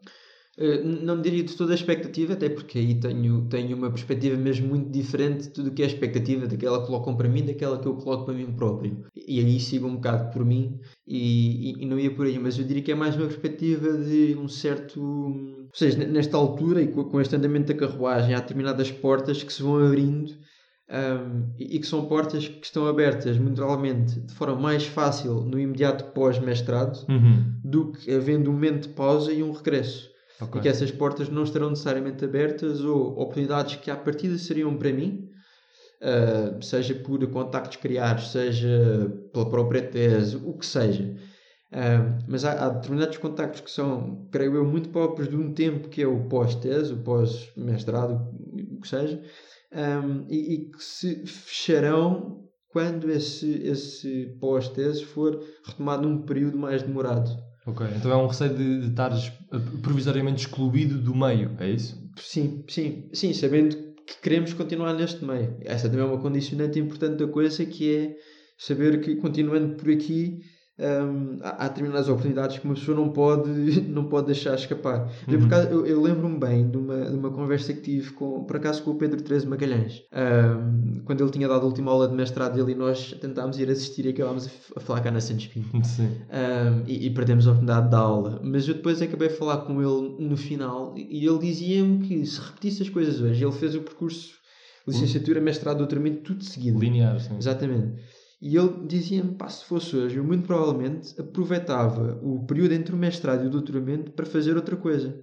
Eh, 0.61 0.83
não 0.83 1.23
diria 1.23 1.45
de 1.45 1.55
toda 1.57 1.73
a 1.73 1.75
expectativa, 1.77 2.33
até 2.33 2.49
porque 2.49 2.79
aí 2.81 2.95
tenho, 2.99 3.43
tenho 3.49 3.77
uma 3.77 3.91
perspectiva 3.91 4.37
mesmo 4.37 4.67
muito 4.67 4.91
diferente 4.91 5.43
de 5.45 5.51
tudo 5.51 5.69
o 5.69 5.73
que 5.73 5.83
é 5.83 5.85
a 5.85 5.89
expectativa 5.89 6.49
daquela 6.49 6.81
que 6.81 6.87
colocam 6.87 7.17
para 7.17 7.29
mim, 7.29 7.45
daquela 7.47 7.79
que 7.79 7.87
eu 7.87 7.95
coloco 7.95 8.25
para 8.25 8.35
mim 8.35 8.47
próprio. 8.57 9.05
E 9.15 9.39
aí 9.39 9.61
sigo 9.61 9.87
um 9.87 9.95
bocado 9.95 10.33
por 10.33 10.45
mim 10.45 10.81
e, 11.07 11.71
e- 11.79 11.83
e 11.85 11.87
não 11.87 11.97
ia 11.97 12.11
por 12.13 12.27
aí, 12.27 12.39
mas 12.41 12.59
eu 12.59 12.65
diria 12.65 12.83
que 12.83 12.91
é 12.91 12.95
mais 12.97 13.15
uma 13.15 13.27
perspectiva 13.27 13.93
de 13.99 14.35
um 14.37 14.49
certo. 14.49 15.01
Ou 15.01 15.69
seja, 15.73 16.05
nesta 16.05 16.37
altura 16.37 16.83
e 16.83 16.89
co- 16.89 17.05
com 17.05 17.21
este 17.21 17.37
andamento 17.37 17.73
da 17.73 17.79
carruagem, 17.79 18.35
há 18.35 18.41
determinadas 18.41 18.91
portas 18.91 19.43
que 19.43 19.53
se 19.53 19.63
vão 19.63 19.79
abrindo. 19.87 20.33
ahm, 20.91 21.51
e 21.59 21.79
que 21.79 21.87
são 21.87 22.07
portas 22.07 22.49
que 22.49 22.65
estão 22.65 22.87
abertas, 22.89 23.37
muito 23.39 23.57
provavelmente, 23.57 24.19
de 24.21 24.33
forma 24.33 24.57
mais 24.59 24.85
fácil 24.87 25.43
no 25.43 25.61
imediato 25.61 26.05
pós-mestrado 26.15 27.05
Uhum. 27.09 27.53
do 27.63 27.93
que 27.93 28.11
havendo 28.11 28.49
um 28.51 28.55
momento 28.55 28.89
de 28.89 28.95
pausa 28.95 29.31
e 29.33 29.43
um 29.43 29.53
regresso 29.53 30.09
Ok. 30.41 30.59
e 30.59 30.63
que 30.63 30.69
essas 30.69 30.91
portas 30.91 31.29
não 31.29 31.43
estarão 31.43 31.71
necessariamente 31.71 32.25
abertas 32.25 32.81
ou 32.81 33.13
oportunidades 33.21 33.77
que 33.77 33.91
à 33.91 33.97
partida 33.97 34.39
seriam 34.39 34.77
para 34.77 34.93
mim, 34.93 35.29
ah, 36.01 36.59
seja 36.61 36.95
por 36.95 37.27
contactos 37.29 37.77
criados, 37.77 38.31
seja 38.31 39.13
pela 39.33 39.49
própria 39.49 39.83
tese, 39.83 40.37
o 40.37 40.57
que 40.57 40.67
seja. 40.67 41.17
Ah, 41.73 42.19
mas 42.27 42.45
há, 42.45 42.67
há 42.67 42.69
determinados 42.71 43.19
contactos 43.19 43.61
que 43.61 43.71
são, 43.71 44.29
creio 44.31 44.55
eu, 44.55 44.65
muito 44.65 44.89
próprios 44.91 45.29
de 45.29 45.37
um 45.37 45.53
tempo 45.53 45.89
que 45.89 46.03
é 46.03 46.07
o 46.07 46.29
pós-tese, 46.29 46.93
o 46.93 47.03
pós-mestrado, 47.03 48.31
o 48.73 48.81
que 48.81 48.89
seja, 48.89 49.21
ah, 49.73 50.25
e, 50.29 50.55
e 50.55 50.71
que 50.71 50.83
se 50.83 51.27
fecharão 51.27 52.45
quando 52.69 53.11
esse, 53.11 53.63
esse 53.65 54.37
pós-tese 54.41 55.05
for 55.05 55.43
retomado 55.65 56.07
num 56.09 56.23
período 56.23 56.59
mais 56.59 56.83
demorado. 56.83 57.48
Ok, 57.69 57.87
então 57.95 58.11
é 58.11 58.17
um 58.17 58.27
receio 58.27 58.55
de, 58.55 58.89
de 58.89 59.01
provisoriamente 59.83 60.47
excluído 60.47 60.99
do 60.99 61.15
meio, 61.15 61.55
é 61.61 61.69
isso? 61.69 62.03
Sim, 62.17 62.65
sim, 62.67 63.11
sim, 63.13 63.35
sabendo 63.35 63.77
que 64.07 64.23
queremos 64.23 64.55
continuar 64.55 64.95
neste 64.95 65.23
meio. 65.23 65.59
Essa 65.61 65.87
também 65.91 66.07
é 66.07 66.09
uma 66.09 66.21
condicionante 66.21 66.79
importante 66.79 67.19
da 67.19 67.31
coisa, 67.31 67.67
que 67.67 67.95
é 67.95 68.17
saber 68.57 69.03
que 69.03 69.17
continuando 69.17 69.77
por 69.77 69.91
aqui 69.91 70.41
hum, 70.79 71.39
há, 71.43 71.65
há 71.65 71.69
determinadas 71.69 72.09
oportunidades 72.09 72.59
que 72.59 72.65
uma 72.65 72.75
pessoa 72.75 72.97
não 72.97 73.09
pode, 73.11 73.49
não 73.89 74.05
pode 74.05 74.27
deixar 74.27 74.55
escapar. 74.55 75.11
Eu, 75.27 75.39
por 75.39 75.41
Uhum. 75.41 75.47
acaso, 75.47 75.69
eu, 75.69 75.87
eu 75.87 76.01
lembro-me 76.01 76.39
bem 76.39 76.71
de 76.71 76.77
uma, 76.77 77.11
de 77.11 77.17
uma 77.17 77.31
conversa 77.31 77.73
que 77.73 77.81
tive 77.81 78.13
com, 78.13 78.45
por 78.45 78.57
acaso 78.57 78.83
com 78.83 78.93
o 78.93 78.95
Pedro 78.95 79.21
Teresa 79.21 79.47
Magalhães, 79.49 80.03
hum, 80.13 81.03
quando 81.05 81.23
ele 81.23 81.31
tinha 81.31 81.49
dado 81.49 81.63
a 81.63 81.67
última 81.67 81.91
aula 81.91 82.09
de 82.09 82.15
mestrado 82.15 82.55
dele 82.55 82.73
e 82.73 82.75
nós 82.75 83.13
tentámos 83.21 83.59
ir 83.59 83.71
assistir 83.71 84.07
e 84.07 84.11
acabámos 84.11 84.49
a, 84.77 84.81
falar 84.81 85.01
cá 85.01 85.11
na 85.11 85.21
Santos 85.21 85.47
Pinto. 85.47 85.69
Um, 85.77 85.83
e, 86.87 87.07
e 87.07 87.11
perdemos 87.11 87.47
a 87.47 87.51
oportunidade 87.51 87.91
da 87.91 87.99
aula. 87.99 88.41
Mas 88.43 88.67
eu 88.69 88.75
depois 88.75 89.03
acabei 89.03 89.29
a 89.29 89.31
falar 89.33 89.59
com 89.59 89.81
ele 89.83 90.17
no 90.29 90.37
final 90.37 90.95
e 90.97 91.27
ele 91.27 91.39
dizia-me 91.39 92.07
que 92.07 92.25
se 92.27 92.41
repetisse 92.41 92.83
as 92.83 92.89
coisas 92.89 93.21
hoje, 93.21 93.45
ele 93.45 93.53
fez 93.53 93.75
o 93.75 93.81
percurso 93.81 94.39
licenciatura, 94.87 95.39
mestrado, 95.41 95.79
doutoramento, 95.79 96.23
tudo 96.23 96.43
seguido. 96.45 96.79
Linear, 96.79 97.21
sim. 97.21 97.37
Exatamente. 97.37 98.01
E 98.41 98.57
ele 98.57 98.87
dizia-me, 98.87 99.35
pá, 99.35 99.49
se 99.49 99.65
fosse 99.65 99.97
hoje, 99.97 100.17
eu 100.17 100.25
muito 100.25 100.47
provavelmente 100.47 101.21
aproveitava 101.21 102.21
o 102.23 102.47
período 102.47 102.73
entre 102.73 102.95
o 102.95 102.99
mestrado 102.99 103.45
e 103.45 103.47
o 103.49 103.51
doutoramento 103.51 104.13
para 104.13 104.25
fazer 104.25 104.57
outra 104.57 104.77
coisa. 104.77 105.19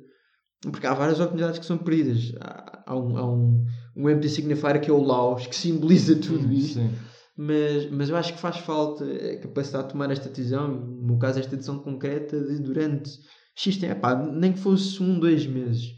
Porque 0.61 0.85
há 0.85 0.93
várias 0.93 1.19
oportunidades 1.19 1.59
que 1.59 1.65
são 1.65 1.77
perdidas. 1.77 2.33
Há, 2.41 2.83
há 2.87 2.97
um, 2.97 3.17
há 3.17 3.33
um, 3.33 3.65
um 3.95 4.09
empty 4.09 4.27
signifier 4.27 4.81
que 4.81 4.89
é 4.89 4.93
o 4.93 5.01
Laos, 5.01 5.47
que 5.47 5.55
simboliza 5.55 6.15
tudo 6.15 6.53
Sim. 6.73 6.91
mas, 7.37 7.89
mas 7.89 8.09
eu 8.09 8.17
acho 8.17 8.33
que 8.33 8.39
faz 8.39 8.57
falta 8.57 9.05
a 9.05 9.39
capacidade 9.39 9.85
de 9.85 9.91
tomar 9.93 10.11
esta 10.11 10.29
decisão, 10.29 10.67
no 10.67 11.17
caso 11.17 11.39
esta 11.39 11.55
decisão 11.55 11.79
concreta, 11.79 12.37
de 12.39 12.59
durante 12.59 13.11
X 13.55 13.77
tempo, 13.77 14.01
pá, 14.01 14.15
nem 14.15 14.51
que 14.51 14.59
fosse 14.59 15.01
um, 15.01 15.17
dois 15.17 15.45
meses, 15.47 15.93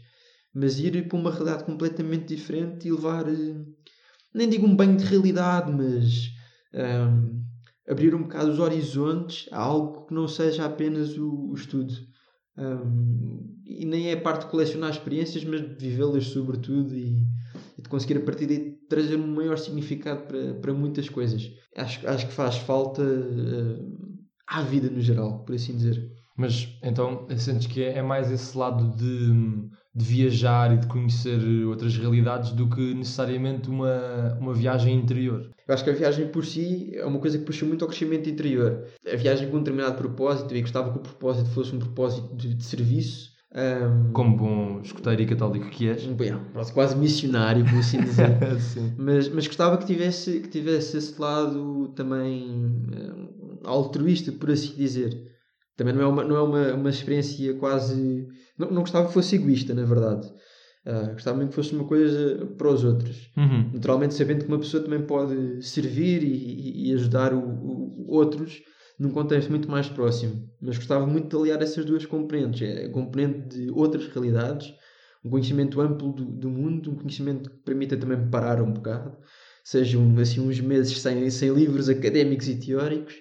mas 0.54 0.78
ir 0.78 1.08
para 1.08 1.18
uma 1.18 1.32
realidade 1.32 1.64
completamente 1.64 2.34
diferente 2.34 2.86
e 2.86 2.92
levar, 2.92 3.28
eh, 3.28 3.56
nem 4.32 4.48
digo 4.48 4.66
um 4.66 4.76
banho 4.76 4.96
de 4.96 5.04
realidade, 5.04 5.72
mas 5.72 6.37
ahm, 6.74 7.42
abrir 7.88 8.14
um 8.14 8.22
bocado 8.22 8.50
os 8.50 8.58
horizontes 8.58 9.48
a 9.52 9.60
algo 9.60 10.06
que 10.06 10.14
não 10.14 10.28
seja 10.28 10.64
apenas 10.64 11.16
o, 11.16 11.50
o 11.50 11.54
estudo. 11.54 11.94
Ahm, 12.56 13.58
e 13.64 13.84
nem 13.84 14.08
é 14.08 14.14
a 14.14 14.20
parte 14.20 14.44
de 14.44 14.50
colecionar 14.50 14.90
experiências, 14.90 15.44
mas 15.44 15.60
de 15.60 15.74
vivê-las 15.76 16.26
sobretudo 16.26 16.94
e, 16.96 17.22
e 17.78 17.82
de 17.82 17.88
conseguir 17.88 18.18
a 18.18 18.24
partir 18.24 18.46
daí 18.46 18.78
trazer 18.88 19.16
um 19.16 19.34
maior 19.34 19.58
significado 19.58 20.26
para, 20.26 20.54
para 20.54 20.74
muitas 20.74 21.08
coisas. 21.08 21.50
Acho, 21.76 22.06
acho 22.08 22.26
que 22.26 22.32
faz 22.32 22.56
falta 22.56 23.02
eh, 23.02 23.78
à 24.46 24.62
vida 24.62 24.90
no 24.90 25.00
geral, 25.00 25.44
por 25.44 25.54
assim 25.54 25.76
dizer. 25.76 26.10
Mas 26.36 26.78
então 26.82 27.26
sentes 27.36 27.66
que 27.66 27.82
é, 27.82 27.98
é 27.98 28.02
mais 28.02 28.30
esse 28.30 28.56
lado 28.56 28.96
de, 28.96 29.68
de 29.98 30.04
viajar 30.04 30.72
e 30.72 30.78
de 30.78 30.86
conhecer 30.86 31.40
outras 31.66 31.96
realidades 31.96 32.52
do 32.52 32.68
que 32.68 32.94
necessariamente 32.94 33.68
uma, 33.68 34.38
uma 34.40 34.54
viagem 34.54 34.94
interior. 34.94 35.50
Eu 35.66 35.74
acho 35.74 35.82
que 35.82 35.90
a 35.90 35.94
viagem 35.94 36.28
por 36.28 36.46
si 36.46 36.92
é 36.94 37.04
uma 37.04 37.18
coisa 37.18 37.36
que 37.36 37.44
puxa 37.44 37.66
muito 37.66 37.84
ao 37.84 37.88
crescimento 37.88 38.30
interior. 38.30 38.84
A 39.12 39.16
viagem 39.16 39.50
com 39.50 39.56
um 39.56 39.58
determinado 39.58 39.96
propósito, 39.96 40.54
e 40.54 40.60
gostava 40.60 40.92
que 40.92 40.98
o 40.98 41.02
propósito 41.02 41.50
fosse 41.50 41.74
um 41.74 41.80
propósito 41.80 42.32
de, 42.36 42.54
de 42.54 42.64
serviço. 42.64 43.36
Um, 43.52 44.12
Como 44.12 44.36
bom 44.36 44.80
escuteiro 44.82 45.22
e 45.22 45.26
católico 45.26 45.68
que 45.68 45.88
és. 45.88 46.06
Um, 46.06 46.16
quase 46.72 46.96
missionário, 46.96 47.64
por 47.64 47.78
assim 47.78 48.00
dizer. 48.00 48.28
mas, 48.96 49.28
mas 49.28 49.46
gostava 49.48 49.78
que 49.78 49.86
tivesse, 49.86 50.40
que 50.40 50.48
tivesse 50.48 50.96
esse 50.96 51.20
lado 51.20 51.88
também 51.96 52.46
um, 52.48 53.58
altruísta, 53.64 54.30
por 54.30 54.50
assim 54.50 54.76
dizer. 54.76 55.28
Também 55.76 55.94
não 55.94 56.02
é 56.02 56.06
uma, 56.06 56.24
não 56.24 56.36
é 56.36 56.42
uma, 56.42 56.74
uma 56.74 56.90
experiência 56.90 57.54
quase. 57.54 58.28
Não, 58.58 58.70
não 58.70 58.82
gostava 58.82 59.06
que 59.06 59.14
fosse 59.14 59.36
egoísta, 59.36 59.74
na 59.74 59.84
verdade. 59.84 60.26
Uh, 60.86 61.12
gostava 61.12 61.36
mesmo 61.36 61.50
que 61.50 61.56
fosse 61.56 61.74
uma 61.74 61.84
coisa 61.84 62.46
para 62.56 62.68
os 62.68 62.82
outros. 62.82 63.30
Uhum. 63.36 63.70
Naturalmente, 63.74 64.14
sabendo 64.14 64.44
que 64.44 64.48
uma 64.48 64.58
pessoa 64.58 64.82
também 64.82 65.02
pode 65.02 65.62
servir 65.62 66.22
e, 66.22 66.88
e 66.88 66.94
ajudar 66.94 67.34
o, 67.34 67.40
o, 67.40 68.06
outros 68.08 68.62
num 68.98 69.10
contexto 69.10 69.50
muito 69.50 69.70
mais 69.70 69.88
próximo. 69.88 70.48
Mas 70.60 70.76
gostava 70.76 71.06
muito 71.06 71.28
de 71.28 71.36
aliar 71.36 71.62
essas 71.62 71.84
duas 71.84 72.06
componentes: 72.06 72.62
é 72.62 72.86
a 72.86 72.90
componente 72.90 73.56
de 73.56 73.70
outras 73.70 74.08
realidades, 74.08 74.72
um 75.24 75.30
conhecimento 75.30 75.80
amplo 75.80 76.12
do, 76.12 76.24
do 76.24 76.50
mundo, 76.50 76.90
um 76.90 76.96
conhecimento 76.96 77.50
que 77.50 77.56
permita 77.58 77.96
também 77.96 78.30
parar 78.30 78.62
um 78.62 78.72
bocado, 78.72 79.16
sejam 79.62 80.16
assim 80.18 80.40
uns 80.40 80.60
meses 80.60 80.98
sem, 81.00 81.28
sem 81.30 81.52
livros 81.52 81.88
académicos 81.88 82.48
e 82.48 82.58
teóricos 82.58 83.14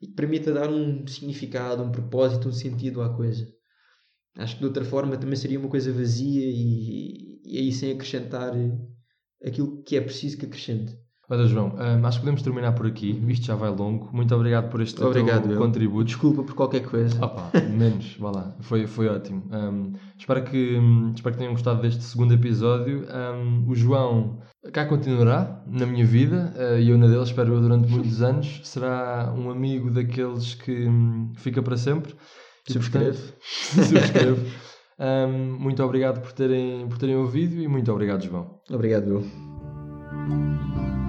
e 0.00 0.08
que 0.08 0.14
permita 0.14 0.52
dar 0.52 0.68
um 0.68 1.06
significado, 1.06 1.82
um 1.82 1.92
propósito, 1.92 2.48
um 2.48 2.52
sentido 2.52 3.00
à 3.00 3.14
coisa. 3.14 3.46
Acho 4.36 4.54
que 4.54 4.60
de 4.60 4.66
outra 4.66 4.84
forma 4.84 5.16
também 5.16 5.36
seria 5.36 5.58
uma 5.58 5.68
coisa 5.68 5.92
vazia 5.92 6.44
e, 6.44 7.40
e 7.44 7.58
aí 7.58 7.72
sem 7.72 7.92
acrescentar 7.92 8.52
aquilo 9.44 9.82
que 9.82 9.96
é 9.96 10.00
preciso 10.00 10.38
que 10.38 10.46
acrescente. 10.46 10.96
Olha, 11.32 11.46
João, 11.46 11.74
um, 11.74 12.06
acho 12.06 12.18
que 12.18 12.24
podemos 12.24 12.42
terminar 12.42 12.72
por 12.72 12.86
aqui. 12.86 13.18
Isto 13.28 13.46
já 13.46 13.54
vai 13.54 13.70
longo. 13.70 14.10
Muito 14.12 14.34
obrigado 14.34 14.68
por 14.68 14.82
este 14.82 15.02
obrigado, 15.02 15.48
teu 15.48 15.56
contributo. 15.56 16.04
Desculpa 16.04 16.42
por 16.42 16.54
qualquer 16.54 16.82
coisa. 16.82 17.24
Opa, 17.24 17.50
menos, 17.70 18.16
vá 18.18 18.30
lá. 18.30 18.56
Foi, 18.60 18.86
foi 18.86 19.08
ótimo. 19.08 19.44
Um, 19.50 19.92
espero, 20.18 20.44
que, 20.44 20.78
espero 21.14 21.34
que 21.34 21.38
tenham 21.38 21.52
gostado 21.52 21.80
deste 21.80 22.02
segundo 22.02 22.34
episódio. 22.34 23.06
o 23.66 23.74
João 23.74 24.40
cá 24.72 24.84
continuará 24.84 25.62
na 25.66 25.86
minha 25.86 26.04
vida 26.04 26.52
uh, 26.56 26.78
e 26.78 26.90
eu 26.90 26.98
na 26.98 27.06
dele, 27.06 27.22
espero 27.22 27.54
eu, 27.54 27.60
durante 27.62 27.90
muitos 27.90 28.20
anos. 28.20 28.60
Será 28.64 29.32
um 29.34 29.50
amigo 29.50 29.90
daqueles 29.90 30.54
que 30.54 30.86
hum, 30.86 31.32
fica 31.36 31.62
para 31.62 31.78
sempre. 31.78 32.14
Subscreve. 32.68 33.18
Subscreve. 33.40 34.52
Um, 34.98 35.56
muito 35.58 35.82
obrigado 35.82 36.20
por 36.20 36.32
terem, 36.32 36.86
por 36.88 36.98
terem 36.98 37.16
ouvido 37.16 37.60
e 37.60 37.68
muito 37.68 37.90
obrigado, 37.92 38.24
João. 38.24 38.60
Obrigado, 38.70 39.08
eu. 39.08 41.01